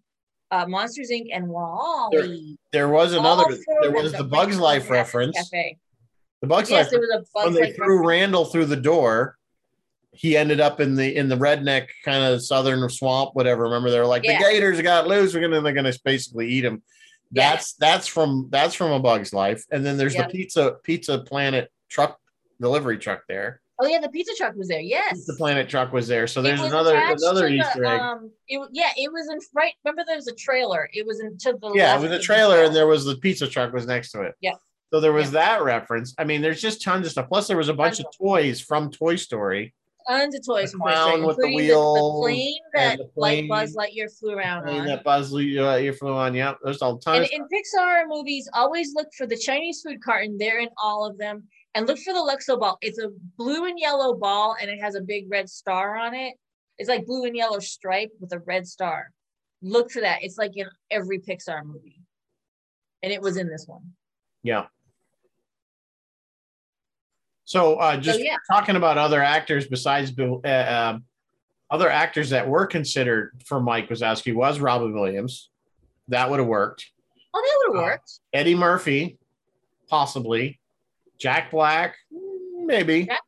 uh, 0.51 0.65
Monsters 0.67 1.09
Inc., 1.11 1.27
and 1.31 1.47
Wally. 1.47 2.57
There 2.71 2.89
was 2.89 3.13
another. 3.13 3.57
There 3.81 3.91
was 3.91 4.11
the 4.13 4.23
Bugs 4.23 4.59
Life 4.59 4.89
reference. 4.89 5.35
Cafe. 5.37 5.77
The 6.41 6.47
Bugs 6.47 6.69
Yes, 6.69 6.85
Life 6.85 6.91
there 6.91 6.99
was 6.99 7.09
a 7.13 7.17
Bug's 7.33 7.45
when 7.45 7.53
they 7.53 7.61
Life. 7.67 7.75
threw 7.75 7.97
reference. 7.97 8.07
Randall 8.07 8.45
through 8.45 8.65
the 8.65 8.75
door, 8.75 9.37
he 10.11 10.35
ended 10.35 10.59
up 10.59 10.79
in 10.79 10.95
the 10.95 11.15
in 11.15 11.29
the 11.29 11.35
redneck 11.37 11.87
kind 12.03 12.23
of 12.23 12.43
southern 12.43 12.87
swamp, 12.89 13.31
whatever. 13.33 13.63
Remember, 13.63 13.89
they 13.91 13.99
were 13.99 14.05
like 14.05 14.23
Yeah. 14.23 14.37
the 14.39 14.43
Gators 14.43 14.81
got 14.81 15.07
loose. 15.07 15.33
We're 15.33 15.41
gonna 15.41 15.61
they're 15.61 15.73
gonna 15.73 15.93
basically 16.03 16.47
eat 16.49 16.65
him. 16.65 16.81
Yeah. 17.31 17.51
That's 17.51 17.73
that's 17.75 18.07
from 18.07 18.47
that's 18.51 18.73
from 18.75 18.91
a 18.91 18.99
Bug's 18.99 19.33
Life, 19.33 19.63
and 19.71 19.85
then 19.85 19.97
there's 19.97 20.15
Yeah. 20.15 20.23
the 20.23 20.29
Pizza 20.33 20.75
Pizza 20.83 21.19
Planet 21.19 21.71
truck 21.89 22.19
delivery 22.59 22.97
truck 22.97 23.21
there. 23.29 23.60
Oh 23.83 23.87
yeah, 23.87 23.99
the 23.99 24.09
pizza 24.09 24.33
truck 24.37 24.55
was 24.55 24.67
there. 24.67 24.79
Yes. 24.79 25.25
the 25.25 25.33
Planet 25.33 25.67
truck 25.67 25.91
was 25.91 26.07
there, 26.07 26.27
so 26.27 26.39
there's 26.43 26.61
another 26.61 26.95
another 26.95 27.49
the, 27.49 27.55
Easter 27.55 27.83
egg. 27.83 27.99
Um, 27.99 28.31
it, 28.47 28.59
yeah, 28.71 28.89
it 28.95 29.11
was 29.11 29.27
in 29.27 29.39
right. 29.55 29.73
Remember, 29.83 30.03
there 30.05 30.17
was 30.17 30.27
a 30.27 30.35
trailer. 30.35 30.87
It 30.93 31.07
was 31.07 31.19
in 31.19 31.35
to 31.39 31.57
the 31.59 31.71
yeah, 31.73 31.95
was 31.95 32.03
a 32.03 32.07
the 32.09 32.19
trailer, 32.19 32.63
and 32.63 32.75
there 32.75 32.85
was 32.85 33.05
the 33.05 33.15
pizza 33.15 33.47
truck 33.47 33.73
was 33.73 33.87
next 33.87 34.11
to 34.11 34.21
it. 34.21 34.35
Yeah. 34.39 34.53
So 34.93 34.99
there 34.99 35.13
was 35.13 35.31
that 35.31 35.63
reference. 35.63 36.13
I 36.19 36.25
mean, 36.25 36.41
there's 36.41 36.61
just 36.61 36.83
tons 36.83 37.07
of 37.07 37.13
stuff. 37.13 37.27
Plus, 37.27 37.47
there 37.47 37.57
was 37.57 37.69
a 37.69 37.73
bunch 37.73 37.99
of 37.99 38.05
toys 38.15 38.61
from 38.61 38.91
Toy 38.91 39.15
Story. 39.15 39.73
tons 40.07 40.35
of 40.35 40.45
toys 40.45 40.73
The 40.73 40.77
from 40.77 40.81
clown 40.81 41.23
with 41.25 41.37
the 41.37 41.47
wheel 41.55 41.95
the, 41.95 42.27
plane 42.27 42.59
that 42.73 42.97
the 42.97 43.09
like 43.15 43.47
Buzz 43.47 43.75
Lightyear 43.75 44.15
flew 44.19 44.33
around 44.33 44.69
on. 44.69 44.85
that 44.85 45.03
Buzz 45.03 45.31
Lightyear 45.33 45.97
flew 45.97 46.13
on. 46.13 46.35
Yep, 46.35 46.57
there's 46.63 46.83
all 46.83 46.99
ton 46.99 47.23
And 47.23 47.27
in 47.31 47.43
Pixar 47.43 48.03
movies, 48.07 48.47
always 48.53 48.93
look 48.93 49.07
for 49.17 49.25
the 49.25 49.37
Chinese 49.37 49.81
food 49.81 50.03
carton. 50.03 50.37
They're 50.37 50.59
in 50.59 50.69
all 50.77 51.03
of 51.07 51.17
them. 51.17 51.47
And 51.73 51.87
look 51.87 51.99
for 51.99 52.13
the 52.13 52.19
Luxo 52.19 52.59
ball. 52.59 52.77
It's 52.81 52.99
a 52.99 53.09
blue 53.37 53.65
and 53.65 53.79
yellow 53.79 54.13
ball, 54.13 54.55
and 54.61 54.69
it 54.69 54.81
has 54.81 54.95
a 54.95 55.01
big 55.01 55.31
red 55.31 55.49
star 55.49 55.95
on 55.95 56.13
it. 56.13 56.35
It's 56.77 56.89
like 56.89 57.05
blue 57.05 57.25
and 57.25 57.35
yellow 57.35 57.59
stripe 57.59 58.11
with 58.19 58.33
a 58.33 58.39
red 58.39 58.67
star. 58.67 59.11
Look 59.61 59.91
for 59.91 60.01
that. 60.01 60.19
It's 60.21 60.37
like 60.37 60.57
in 60.57 60.67
every 60.89 61.19
Pixar 61.19 61.63
movie, 61.63 62.01
and 63.03 63.13
it 63.13 63.21
was 63.21 63.37
in 63.37 63.47
this 63.47 63.65
one. 63.67 63.93
Yeah. 64.43 64.65
So 67.45 67.75
uh, 67.75 67.97
just 67.97 68.21
yeah. 68.21 68.37
talking 68.49 68.77
about 68.77 68.97
other 68.97 69.21
actors 69.21 69.67
besides 69.67 70.09
Bill, 70.09 70.41
uh, 70.45 70.93
um, 70.93 71.03
other 71.69 71.89
actors 71.89 72.29
that 72.29 72.47
were 72.47 72.65
considered 72.65 73.41
for 73.45 73.59
Mike 73.59 73.89
Wazowski 73.89 74.33
was 74.33 74.59
Robin 74.59 74.93
Williams. 74.93 75.49
That 76.07 76.29
would 76.29 76.39
have 76.39 76.47
worked. 76.47 76.89
Oh, 77.33 77.41
that 77.41 77.57
would 77.57 77.77
have 77.77 77.83
Uh, 77.83 77.87
worked. 77.91 78.11
Eddie 78.33 78.55
Murphy, 78.55 79.17
possibly. 79.89 80.60
Jack 81.21 81.51
Black, 81.51 81.95
maybe. 82.65 83.05
Jack 83.05 83.19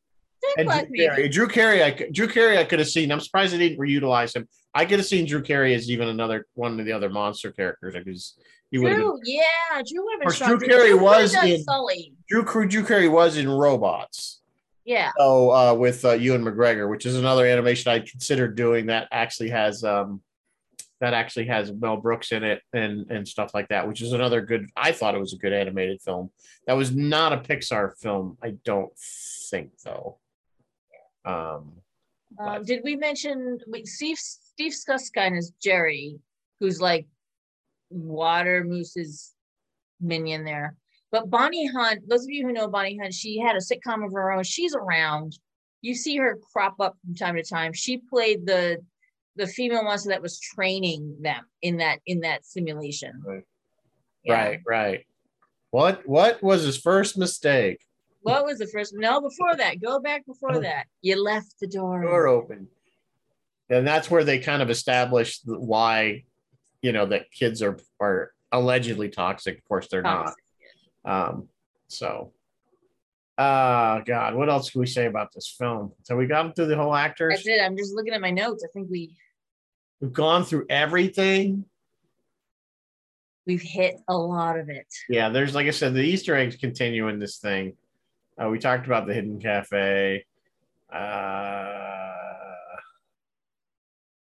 and 0.58 0.66
Black, 0.66 0.88
Drew 0.88 0.98
Carey. 0.98 1.30
Drew 1.30 1.48
Carey, 1.48 1.84
I 1.84 1.92
could, 1.92 2.12
Drew 2.12 2.28
Carey, 2.28 2.58
I 2.58 2.64
could 2.64 2.80
have 2.80 2.90
seen. 2.90 3.12
I'm 3.12 3.20
surprised 3.20 3.54
they 3.54 3.60
didn't 3.60 3.78
reutilize 3.80 4.36
him. 4.36 4.48
I 4.74 4.86
could 4.86 4.98
have 4.98 5.06
seen 5.06 5.28
Drew 5.28 5.44
Carey 5.44 5.76
as 5.76 5.90
even 5.92 6.08
another 6.08 6.48
one 6.56 6.80
of 6.80 6.86
the 6.86 6.92
other 6.92 7.10
monster 7.10 7.52
characters 7.52 8.36
he 8.72 8.80
would 8.80 8.90
have 8.92 8.98
Drew, 9.00 9.20
yeah, 9.24 9.44
Drew 9.88 10.04
been. 10.20 10.48
Drew 10.48 10.60
Carey 10.68 10.88
could've 10.90 11.02
was 11.02 11.36
in- 11.36 11.64
Sully. 11.64 12.14
Drew 12.28 12.44
Drew 12.68 12.84
Carey 12.84 13.08
was 13.08 13.38
in 13.38 13.48
Robots. 13.48 14.42
Yeah, 14.86 15.12
So 15.18 15.52
uh, 15.52 15.74
with 15.76 16.04
uh, 16.04 16.14
Ewan 16.14 16.44
McGregor, 16.44 16.90
which 16.90 17.06
is 17.06 17.16
another 17.16 17.46
animation 17.46 17.90
I 17.92 18.00
considered 18.00 18.58
doing 18.58 18.88
that 18.88 19.08
actually 19.14 19.50
has 19.52 19.82
um, 19.86 20.22
that 21.04 21.14
actually 21.14 21.48
has 21.48 21.70
Mel 21.70 21.98
Brooks 21.98 22.32
in 22.32 22.46
it 22.46 22.62
and 22.72 23.12
and 23.12 23.28
stuff 23.28 23.54
like 23.54 23.68
that, 23.68 23.86
which 23.86 24.02
is 24.02 24.14
another 24.14 24.40
good. 24.40 24.70
I 24.78 24.94
thought 24.94 25.16
it 25.16 25.20
was 25.20 25.34
a 25.34 25.38
good 25.38 25.52
animated 25.52 26.02
film. 26.02 26.32
That 26.66 26.78
was 26.78 26.96
not 26.96 27.34
a 27.34 27.40
Pixar 27.40 27.92
film, 28.00 28.38
I 28.42 28.52
don't 28.64 28.94
think 29.50 29.72
though. 29.84 30.20
Um, 31.26 31.74
Um, 32.40 32.64
did 32.64 32.86
we 32.86 32.96
mention 32.96 33.60
wait, 33.68 33.86
Steve 33.88 34.18
Steve 34.18 34.74
Susskind 34.74 35.38
is 35.38 35.52
Jerry, 35.62 36.20
who's 36.62 36.80
like 36.80 37.06
Waternoose's 37.94 39.34
minion 40.00 40.46
there. 40.46 40.78
But 41.12 41.30
Bonnie 41.30 41.68
Hunt, 41.68 42.08
those 42.08 42.24
of 42.24 42.30
you 42.30 42.48
who 42.48 42.54
know 42.54 42.70
Bonnie 42.70 42.98
Hunt, 42.98 43.14
she 43.14 43.40
had 43.40 43.58
a 43.58 43.60
sitcom 43.60 44.06
of 44.06 44.14
her 44.14 44.32
own. 44.32 44.44
She's 44.46 44.74
around. 44.74 45.38
You 45.82 45.96
see 45.96 46.16
her 46.16 46.40
crop 46.54 46.76
up 46.80 46.96
from 47.04 47.14
time 47.14 47.36
to 47.36 47.44
time. 47.44 47.74
She 47.74 47.98
played 47.98 48.46
the 48.46 48.82
the 49.36 49.48
female 49.48 49.84
monster 49.84 50.10
that 50.10 50.22
was 50.22 50.40
training 50.40 51.18
them 51.22 51.44
in 51.62 51.78
that 51.78 52.00
in 52.06 52.22
that 52.22 52.46
simulation. 52.46 53.22
Right. 53.26 53.44
Yeah. 54.24 54.34
Right, 54.34 54.60
right. 54.66 55.06
What 55.72 56.08
what 56.08 56.42
was 56.42 56.64
his 56.64 56.78
first 56.78 57.18
mistake? 57.18 57.80
What 58.22 58.46
was 58.46 58.60
the 58.60 58.68
first? 58.68 58.94
No, 58.96 59.20
before 59.22 59.56
that. 59.56 59.82
Go 59.82 60.00
back 60.00 60.26
before 60.26 60.60
that. 60.62 60.86
You 61.02 61.22
left 61.22 61.60
the 61.60 61.68
door. 61.68 62.02
Door 62.02 62.28
open. 62.28 62.68
And 63.70 63.88
that's 63.88 64.10
where 64.10 64.24
they 64.24 64.40
kind 64.40 64.62
of 64.62 64.70
established 64.70 65.42
why, 65.46 66.24
you 66.82 66.92
know, 66.92 67.06
that 67.08 67.32
kids 67.32 67.62
are 67.62 67.80
are 68.00 68.32
allegedly 68.52 69.10
toxic. 69.10 69.58
Of 69.58 69.64
course, 69.66 69.88
they're 69.88 70.02
not. 70.02 70.34
Um, 71.06 71.50
so, 71.88 72.32
uh, 73.38 74.00
God, 74.02 74.36
what 74.36 74.50
else 74.50 74.70
can 74.70 74.82
we 74.82 74.88
say 74.88 75.06
about 75.08 75.34
this 75.34 75.56
film? 75.58 75.92
So 76.04 76.16
we 76.16 76.28
got 76.28 76.56
through 76.56 76.68
the 76.68 76.76
whole 76.78 76.94
actors. 76.96 77.34
That's 77.36 77.48
it. 77.48 77.62
I'm 77.62 77.76
just 77.78 77.94
looking 77.94 78.14
at 78.14 78.22
my 78.22 78.32
notes. 78.32 78.64
I 78.64 78.72
think 78.74 78.90
we 78.90 79.12
We've 80.00 80.12
gone 80.14 80.44
through 80.44 80.66
everything. 80.70 81.66
we've 83.46 83.62
hit 83.62 83.96
a 84.08 84.18
lot 84.18 84.60
of 84.60 84.70
it. 84.70 84.88
Yeah, 85.10 85.30
there's 85.30 85.56
like 85.56 85.68
I 85.68 85.72
said, 85.72 85.94
the 85.94 86.02
Easter 86.02 86.36
eggs 86.36 86.56
continue 86.58 87.08
in 87.08 87.20
this 87.20 87.38
thing. 87.38 87.78
Uh, 88.42 88.50
we 88.50 88.60
talked 88.60 88.86
about 88.86 89.08
the 89.08 89.14
hidden 89.14 89.40
cafe. 89.40 90.26
Uh, 90.92 92.14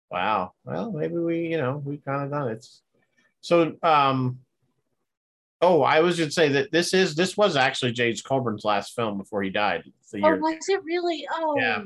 wow. 0.09 0.53
Well, 0.63 0.91
maybe 0.91 1.17
we, 1.17 1.47
you 1.47 1.57
know, 1.57 1.81
we've 1.83 2.03
kind 2.05 2.23
of 2.25 2.31
done 2.31 2.49
it. 2.49 2.65
So, 3.41 3.75
um, 3.81 4.39
oh, 5.61 5.81
I 5.83 5.99
was 5.99 6.17
just 6.17 6.33
say 6.33 6.49
that 6.49 6.71
this 6.71 6.93
is 6.93 7.15
this 7.15 7.37
was 7.37 7.55
actually 7.55 7.91
James 7.93 8.21
Coburn's 8.21 8.65
last 8.65 8.95
film 8.95 9.17
before 9.17 9.43
he 9.43 9.49
died. 9.49 9.83
The 10.11 10.21
Oh, 10.23 10.27
year 10.27 10.39
was 10.39 10.67
it 10.67 10.83
really? 10.83 11.27
Oh, 11.33 11.55
Yeah. 11.57 11.83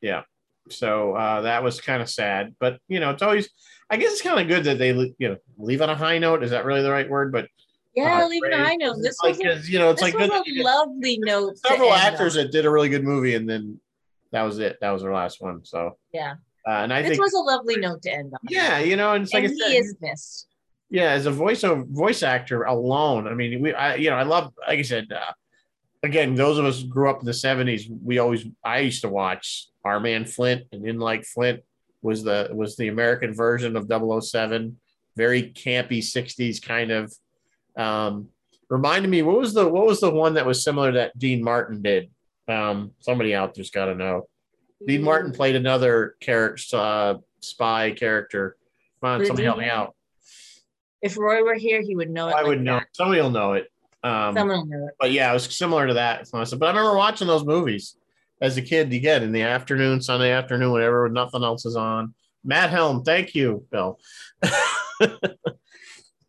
yeah. 0.00 0.22
So 0.70 1.14
uh, 1.14 1.40
that 1.42 1.62
was 1.62 1.80
kind 1.80 2.02
of 2.02 2.10
sad, 2.10 2.54
but 2.60 2.78
you 2.88 3.00
know, 3.00 3.10
it's 3.10 3.22
always. 3.22 3.48
I 3.90 3.96
guess 3.96 4.12
it's 4.12 4.20
kind 4.20 4.38
of 4.38 4.48
good 4.48 4.64
that 4.64 4.76
they 4.76 4.90
you 5.18 5.28
know 5.30 5.36
leave 5.56 5.80
on 5.80 5.88
a 5.88 5.94
high 5.94 6.18
note. 6.18 6.42
Is 6.42 6.50
that 6.50 6.66
really 6.66 6.82
the 6.82 6.90
right 6.90 7.08
word? 7.08 7.32
But 7.32 7.48
yeah. 7.96 8.18
uh, 8.20 8.26
on 8.26 8.52
a 8.52 8.56
high 8.64 8.74
note. 8.74 8.96
This 9.00 9.16
like 9.22 9.38
was 9.38 9.66
a, 9.66 9.70
you 9.70 9.78
know, 9.78 9.88
it's 9.90 10.02
like 10.02 10.14
good 10.14 10.30
a 10.30 10.62
lovely 10.62 11.18
note. 11.22 11.56
several 11.56 11.92
actors 11.94 12.36
on. 12.36 12.42
that 12.44 12.52
did 12.52 12.66
a 12.66 12.70
really 12.70 12.90
good 12.90 13.02
movie, 13.04 13.34
and 13.34 13.48
then 13.48 13.80
that 14.32 14.42
was 14.42 14.58
it. 14.58 14.76
That 14.82 14.90
was 14.90 15.00
their 15.00 15.14
last 15.14 15.40
one. 15.40 15.64
So 15.64 15.96
Yeah. 16.12 16.34
uh, 16.66 16.70
and 16.82 16.92
I 16.92 17.00
This 17.00 17.12
think 17.12 17.22
was 17.22 17.32
a 17.32 17.38
lovely 17.38 17.76
note 17.78 18.02
to 18.02 18.12
end 18.12 18.34
on. 18.34 18.40
yeah, 18.50 18.78
you 18.78 18.96
know, 18.96 19.14
and 19.14 19.24
it's 19.24 19.32
like 19.32 19.44
he 19.44 19.58
said, 19.58 19.70
is 19.72 19.96
missed. 20.02 20.48
Yeah, 20.90 21.10
as 21.10 21.26
a 21.26 21.30
voice 21.30 21.64
voice 21.64 22.22
actor 22.22 22.64
alone. 22.64 23.28
I 23.28 23.34
mean, 23.34 23.60
we, 23.60 23.74
I, 23.74 23.96
you 23.96 24.10
know, 24.10 24.16
I 24.16 24.22
love, 24.22 24.52
like 24.66 24.78
I 24.78 24.82
said, 24.82 25.12
uh, 25.12 25.32
again, 26.02 26.34
those 26.34 26.58
of 26.58 26.64
us 26.64 26.80
who 26.80 26.88
grew 26.88 27.10
up 27.10 27.20
in 27.20 27.26
the 27.26 27.32
'70s, 27.32 27.90
we 28.02 28.18
always, 28.18 28.46
I 28.64 28.80
used 28.80 29.02
to 29.02 29.08
watch 29.08 29.66
Our 29.84 30.00
Man 30.00 30.24
Flint, 30.24 30.64
and 30.72 30.86
in 30.86 30.98
like 30.98 31.24
Flint 31.24 31.60
was 32.00 32.22
the 32.22 32.48
was 32.52 32.76
the 32.76 32.88
American 32.88 33.34
version 33.34 33.76
of 33.76 33.88
007, 33.88 34.78
very 35.16 35.52
campy 35.52 35.98
'60s 35.98 36.62
kind 36.62 36.90
of. 36.90 37.14
Um, 37.76 38.28
reminded 38.70 39.10
me, 39.10 39.22
what 39.22 39.38
was 39.38 39.52
the 39.52 39.68
what 39.68 39.86
was 39.86 40.00
the 40.00 40.10
one 40.10 40.34
that 40.34 40.46
was 40.46 40.64
similar 40.64 40.92
that 40.92 41.18
Dean 41.18 41.44
Martin 41.44 41.82
did? 41.82 42.10
Um, 42.48 42.92
somebody 43.00 43.34
out 43.34 43.54
there's 43.54 43.70
got 43.70 43.86
to 43.86 43.94
know. 43.94 44.28
Dean 44.86 45.02
Martin 45.02 45.32
played 45.32 45.56
another 45.56 46.16
character, 46.20 46.76
uh, 46.76 47.14
spy 47.40 47.90
character. 47.90 48.56
Come 49.02 49.20
on, 49.20 49.26
somebody 49.26 49.44
help 49.44 49.58
me 49.58 49.68
out. 49.68 49.94
If 51.02 51.16
Roy 51.16 51.42
were 51.44 51.54
here, 51.54 51.80
he 51.80 51.94
would 51.94 52.10
know 52.10 52.28
it. 52.28 52.32
I 52.32 52.38
like 52.38 52.46
would 52.46 52.60
know. 52.62 52.78
that. 52.78 52.88
Somebody 52.92 53.20
will 53.20 53.30
know 53.30 53.52
it. 53.54 53.66
Um, 54.02 54.34
Someone 54.36 54.58
will 54.58 54.66
know 54.66 54.86
it. 54.88 54.94
but 55.00 55.12
yeah, 55.12 55.30
it 55.30 55.34
was 55.34 55.44
similar 55.56 55.86
to 55.86 55.94
that. 55.94 56.26
So 56.28 56.38
I 56.38 56.44
said- 56.44 56.58
But 56.58 56.66
I 56.66 56.68
remember 56.78 56.96
watching 56.96 57.26
those 57.26 57.44
movies 57.44 57.96
as 58.40 58.56
a 58.56 58.62
kid. 58.62 58.92
Again, 58.92 59.22
in 59.22 59.32
the 59.32 59.42
afternoon, 59.42 60.00
Sunday 60.00 60.30
afternoon, 60.32 60.72
whenever 60.72 61.04
when 61.04 61.12
nothing 61.12 61.42
else 61.44 61.64
is 61.66 61.76
on. 61.76 62.14
Matt 62.44 62.70
Helm, 62.70 63.02
thank 63.02 63.34
you, 63.34 63.64
Bill. 63.70 63.98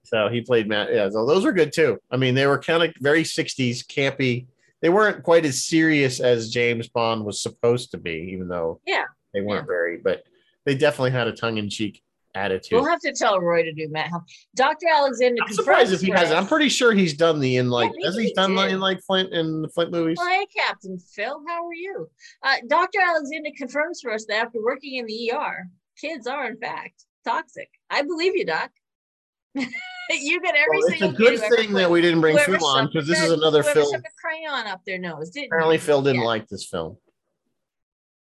so 0.03 0.27
he 0.29 0.41
played 0.41 0.67
Matt. 0.67 0.91
Yeah, 0.93 1.09
so 1.09 1.25
those 1.25 1.45
were 1.45 1.51
good 1.51 1.71
too. 1.73 1.99
I 2.11 2.17
mean, 2.17 2.35
they 2.35 2.47
were 2.47 2.57
kind 2.59 2.83
of 2.83 2.93
very 2.99 3.23
'60s 3.23 3.85
campy. 3.85 4.47
They 4.81 4.89
weren't 4.89 5.23
quite 5.23 5.45
as 5.45 5.63
serious 5.65 6.19
as 6.19 6.49
James 6.49 6.87
Bond 6.87 7.25
was 7.25 7.41
supposed 7.41 7.91
to 7.91 7.97
be, 7.97 8.31
even 8.33 8.47
though 8.47 8.79
Yeah. 8.87 9.03
they 9.33 9.41
weren't 9.41 9.67
very. 9.67 9.97
But 9.97 10.23
they 10.65 10.73
definitely 10.75 11.11
had 11.11 11.27
a 11.27 11.33
tongue-in-cheek 11.33 12.01
attitude. 12.35 12.75
We'll 12.79 12.89
have 12.89 12.99
to 13.01 13.13
tell 13.13 13.39
Roy 13.39 13.63
to 13.63 13.73
do 13.73 13.87
Matt 13.89 14.07
Helm. 14.09 14.23
Dr. 14.55 14.87
Alexander. 14.93 15.41
I'm 15.45 15.53
surprised 15.53 15.93
if 15.93 16.01
he 16.01 16.11
hasn't. 16.11 16.37
I'm 16.39 16.47
pretty 16.47 16.69
sure 16.69 16.93
he's 16.93 17.13
done 17.15 17.39
the 17.39 17.57
in 17.57 17.69
like 17.69 17.91
maybe 17.93 18.05
has 18.05 18.15
he 18.17 18.25
he 18.25 18.33
done 18.33 18.55
like 18.55 18.69
did. 18.69 18.75
in 18.75 18.79
like 18.79 19.01
Flint 19.01 19.33
in 19.33 19.61
the 19.61 19.69
Flint 19.69 19.91
movies? 19.91 20.17
Well, 20.17 20.27
hey, 20.29 20.45
Captain 20.55 20.97
Phil, 20.99 21.41
how 21.47 21.65
are 21.67 21.73
you? 21.73 22.09
Uh, 22.43 22.55
Dr. 22.67 22.99
Alexander 23.01 23.49
confirms 23.57 24.01
for 24.01 24.11
us 24.11 24.25
that 24.25 24.45
after 24.45 24.59
working 24.63 24.95
in 24.95 25.05
the 25.05 25.31
ER, 25.33 25.67
kids 25.99 26.27
are 26.27 26.47
in 26.47 26.57
fact 26.57 27.05
toxic. 27.25 27.69
I 27.89 28.03
believe 28.03 28.35
you, 28.35 28.45
Doc. 28.45 28.69
you 29.55 30.41
get 30.41 30.55
every 30.55 30.77
Well, 30.77 30.87
it's 30.89 31.01
a 31.01 31.07
good 31.11 31.17
kid 31.17 31.39
who 31.39 31.55
thing 31.55 31.73
that 31.73 31.89
we 31.89 32.01
didn't 32.01 32.21
bring 32.21 32.37
Phil 32.37 32.63
on 32.65 32.87
because 32.87 33.07
this 33.07 33.21
is 33.21 33.31
another 33.31 33.61
whoever 33.63 33.81
Phil. 33.81 33.93
a 33.95 34.01
crayon 34.21 34.67
up 34.67 34.81
their 34.85 34.99
nose, 34.99 35.31
didn't 35.31 35.47
Apparently, 35.47 35.75
you? 35.75 35.81
Phil 35.81 36.01
didn't 36.03 36.21
Yeah. 36.21 36.27
like 36.27 36.47
this 36.47 36.65
film. 36.65 36.97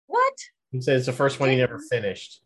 What? 0.06 0.34
He 0.70 0.80
said 0.80 0.96
it's 0.96 1.06
the 1.06 1.12
first 1.12 1.40
one 1.40 1.50
he 1.50 1.56
never 1.56 1.80
finished. 1.90 2.40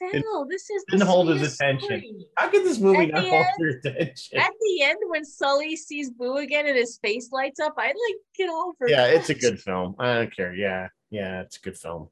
Phil, 0.00 0.46
this 0.48 0.70
is 0.70 0.84
Didn't 0.90 1.06
hold 1.06 1.28
his 1.28 1.54
attention. 1.54 1.86
story. 1.86 2.26
How 2.36 2.48
could 2.48 2.64
this 2.64 2.78
movie 2.78 3.04
At 3.04 3.14
not 3.14 3.20
hold 3.22 3.32
end- 3.34 3.46
your 3.58 3.68
attention? 3.70 4.38
At 4.38 4.52
the 4.60 4.82
end, 4.82 4.98
when 5.08 5.24
Sully 5.24 5.76
sees 5.76 6.10
Boo 6.10 6.36
again 6.38 6.66
and 6.66 6.76
his 6.76 6.98
face 7.02 7.28
lights 7.32 7.60
up, 7.60 7.74
I'd 7.76 7.88
like 7.88 8.16
get 8.36 8.48
over 8.48 8.88
Yeah, 8.88 9.06
that. 9.08 9.14
it's 9.14 9.28
a 9.30 9.34
good 9.34 9.60
film. 9.60 9.94
I 9.98 10.14
don't 10.14 10.34
care. 10.34 10.54
Yeah, 10.54 10.88
yeah, 11.10 11.42
it's 11.42 11.58
a 11.58 11.60
good 11.60 11.76
film. 11.76 12.08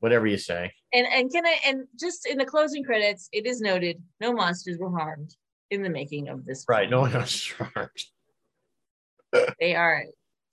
Whatever 0.00 0.26
you 0.26 0.38
say. 0.38 0.72
And 0.92 1.06
and 1.06 1.30
can 1.32 1.46
I 1.46 1.58
and 1.66 1.86
just 1.98 2.26
in 2.26 2.38
the 2.38 2.44
closing 2.44 2.82
credits, 2.84 3.28
it 3.32 3.46
is 3.46 3.60
noted 3.60 4.02
no 4.20 4.32
monsters 4.32 4.78
were 4.78 4.90
harmed 4.90 5.34
in 5.70 5.82
the 5.82 5.88
making 5.90 6.28
of 6.28 6.44
this. 6.44 6.64
Right. 6.68 6.90
No 6.90 7.00
one 7.00 7.14
else 7.14 7.50
harmed. 7.52 7.90
They 9.60 9.74
are 9.74 10.04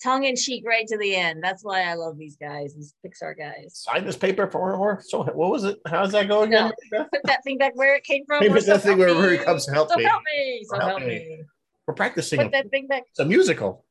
tongue 0.02 0.24
in 0.24 0.36
cheek 0.36 0.64
right 0.68 0.88
to 0.88 0.98
the 0.98 1.16
end. 1.16 1.44
That's 1.44 1.64
why 1.64 1.84
I 1.84 1.94
love 1.96 2.18
these 2.18 2.36
guys, 2.38 2.74
these 2.76 2.94
Pixar 3.06 3.38
guys. 3.38 3.72
Sign 3.86 4.06
this 4.06 4.16
paper 4.18 4.50
for 4.50 4.74
or 4.76 5.02
so 5.06 5.24
what 5.24 5.36
was 5.52 5.64
it? 5.66 5.80
How's 5.88 6.12
that 6.14 6.28
going? 6.28 6.54
again? 6.54 6.72
Put 6.92 7.24
that 7.26 7.44
thing 7.44 7.58
back 7.58 7.74
where 7.76 7.96
it 7.96 8.04
came 8.04 8.26
from. 8.26 8.40
Maybe 8.42 8.60
that 8.62 8.82
thing 8.82 8.98
help 8.98 9.00
wherever 9.18 9.34
it 9.34 9.44
comes 9.44 9.66
to 9.66 9.72
help 9.74 9.90
so 9.90 9.96
me. 9.98 10.04
help 10.04 10.22
me. 10.36 10.66
So 10.70 10.78
Help 10.80 10.90
help 10.90 11.02
me. 11.02 11.08
me. 11.08 11.44
We're 11.88 11.94
practicing. 11.96 12.40
Put 12.42 12.52
that 12.52 12.70
thing 12.70 12.88
back. 12.88 13.04
It's 13.10 13.20
a 13.20 13.26
musical. 13.26 13.86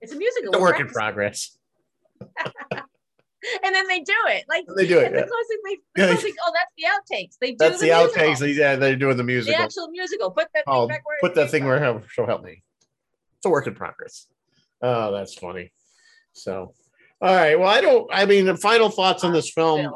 It's 0.00 0.12
a 0.12 0.16
musical. 0.16 0.48
It's 0.50 0.58
a 0.58 0.60
work 0.60 0.80
in 0.80 0.88
progress. 0.88 1.56
And 3.64 3.74
then 3.74 3.88
they 3.88 3.98
do 3.98 4.14
it. 4.28 4.44
Like 4.48 4.64
They 4.76 4.86
do 4.86 5.00
at 5.00 5.06
it. 5.06 5.12
the 5.14 5.18
yeah. 5.18 5.26
closing, 5.26 5.58
they, 5.64 5.76
the 5.96 6.02
Yeah. 6.02 6.06
closing, 6.14 6.32
oh, 6.46 6.52
that's 6.54 6.72
the 6.78 6.84
outtakes. 7.16 7.38
They 7.40 7.50
do 7.50 7.56
That's 7.58 7.80
the, 7.80 7.86
musical. 7.86 8.22
outtakes. 8.22 8.38
They- 8.38 8.52
Yeah, 8.52 8.76
they're 8.76 8.94
doing 8.94 9.16
the 9.16 9.24
musical. 9.24 9.58
The 9.58 9.64
actual 9.64 9.88
musical. 9.88 10.30
Put 10.30 10.46
that 10.54 10.64
thing 10.64 10.74
Oh, 10.74 10.86
back 10.86 11.04
where 11.04 11.16
it 11.16 11.20
put 11.22 11.34
that 11.34 11.50
thing 11.50 11.62
from. 11.62 11.68
where 11.70 12.02
she'll 12.08 12.26
help 12.26 12.44
me. 12.44 12.62
It's 13.38 13.46
a 13.46 13.50
work 13.50 13.66
in 13.66 13.74
progress. 13.74 14.28
Oh, 14.82 15.12
that's 15.12 15.34
funny. 15.34 15.72
So, 16.32 16.74
all 17.20 17.34
right. 17.34 17.58
Well, 17.58 17.68
I 17.68 17.80
don't. 17.80 18.08
I 18.12 18.24
mean, 18.26 18.46
the 18.46 18.56
final 18.56 18.90
thoughts 18.90 19.24
on 19.24 19.32
this 19.32 19.50
film. 19.50 19.94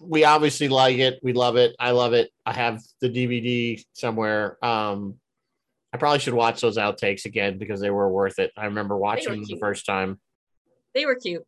We 0.00 0.22
obviously 0.24 0.68
like 0.68 0.98
it. 0.98 1.18
We 1.24 1.32
love 1.32 1.56
it. 1.56 1.74
I 1.80 1.90
love 1.90 2.12
it. 2.12 2.30
I 2.46 2.52
have 2.52 2.80
the 3.00 3.08
DVD 3.08 3.82
somewhere. 3.94 4.56
Um, 4.64 5.16
I 5.92 5.96
probably 5.96 6.20
should 6.20 6.34
watch 6.34 6.60
those 6.60 6.76
outtakes 6.78 7.24
again 7.24 7.58
because 7.58 7.80
they 7.80 7.90
were 7.90 8.08
worth 8.08 8.38
it. 8.38 8.52
I 8.56 8.66
remember 8.66 8.96
watching 8.96 9.32
them 9.32 9.42
the 9.44 9.56
first 9.58 9.86
time, 9.86 10.20
They 10.94 11.04
were 11.04 11.16
cute. 11.16 11.44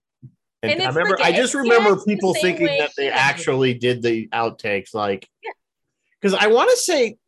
and, 0.65 0.73
And 0.73 0.83
I 0.83 0.89
remember. 0.89 1.17
like- 1.19 1.33
I 1.33 1.37
just 1.37 1.55
remember 1.55 2.03
people 2.05 2.35
thinking 2.35 2.67
way 2.67 2.79
that 2.81 2.91
they 2.97 3.09
actually 3.09 3.75
did 3.75 4.03
the 4.03 4.27
outtakes, 4.33 4.95
like, 4.95 5.29
Yeah. 5.45 5.53
because 6.21 6.35
I 6.35 6.49
want 6.49 6.71
to 6.71 6.77
say 6.77 7.19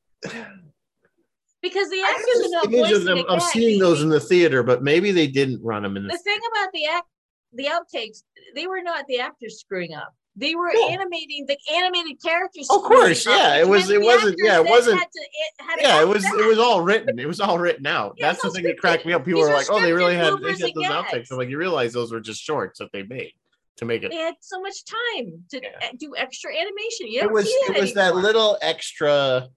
Because 1.63 1.89
the 1.91 2.01
actors 2.03 2.45
are 2.47 2.49
not 2.51 2.73
image 2.73 2.91
of 2.93 3.05
them 3.05 3.19
of 3.29 3.39
cat. 3.41 3.51
seeing 3.53 3.79
those 3.79 4.03
in 4.03 4.09
the 4.09 4.19
theater, 4.21 4.63
but 4.63 4.83
maybe 4.83 5.13
they 5.13 5.27
didn't 5.29 5.63
run 5.63 5.83
them 5.85 5.97
in 5.97 6.05
The 6.09 6.13
the. 6.15 6.19
thing 6.19 6.39
about 6.53 6.73
the 6.73 6.87
act, 6.87 7.07
the 7.53 7.67
outtakes, 7.67 8.23
they 8.55 8.67
were 8.67 8.83
not 8.83 9.07
the 9.07 9.21
actors 9.21 9.61
screwing 9.61 9.95
up. 9.95 10.13
They 10.35 10.55
were 10.55 10.71
No. 10.73 10.89
animating 10.89 11.45
the 11.47 11.59
animated 11.73 12.17
characters. 12.25 12.67
Of 12.71 12.83
course, 12.83 13.27
yeah, 13.27 13.57
it 13.61 13.69
was- 13.69 13.91
it 13.91 14.01
wasn't- 14.01 14.37
yeah, 14.43 14.61
it 14.61 14.67
wasn't- 14.67 14.99
had 14.99 15.09
to- 15.13 15.21
it 15.21 15.65
had 15.65 15.81
Yeah, 15.83 16.01
it 16.01 16.09
was. 16.09 16.25
It 16.25 16.47
was 16.47 16.59
all 16.59 16.81
written. 16.81 17.19
It 17.19 17.27
was 17.29 17.39
all 17.39 17.59
written 17.59 17.87
out. 17.87 18.15
Yeah, 18.17 18.29
That's 18.29 18.43
the 18.43 18.51
thing 18.51 18.65
that 18.65 18.79
cracked 18.79 19.05
me 19.05 19.13
up. 19.13 19.25
People 19.27 19.43
These 19.43 19.49
were 19.51 19.55
are 19.55 19.59
like, 19.59 19.71
"Oh, 19.71 19.81
they 19.81 19.93
really 19.93 20.15
had 20.15 20.33
they 20.43 20.49
had 20.53 20.59
those 20.75 20.85
outtakes." 20.87 21.31
I'm 21.31 21.37
like, 21.37 21.51
you 21.51 21.59
realize 21.59 21.93
those 21.93 22.11
were 22.13 22.21
just 22.21 22.43
shorts 22.43 22.79
that 22.79 22.91
they 22.93 23.03
made 23.03 23.35
to 23.77 23.85
make 23.85 24.03
it. 24.05 24.11
They 24.11 24.17
had 24.17 24.37
so 24.41 24.59
much 24.61 24.85
time 24.87 25.45
to 25.51 25.61
Yeah. 25.63 25.91
do 25.99 26.15
extra 26.17 26.51
animation. 26.57 27.09
You 27.09 27.21
It 27.23 27.31
was. 27.31 27.47
It 27.47 27.79
was 27.79 27.93
that 27.95 28.17
little 28.17 28.57
extra, 28.63 29.49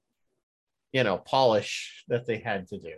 you 0.95 1.03
know, 1.03 1.17
polish 1.17 2.05
that 2.07 2.25
they 2.25 2.37
had 2.37 2.65
to 2.69 2.77
do. 2.77 2.93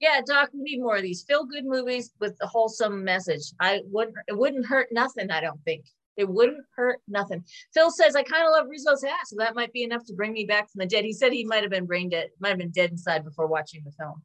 Yeah, 0.00 0.20
Doc, 0.26 0.50
we 0.52 0.62
need 0.62 0.80
more 0.80 0.96
of 0.96 1.02
these 1.02 1.22
feel 1.22 1.44
good 1.44 1.64
movies 1.64 2.10
with 2.18 2.36
a 2.42 2.48
wholesome 2.48 3.04
message. 3.04 3.42
I 3.60 3.82
wouldn't 3.84 4.16
it 4.26 4.36
wouldn't 4.36 4.66
hurt 4.66 4.88
nothing, 4.90 5.30
I 5.30 5.40
don't 5.40 5.62
think. 5.64 5.84
It 6.16 6.28
wouldn't 6.28 6.64
hurt 6.74 6.98
nothing. 7.06 7.44
Phil 7.72 7.92
says, 7.92 8.16
I 8.16 8.24
kind 8.24 8.44
of 8.44 8.50
love 8.50 8.66
Rizzo's 8.68 9.04
hat, 9.04 9.28
so 9.28 9.36
that 9.38 9.54
might 9.54 9.72
be 9.72 9.84
enough 9.84 10.04
to 10.06 10.14
bring 10.14 10.32
me 10.32 10.46
back 10.46 10.68
from 10.68 10.80
the 10.80 10.86
dead. 10.86 11.04
He 11.04 11.12
said 11.12 11.32
he 11.32 11.44
might 11.44 11.62
have 11.62 11.70
been 11.70 11.86
brain 11.86 12.08
dead, 12.08 12.30
might 12.40 12.48
have 12.48 12.58
been 12.58 12.72
dead 12.72 12.90
inside 12.90 13.24
before 13.24 13.46
watching 13.46 13.82
the 13.84 13.92
film. 13.92 14.22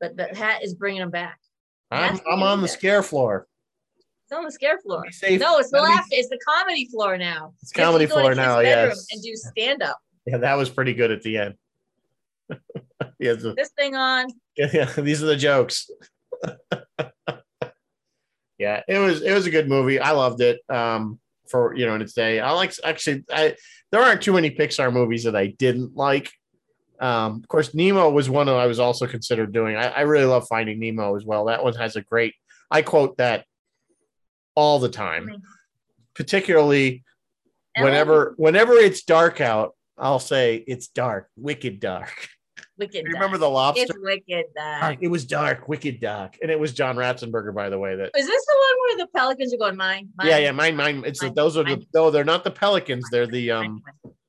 but 0.00 0.16
the 0.16 0.24
hat 0.36 0.64
is 0.64 0.74
bringing 0.74 1.02
him 1.02 1.10
back. 1.10 1.38
I'm, 1.92 2.18
I'm 2.28 2.42
on 2.42 2.62
the 2.62 2.68
scare 2.68 3.04
floor. 3.04 3.46
It's 4.24 4.36
on 4.36 4.44
the 4.44 4.50
scare 4.50 4.78
floor. 4.80 5.04
Safe. 5.12 5.40
No, 5.40 5.58
it's 5.58 5.70
the 5.70 5.80
laugh. 5.80 6.06
It's 6.10 6.28
the 6.30 6.38
comedy 6.44 6.86
floor 6.86 7.16
now. 7.16 7.52
It's 7.62 7.70
He 7.70 7.80
has 7.80 7.88
to 7.90 7.92
comedy 7.92 8.06
floor 8.06 8.34
now, 8.34 8.58
yes. 8.58 9.06
And 9.12 9.22
do 9.22 9.32
stand 9.36 9.82
up. 9.84 9.98
Yeah, 10.26 10.36
that 10.36 10.54
was 10.54 10.68
pretty 10.68 10.92
good 10.92 11.10
at 11.10 11.22
the 11.22 11.38
end. 11.38 11.54
Yeah, 13.18 13.34
the- 13.34 13.54
This 13.56 13.70
thing 13.76 13.94
on. 13.96 14.28
yeah, 14.56 14.92
these 14.98 15.22
are 15.22 15.26
the 15.26 15.36
jokes. 15.36 15.90
yeah, 18.58 18.82
it 18.88 18.98
was 18.98 19.22
it 19.22 19.32
was 19.32 19.46
a 19.46 19.50
good 19.50 19.68
movie. 19.68 19.98
I 19.98 20.12
loved 20.12 20.40
it. 20.40 20.60
Um, 20.68 21.18
for 21.48 21.74
you 21.74 21.86
know, 21.86 21.94
in 21.94 22.02
its 22.02 22.12
day, 22.12 22.40
I 22.40 22.52
like 22.52 22.72
actually. 22.84 23.24
I 23.32 23.56
there 23.90 24.02
aren't 24.02 24.22
too 24.22 24.32
many 24.32 24.50
Pixar 24.50 24.92
movies 24.92 25.24
that 25.24 25.34
I 25.34 25.48
didn't 25.48 25.96
like. 25.96 26.30
Um, 27.00 27.36
of 27.42 27.48
course, 27.48 27.74
Nemo 27.74 28.10
was 28.10 28.28
one 28.28 28.46
that 28.46 28.54
I 28.56 28.66
was 28.66 28.78
also 28.78 29.06
considered 29.06 29.52
doing. 29.52 29.76
I, 29.76 29.88
I 29.88 30.00
really 30.02 30.26
love 30.26 30.46
Finding 30.48 30.78
Nemo 30.78 31.16
as 31.16 31.24
well. 31.24 31.46
That 31.46 31.64
one 31.64 31.74
has 31.74 31.96
a 31.96 32.02
great. 32.02 32.34
I 32.70 32.82
quote 32.82 33.16
that 33.16 33.44
all 34.54 34.78
the 34.78 34.88
time, 34.90 35.42
particularly 36.14 37.02
whenever 37.76 38.34
whenever 38.36 38.74
it's 38.74 39.02
dark 39.02 39.40
out. 39.40 39.74
I'll 39.98 40.18
say 40.18 40.64
it's 40.66 40.88
dark, 40.88 41.28
wicked 41.36 41.80
dark. 41.80 42.28
Wicked. 42.80 43.04
You 43.06 43.12
remember 43.12 43.36
dark. 43.36 43.40
the 43.40 43.48
lobster? 43.50 43.82
It's 43.82 43.92
wicked 43.98 44.46
dark. 44.56 44.98
It 45.02 45.08
was 45.08 45.26
dark, 45.26 45.68
wicked 45.68 46.00
dark, 46.00 46.38
and 46.40 46.50
it 46.50 46.58
was 46.58 46.72
John 46.72 46.96
Ratzenberger, 46.96 47.54
by 47.54 47.68
the 47.68 47.78
way. 47.78 47.94
That 47.94 48.10
is 48.16 48.26
this 48.26 48.46
the 48.46 48.54
one 48.56 48.98
where 48.98 49.06
the 49.06 49.10
Pelicans 49.14 49.52
are 49.52 49.58
going 49.58 49.76
mine? 49.76 50.08
mine 50.16 50.26
yeah, 50.26 50.38
yeah, 50.38 50.52
mine, 50.52 50.76
mine. 50.76 51.02
It's 51.04 51.22
mine, 51.22 51.34
those 51.34 51.58
are 51.58 51.64
mine. 51.64 51.80
the 51.80 51.86
no, 51.94 52.10
they're 52.10 52.24
not 52.24 52.42
the 52.42 52.50
Pelicans. 52.50 53.04
They're 53.10 53.26
the 53.26 53.50
um. 53.50 53.82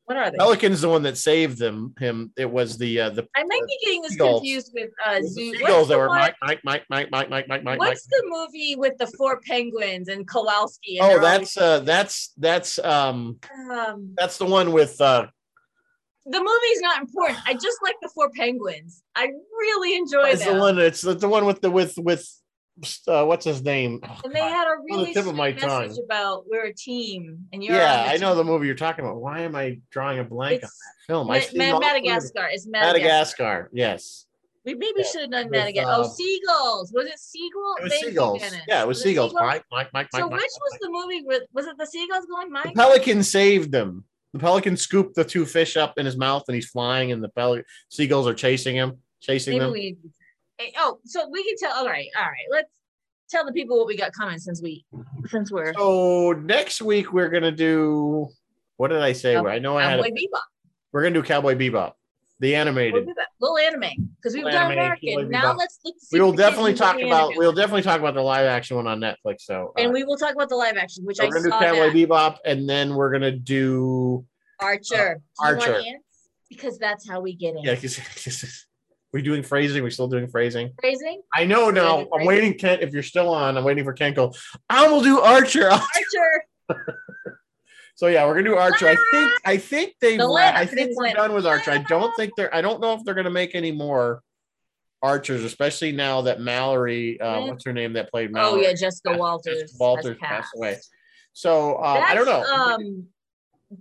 What 0.06 0.18
are 0.18 0.30
they? 0.30 0.38
Pelicans 0.38 0.82
the 0.82 0.90
one 0.90 1.04
that 1.04 1.18
saved 1.18 1.58
them. 1.58 1.94
Him. 1.98 2.34
It 2.36 2.52
was 2.52 2.78
the 2.78 3.00
uh, 3.00 3.10
the. 3.12 3.26
I 3.34 3.44
might 3.46 3.62
be 3.66 3.78
getting 3.86 4.02
this 4.02 4.12
seagulls. 4.12 4.42
confused 4.42 4.72
with 4.74 4.90
uh, 5.06 5.22
Zoo. 5.22 5.54
Eagles 5.56 5.88
that 5.88 5.98
were 5.98 6.10
Mike, 6.10 6.36
Mike, 6.42 6.60
Mike, 6.66 6.84
Mike, 6.90 7.10
Mike, 7.10 7.30
Mike, 7.30 7.48
Mike, 7.48 7.64
Mike. 7.64 7.80
What's 7.80 8.06
Mike. 8.12 8.22
the 8.22 8.28
movie 8.28 8.76
with 8.76 8.98
the 8.98 9.08
four 9.18 9.40
penguins 9.48 10.10
and 10.10 10.28
Kowalski? 10.28 11.00
And 11.00 11.10
oh, 11.10 11.22
that's 11.22 11.56
uh, 11.56 11.80
that's 11.80 12.34
that's 12.38 12.78
um, 12.80 13.38
um, 13.72 14.14
that's 14.18 14.38
the 14.38 14.46
one 14.46 14.74
with 14.74 15.00
uh, 15.00 15.28
the 16.26 16.40
movie's 16.40 16.82
not 16.82 17.00
important. 17.02 17.40
I 17.46 17.54
just 17.54 17.78
like 17.84 17.96
the 18.02 18.10
four 18.14 18.30
penguins. 18.36 19.04
I 19.16 19.26
really 19.60 19.98
enjoy 19.98 20.30
it's 20.30 20.44
the 20.46 20.52
them. 20.52 20.60
one 20.60 20.80
it's 20.80 21.02
the, 21.02 21.14
the 21.16 21.28
one 21.28 21.46
with 21.46 21.62
the 21.62 21.72
with 21.72 21.98
with 21.98 22.28
uh 23.08 23.26
what's 23.26 23.46
his 23.46 23.62
name? 23.64 24.00
Oh, 24.04 24.20
and 24.24 24.34
they 24.34 24.40
God. 24.40 24.52
had 24.52 24.68
a 24.68 24.76
really 24.90 25.14
tip 25.14 25.26
of 25.26 25.36
my 25.36 25.52
message 25.52 25.68
tongue. 25.68 25.98
about 26.06 26.46
we're 26.48 26.66
a 26.66 26.74
team 26.74 27.48
and 27.52 27.64
you're 27.64 27.76
yeah, 27.76 28.04
the 28.06 28.10
I 28.12 28.18
know 28.18 28.36
the 28.36 28.44
movie 28.44 28.68
you're 28.68 28.76
talking 28.76 29.04
about. 29.06 29.18
Why 29.22 29.42
am 29.42 29.56
I 29.56 29.80
drawing 29.90 30.20
a 30.20 30.24
blank 30.24 30.64
on 30.64 30.70
that 30.70 31.08
film? 31.08 31.28
Ma- 31.28 31.34
I've 31.34 31.54
Ma- 31.56 31.64
all 31.66 31.70
three 31.70 31.76
of 31.76 31.82
them. 31.82 32.04
Madagascar. 32.04 32.48
It's 32.52 32.68
Madagascar. 32.68 33.00
Madagascar, 33.04 33.70
yes. 33.74 34.26
We 34.64 34.76
maybe 34.76 34.94
Yeah, 34.98 35.04
should 35.12 35.22
have 35.22 35.32
done 35.32 35.50
Madagascar. 35.50 35.90
uh, 35.90 35.98
oh, 35.98 36.14
seagulls. 36.14 36.92
Was 36.94 37.08
it 37.08 37.18
seagull? 37.20 37.76
It 37.80 37.84
was 37.84 37.92
Thank 37.94 38.06
seagulls. 38.06 38.44
Yeah, 38.68 38.84
it 38.84 38.88
was 38.88 39.02
seagulls. 39.02 39.34
Mike, 39.34 39.64
Mike, 39.72 39.88
Mike, 39.92 40.08
Mike. 40.14 40.22
So 40.22 40.30
Mike, 40.30 40.32
which 40.34 40.42
Mike, 40.42 40.62
was 40.62 40.72
Mike. 40.74 40.82
the 40.82 40.90
movie 40.92 41.24
with? 41.26 41.44
Was 41.54 41.66
it 41.66 41.78
the 41.80 41.88
seagulls 41.88 42.26
going? 42.28 42.52
Mike. 42.52 42.66
The 42.66 42.72
pelican 42.74 43.24
saved 43.24 43.72
them. 43.72 44.04
The 44.34 44.40
pelican 44.40 44.78
scooped 44.78 45.16
the 45.16 45.26
two 45.26 45.46
fish 45.46 45.76
up 45.76 45.98
in 45.98 46.06
his 46.06 46.18
mouth, 46.18 46.44
and 46.48 46.56
he's 46.56 46.70
flying, 46.70 47.12
and 47.12 47.22
the 47.24 47.30
pel- 47.30 47.62
seagulls 47.90 48.28
are 48.28 48.34
chasing 48.34 48.76
him, 48.76 48.98
chasing 49.20 49.58
Maybe 49.58 49.64
them. 49.64 49.74
we. 50.62 50.74
Oh, 50.78 51.00
so 51.06 51.28
we 51.30 51.44
can 51.44 51.56
tell. 51.58 51.78
All 51.78 51.86
right, 51.86 52.08
all 52.18 52.24
right. 52.24 52.48
Let's 52.50 52.70
tell 53.30 53.46
the 53.46 53.52
people 53.52 53.78
what 53.78 53.88
we 53.88 53.98
got 53.98 54.14
coming 54.14 54.38
since 54.38 54.62
we 54.62 54.86
since 55.28 55.52
we're 55.52 55.74
So 55.74 56.32
next 56.34 56.82
week 56.82 57.12
we're 57.12 57.30
gonna 57.30 57.52
do. 57.52 58.30
What 58.78 58.90
did 58.90 59.02
I 59.02 59.14
say? 59.14 59.36
I 59.36 59.60
know 59.60 59.78
I 59.78 59.84
had. 59.84 60.00
Cowboy 60.00 60.12
Bebop. 60.12 60.42
We're 60.92 61.04
gonna 61.04 61.16
do 61.16 61.24
Cowboy 61.24 61.56
Bebop, 61.56 61.94
the 62.42 62.50
We'll 62.50 62.60
animated. 62.60 63.08
Little 63.40 63.58
anime 63.60 64.12
because 64.18 64.34
we've 64.34 64.44
Little 64.44 64.60
done 64.60 64.72
American. 64.72 65.30
Now 65.30 65.54
let's 65.54 65.80
look. 65.86 65.96
We 66.12 66.20
will 66.20 66.32
if 66.32 66.36
the 66.36 66.42
kids 66.42 66.50
definitely 66.50 66.74
talk 66.74 67.00
about. 67.00 67.38
We'll 67.38 67.54
definitely 67.54 67.84
talk 67.84 68.00
about 68.00 68.16
the 68.16 68.22
live 68.22 68.48
action 68.48 68.78
one 68.78 68.88
on 68.88 69.00
Netflix. 69.00 69.42
So, 69.42 69.74
uh, 69.78 69.82
and 69.82 69.94
we 69.94 70.04
will 70.04 70.18
talk 70.18 70.34
about 70.34 70.50
the 70.50 70.56
live 70.56 70.76
action, 70.76 71.06
which 71.06 71.18
so 71.18 71.26
I 71.26 71.28
we're 71.28 71.36
gonna 71.36 71.44
do 71.44 71.66
Cowboy. 71.66 71.92
Bebop, 71.92 72.38
and 72.44 72.68
then 72.68 72.96
we're 72.96 73.12
gonna 73.12 73.32
do. 73.32 74.26
Archer. 74.60 75.22
Want 75.40 75.62
Archer. 75.62 75.82
Because 76.50 76.78
that's 76.80 77.08
how 77.08 77.22
we 77.22 77.36
get 77.36 77.56
in. 77.56 77.64
Yeah, 77.64 77.76
because 77.76 78.66
we're 79.14 79.22
doing 79.22 79.44
phrasing. 79.44 79.84
We're 79.84 79.92
still 79.92 80.08
doing 80.08 80.28
phrasing. 80.28 80.72
Phrasing. 80.82 81.22
I 81.34 81.46
know 81.46 81.68
We're 81.68 81.74
now. 81.74 82.08
I'm 82.12 82.26
waiting, 82.26 82.56
Kent. 82.56 82.82
If 82.82 82.92
you're 82.92 83.04
still 83.04 83.30
on, 83.30 83.56
I'm 83.56 83.64
waiting 83.64 83.84
for 83.84 83.94
Kent. 83.94 84.16
to 84.16 84.22
Go. 84.30 84.34
I 84.68 84.88
will 84.88 85.02
do 85.02 85.20
Archer. 85.20 85.70
Archer. 85.70 86.46
So 87.96 88.08
yeah, 88.08 88.26
we're 88.26 88.34
gonna 88.34 88.50
do 88.50 88.56
Archer. 88.56 88.88
I 88.88 88.96
think. 89.12 89.32
I 89.46 89.58
think 89.58 89.94
they. 90.02 90.18
The 90.18 90.28
I 90.28 90.66
think 90.66 90.92
we're 90.96 91.14
done 91.14 91.34
with 91.34 91.46
Archer. 91.46 91.72
I 91.72 91.80
don't 91.80 92.14
think 92.16 92.34
they're. 92.36 92.54
I 92.54 92.62
don't 92.62 92.82
know 92.82 92.94
if 92.94 93.04
they're 93.04 93.14
gonna 93.14 93.30
make 93.30 93.56
any 93.56 93.72
more 93.72 94.22
Archers, 95.02 95.44
especially 95.44 95.92
now 95.92 96.22
that 96.22 96.40
Mallory. 96.40 97.20
Uh, 97.20 97.48
what's 97.48 97.66
her 97.66 97.74
name 97.74 97.94
that 97.94 98.12
played 98.12 98.30
Oh 98.30 98.34
Mallory? 98.34 98.64
yeah, 98.64 98.70
Jessica 98.70 99.10
Jessica 99.10 99.18
Walters. 99.18 99.62
has 99.62 99.76
Walters 99.80 100.18
passed 100.20 100.52
away. 100.56 100.78
So 101.34 101.76
uh, 101.76 102.04
I 102.06 102.14
don't 102.14 102.26
know. 102.26 102.44
Um, 102.44 103.08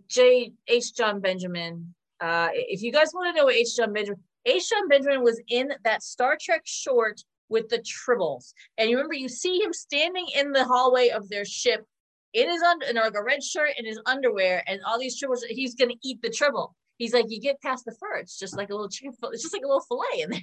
J. 0.08 0.52
H. 0.68 0.94
John 0.94 1.20
Benjamin. 1.20 1.94
Uh, 2.20 2.48
if 2.52 2.82
you 2.82 2.92
guys 2.92 3.10
want 3.12 3.34
to 3.34 3.38
know 3.38 3.46
what 3.46 3.54
H. 3.54 3.76
John 3.76 3.92
Benjamin, 3.92 4.20
H. 4.46 4.70
John 4.70 4.88
Benjamin 4.88 5.22
was 5.22 5.40
in 5.48 5.72
that 5.84 6.02
Star 6.02 6.36
Trek 6.40 6.62
short 6.64 7.22
with 7.48 7.68
the 7.68 7.78
Tribbles, 7.78 8.52
and 8.78 8.88
you 8.88 8.96
remember 8.96 9.14
you 9.14 9.28
see 9.28 9.60
him 9.60 9.72
standing 9.72 10.26
in 10.34 10.52
the 10.52 10.64
hallway 10.64 11.08
of 11.08 11.28
their 11.28 11.44
ship 11.44 11.84
in 12.32 12.48
his 12.48 12.62
under, 12.62 12.86
in 12.86 12.96
like 12.96 13.14
a 13.14 13.22
red 13.22 13.42
shirt 13.42 13.70
and 13.76 13.86
his 13.86 14.00
underwear, 14.06 14.62
and 14.66 14.80
all 14.86 14.98
these 14.98 15.20
Tribbles. 15.20 15.40
He's 15.48 15.74
gonna 15.74 15.94
eat 16.02 16.22
the 16.22 16.30
Tribble. 16.30 16.74
He's 16.98 17.14
like, 17.14 17.26
you 17.28 17.40
get 17.40 17.60
past 17.62 17.84
the 17.84 17.92
fur, 17.98 18.16
it's 18.16 18.38
just 18.38 18.56
like 18.56 18.70
a 18.70 18.72
little 18.74 18.88
chicken. 18.88 19.14
It's 19.32 19.42
just 19.42 19.54
like 19.54 19.64
a 19.64 19.66
little 19.66 19.80
fillet 19.88 20.22
in 20.22 20.30
there. 20.30 20.40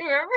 remember? 0.00 0.32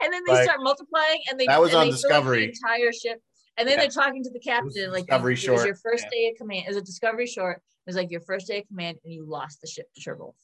And 0.00 0.12
then 0.12 0.22
they 0.26 0.32
Right. 0.32 0.44
start 0.44 0.60
multiplying, 0.62 1.20
and 1.30 1.38
they 1.40 1.46
That 1.46 1.60
was 1.60 1.74
on 1.74 1.86
they 1.86 1.92
fill 1.92 1.96
up 1.96 2.02
Discovery. 2.02 2.46
The 2.46 2.52
entire 2.52 2.92
ship. 2.92 3.20
And 3.58 3.66
then 3.66 3.76
Yeah. 3.76 3.82
they're 3.84 3.90
talking 3.90 4.22
to 4.22 4.30
the 4.30 4.38
captain, 4.38 4.90
like 4.92 5.06
Discovery 5.06 5.32
it 5.32 5.36
was 5.36 5.40
short, 5.40 5.66
your 5.66 5.74
first 5.76 6.04
yeah. 6.04 6.10
day 6.10 6.28
of 6.28 6.36
command. 6.36 6.64
It 6.66 6.68
was 6.68 6.76
a 6.76 6.82
discovery 6.82 7.26
short. 7.26 7.56
It 7.56 7.88
was 7.90 7.96
like 7.96 8.10
your 8.10 8.20
first 8.20 8.46
day 8.46 8.58
of 8.58 8.68
command, 8.68 8.98
and 9.02 9.12
you 9.12 9.24
lost 9.24 9.60
the 9.60 9.66
ship 9.66 9.86
to 9.94 10.00
Tribbles. 10.00 10.34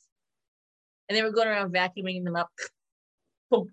And 1.09 1.17
they 1.17 1.23
were 1.23 1.31
going 1.31 1.49
around 1.49 1.73
vacuuming 1.75 2.25
them 2.25 2.37
up. 2.37 2.51
Boom. 3.51 3.71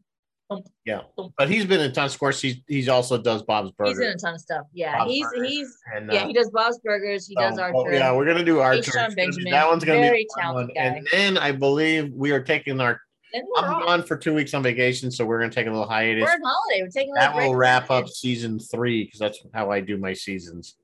Yeah, 0.85 1.01
but 1.37 1.47
he's 1.49 1.65
been 1.65 1.79
in 1.79 1.93
tons. 1.93 2.13
Of 2.13 2.19
course, 2.19 2.41
he's 2.41 2.57
he's 2.67 2.89
also 2.89 3.17
does 3.19 3.43
Bob's 3.43 3.71
Burgers. 3.71 3.97
He's 3.99 4.07
in 4.07 4.13
a 4.13 4.17
ton 4.17 4.33
of 4.33 4.41
stuff. 4.41 4.65
Yeah, 4.73 4.97
Bob's 4.97 5.11
he's 5.11 5.25
Burgers. 5.27 5.47
he's 5.49 5.77
and, 5.95 6.11
yeah 6.11 6.21
uh, 6.23 6.27
he 6.27 6.33
does 6.33 6.49
Bob's 6.49 6.79
Burgers. 6.79 7.27
He 7.27 7.35
does 7.35 7.55
so, 7.55 7.61
Archer. 7.61 7.75
oh, 7.77 7.89
yeah, 7.91 8.11
we're 8.15 8.25
gonna 8.25 8.43
do 8.43 8.59
Archer. 8.59 8.91
Be- 9.15 9.51
that 9.51 9.67
one's 9.67 9.83
gonna 9.83 9.99
very 9.99 10.23
be 10.23 10.27
talented 10.39 10.75
one. 10.75 10.85
And 10.85 11.07
then 11.11 11.37
I 11.37 11.51
believe 11.51 12.11
we 12.13 12.31
are 12.31 12.41
taking 12.41 12.81
our. 12.81 12.99
I'm 13.35 13.43
off. 13.63 13.85
gone 13.85 14.03
for 14.03 14.17
two 14.17 14.33
weeks 14.33 14.55
on 14.55 14.63
vacation, 14.63 15.11
so 15.11 15.23
we're 15.23 15.39
gonna 15.39 15.51
take 15.51 15.67
a 15.67 15.71
little 15.71 15.87
hiatus. 15.87 16.23
we're 16.23 16.31
on 16.31 16.41
holiday. 16.43 16.81
We're 16.81 16.89
taking 16.89 17.11
a 17.15 17.19
That 17.19 17.35
will 17.35 17.53
wrap 17.53 17.91
up 17.91 18.07
season 18.07 18.57
three 18.57 19.03
because 19.05 19.19
that's 19.19 19.39
how 19.53 19.69
I 19.69 19.81
do 19.81 19.97
my 19.97 20.13
seasons. 20.13 20.77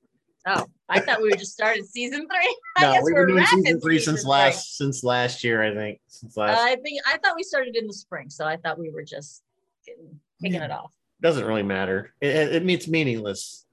Oh, 0.47 0.63
I 0.89 0.99
thought 0.99 1.23
we 1.23 1.31
were 1.31 1.37
just 1.37 1.53
started 1.53 1.87
season 1.87 2.27
three. 2.27 2.57
I 2.77 2.81
No, 2.83 2.91
guess 2.93 3.03
we've 3.03 3.15
we're 3.15 3.25
been 3.25 3.35
doing 3.37 3.47
season 3.47 3.81
three 3.81 3.97
season 3.97 4.13
since 4.13 4.21
three. 4.25 4.29
last 4.31 4.77
since 4.77 5.03
last 5.03 5.43
year, 5.43 5.63
I 5.63 5.73
think. 5.73 5.99
Since 6.05 6.37
last 6.37 6.59
I 6.59 6.75
think 6.75 7.01
I 7.07 7.17
thought 7.17 7.35
we 7.35 7.41
started 7.41 7.75
in 7.75 7.87
the 7.87 7.93
spring, 7.93 8.29
so 8.29 8.45
I 8.45 8.57
thought 8.57 8.77
we 8.77 8.91
were 8.91 9.01
just 9.01 9.41
getting, 9.85 10.19
kicking 10.41 10.61
it 10.61 10.71
off. 10.71 10.91
doesn't 11.21 11.45
really 11.45 11.63
matter. 11.63 12.13
It, 12.21 12.35
it, 12.35 12.55
it 12.55 12.65
means 12.65 12.87
meaningless. 12.87 13.65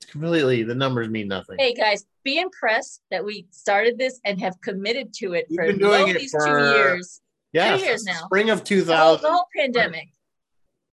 It's 0.00 0.10
completely 0.10 0.62
the 0.62 0.74
numbers 0.74 1.08
mean 1.08 1.28
nothing. 1.28 1.56
Hey 1.58 1.74
guys, 1.74 2.04
be 2.24 2.38
impressed 2.40 3.02
that 3.10 3.24
we 3.24 3.46
started 3.50 3.98
this 3.98 4.20
and 4.24 4.40
have 4.40 4.58
committed 4.62 5.12
to 5.14 5.34
it 5.34 5.46
You've 5.48 5.56
for 5.56 5.66
been 5.66 5.78
doing 5.78 6.08
it 6.08 6.18
these 6.18 6.30
for 6.30 6.46
two 6.46 6.78
years. 6.78 7.20
yeah, 7.52 7.76
two 7.76 7.82
years 7.84 8.04
now. 8.04 8.24
Spring 8.24 8.50
of 8.50 8.64
two 8.64 8.82
thousand. 8.82 9.22
The 9.22 9.28
whole, 9.28 9.32
the 9.34 9.38
whole 9.38 9.46
pandemic. 9.56 10.08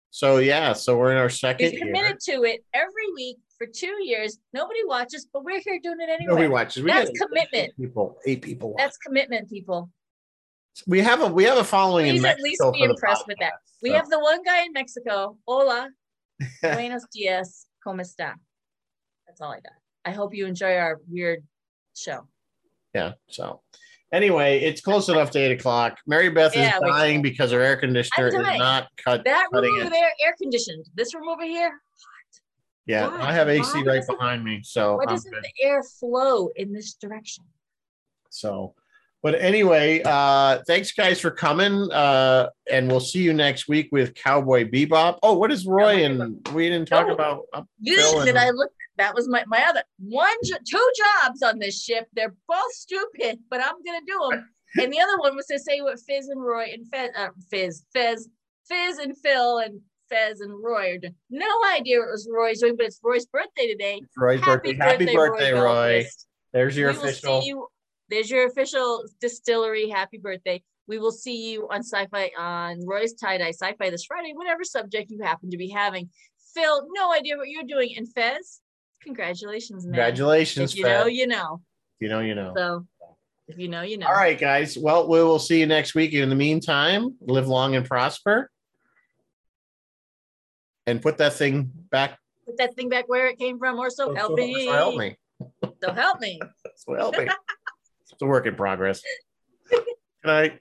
So 0.10 0.38
yeah, 0.38 0.74
so 0.74 0.98
we're 0.98 1.12
in 1.12 1.18
our 1.18 1.30
second 1.30 1.66
We've 1.72 1.74
year. 1.74 1.86
committed 1.86 2.20
to 2.22 2.44
it 2.44 2.64
every 2.74 3.12
week 3.16 3.38
for 3.58 3.68
two 3.68 4.04
years. 4.04 4.40
Nobody 4.54 4.80
watches, 4.86 5.28
but 5.32 5.44
we're 5.44 5.60
here 5.60 5.80
doing 5.84 6.00
it 6.00 6.10
anyway. 6.10 6.26
Nobody 6.32 6.48
watches. 6.48 6.84
We 6.84 6.90
That's 6.92 7.12
commitment. 7.12 7.52
eight 7.54 7.78
People, 7.78 8.18
eight 8.26 8.42
people. 8.42 8.70
watch. 8.72 8.78
That's 8.80 8.98
commitment, 8.98 9.50
people. 9.50 9.92
We 10.88 11.00
have 11.02 11.22
a 11.22 11.28
we 11.28 11.44
have 11.46 11.58
a 11.58 11.64
following 11.64 12.08
in 12.08 12.16
Please 12.16 12.26
at 12.26 12.40
least 12.42 12.64
be 12.74 12.84
impressed 12.84 13.28
with 13.28 13.38
that. 13.40 13.54
podcast, 13.54 13.82
We 13.82 13.90
so. 13.90 13.96
have 13.96 14.10
the 14.10 14.20
one 14.20 14.44
guy 14.44 14.64
in 14.64 14.74
Mexico. 14.74 15.38
Hola. 15.48 15.90
Buenos 16.62 17.06
dias. 17.14 17.66
¿Cómo 17.86 18.02
está? 18.02 18.34
That's 19.28 19.42
all 19.42 19.52
I 19.52 19.56
got. 19.62 19.74
I 20.04 20.12
hope 20.12 20.34
you 20.34 20.46
enjoy 20.46 20.76
our 20.76 21.00
weird 21.10 21.44
show. 21.96 22.28
Yeah. 22.94 23.14
So 23.30 23.62
anyway, 24.12 24.60
it's 24.60 24.82
close 24.82 25.10
enough 25.10 25.32
to 25.32 25.40
eight 25.40 25.52
o'clock. 25.52 25.98
Mary 26.06 26.30
Beth 26.30 26.56
Yeah, 26.56 26.76
is 26.76 26.82
dying 26.82 27.22
because 27.22 27.52
her 27.52 27.62
air 27.62 27.78
conditioner 27.78 28.28
is 28.28 28.34
not 28.58 28.88
cut. 28.98 29.24
That 29.26 29.48
room 29.52 29.80
over 29.82 29.90
there, 29.90 30.12
air 30.26 30.36
conditioned. 30.42 30.86
This 30.96 31.14
room 31.16 31.28
over 31.30 31.44
here, 31.44 31.70
hot. 31.70 32.42
Yeah, 32.86 33.08
Why? 33.08 33.30
I 33.30 33.34
have 33.34 33.50
AC 33.50 33.70
Why 33.84 33.84
right 33.84 34.04
behind 34.08 34.44
me, 34.44 34.62
so 34.64 34.98
why 34.98 35.06
doesn't 35.06 35.32
the 35.32 35.52
air 35.66 35.82
flow 36.00 36.50
in 36.56 36.72
this 36.72 36.94
direction? 36.94 37.46
So, 38.30 38.76
but 39.26 39.34
anyway, 39.42 40.04
uh, 40.06 40.60
thanks 40.68 40.92
guys 40.92 41.20
for 41.20 41.32
coming. 41.32 41.92
Uh, 41.92 42.48
and 42.70 42.88
we'll 42.88 43.00
see 43.00 43.24
you 43.24 43.34
next 43.34 43.68
week 43.68 43.90
with 43.92 44.14
Cowboy 44.14 44.70
Bebop. 44.70 45.18
Oh, 45.24 45.34
what 45.34 45.52
is 45.52 45.66
Roy? 45.66 46.04
Cowboy 46.04 46.04
And 46.24 46.48
we 46.54 46.70
didn't 46.70 46.88
talk 46.88 47.08
Oh. 47.10 47.14
about. 47.14 47.46
Uh, 47.52 47.64
You 47.80 47.98
Phil 47.98 48.20
did 48.20 48.30
and- 48.30 48.38
I 48.38 48.52
look? 48.52 48.72
That 48.98 49.16
was 49.16 49.28
my 49.28 49.44
my 49.48 49.64
other 49.68 49.82
one, 49.98 50.38
two 50.44 50.92
jobs 51.04 51.42
on 51.42 51.58
this 51.58 51.82
ship. 51.84 52.06
They're 52.14 52.36
both 52.48 52.72
stupid, 52.74 53.40
but 53.50 53.62
I'm 53.62 53.82
gonna 53.84 54.06
do 54.06 54.20
them. 54.30 54.50
And 54.84 54.94
the 54.94 55.00
other 55.00 55.18
one 55.18 55.36
was 55.36 55.48
to 55.48 55.58
say 55.58 55.82
what 55.82 56.00
Fizz 56.02 56.28
and 56.30 56.40
Roy 56.44 56.66
and 56.74 56.88
Fez, 56.92 57.10
uh, 57.18 57.30
Fizz, 57.50 57.84
Fez 57.94 58.30
Fizz 58.70 59.00
and 59.00 59.18
Phil 59.18 59.58
and 59.58 59.82
Fez 60.10 60.40
and 60.42 60.54
Roy 60.64 60.92
are 60.94 60.98
doing. 61.00 61.16
No 61.32 61.50
idea 61.74 61.98
what 62.00 62.10
was 62.12 62.30
Roy's 62.32 62.60
doing, 62.62 62.76
but 62.78 62.86
it's 62.86 63.00
Roy's 63.02 63.26
birthday 63.26 63.68
today. 63.72 64.02
It's 64.04 64.14
Roy's 64.16 64.40
birthday. 64.42 64.76
Happy 64.76 65.06
birthday, 65.16 65.52
Roy. 65.54 66.04
Belquist. 66.04 66.26
There's 66.54 66.78
your 66.78 66.92
we 66.92 66.98
will 67.00 67.04
official. 67.06 67.42
see 67.42 67.48
you. 67.48 67.68
There's 68.10 68.30
your 68.30 68.46
official 68.48 69.04
distillery. 69.20 69.90
Happy 69.90 70.18
birthday. 70.18 70.62
We 70.88 71.00
will 71.00 71.12
see 71.12 71.52
you 71.52 71.68
on 71.72 71.80
sci-fi 71.80 72.32
on 72.38 72.86
Roy's 72.86 73.14
tie 73.14 73.40
dye 73.40 73.50
sci-fi 73.50 73.90
this 73.90 74.06
Friday, 74.06 74.34
whatever 74.36 74.64
subject 74.64 75.10
you 75.10 75.22
happen 75.24 75.50
to 75.50 75.58
be 75.58 75.70
having. 75.70 76.10
Phil, 76.54 76.88
no 76.94 77.12
idea 77.14 77.38
what 77.38 77.50
you're 77.50 77.64
doing. 77.64 77.96
And 77.98 78.12
Fez, 78.14 78.62
congratulations, 79.02 79.86
man. 79.86 79.94
Congratulations, 79.94 80.74
If 80.74 80.78
you 80.78 80.84
know, 80.86 81.06
you 81.08 81.28
know. 81.28 81.62
You 82.00 82.10
know, 82.10 82.20
you 82.20 82.36
know. 82.36 82.54
So 82.56 82.86
if 83.48 83.58
you 83.58 83.68
know, 83.68 83.82
you 83.82 83.98
know. 83.98 84.08
All 84.08 84.14
right, 84.14 84.40
guys. 84.40 84.78
Well, 84.78 85.08
we 85.08 85.24
will 85.24 85.40
see 85.40 85.60
you 85.60 85.66
next 85.66 85.96
week. 85.96 86.14
In 86.14 86.30
the 86.30 86.36
meantime, 86.36 87.16
live 87.22 87.48
long 87.48 87.76
and 87.76 87.86
prosper. 87.86 88.52
And 90.86 91.02
put 91.02 91.18
that 91.18 91.34
thing 91.34 91.72
back. 91.90 92.20
Put 92.46 92.58
that 92.58 92.76
thing 92.76 92.90
back 92.90 93.10
where 93.10 93.28
it 93.28 93.40
came 93.40 93.58
from, 93.58 93.80
or 93.80 93.90
so 93.90 94.14
help 94.14 94.34
me. 94.36 94.66
So 94.68 94.72
help 94.72 94.96
me. 94.98 95.18
So 95.82 95.92
help 95.94 96.20
me. 96.20 96.40
So 96.76 96.94
help 96.94 97.18
me. 97.18 97.28
it's 98.12 98.22
a 98.22 98.26
work 98.26 98.46
in 98.46 98.56
progress. 98.56 99.02
Good 99.70 99.86
night. 100.26 100.60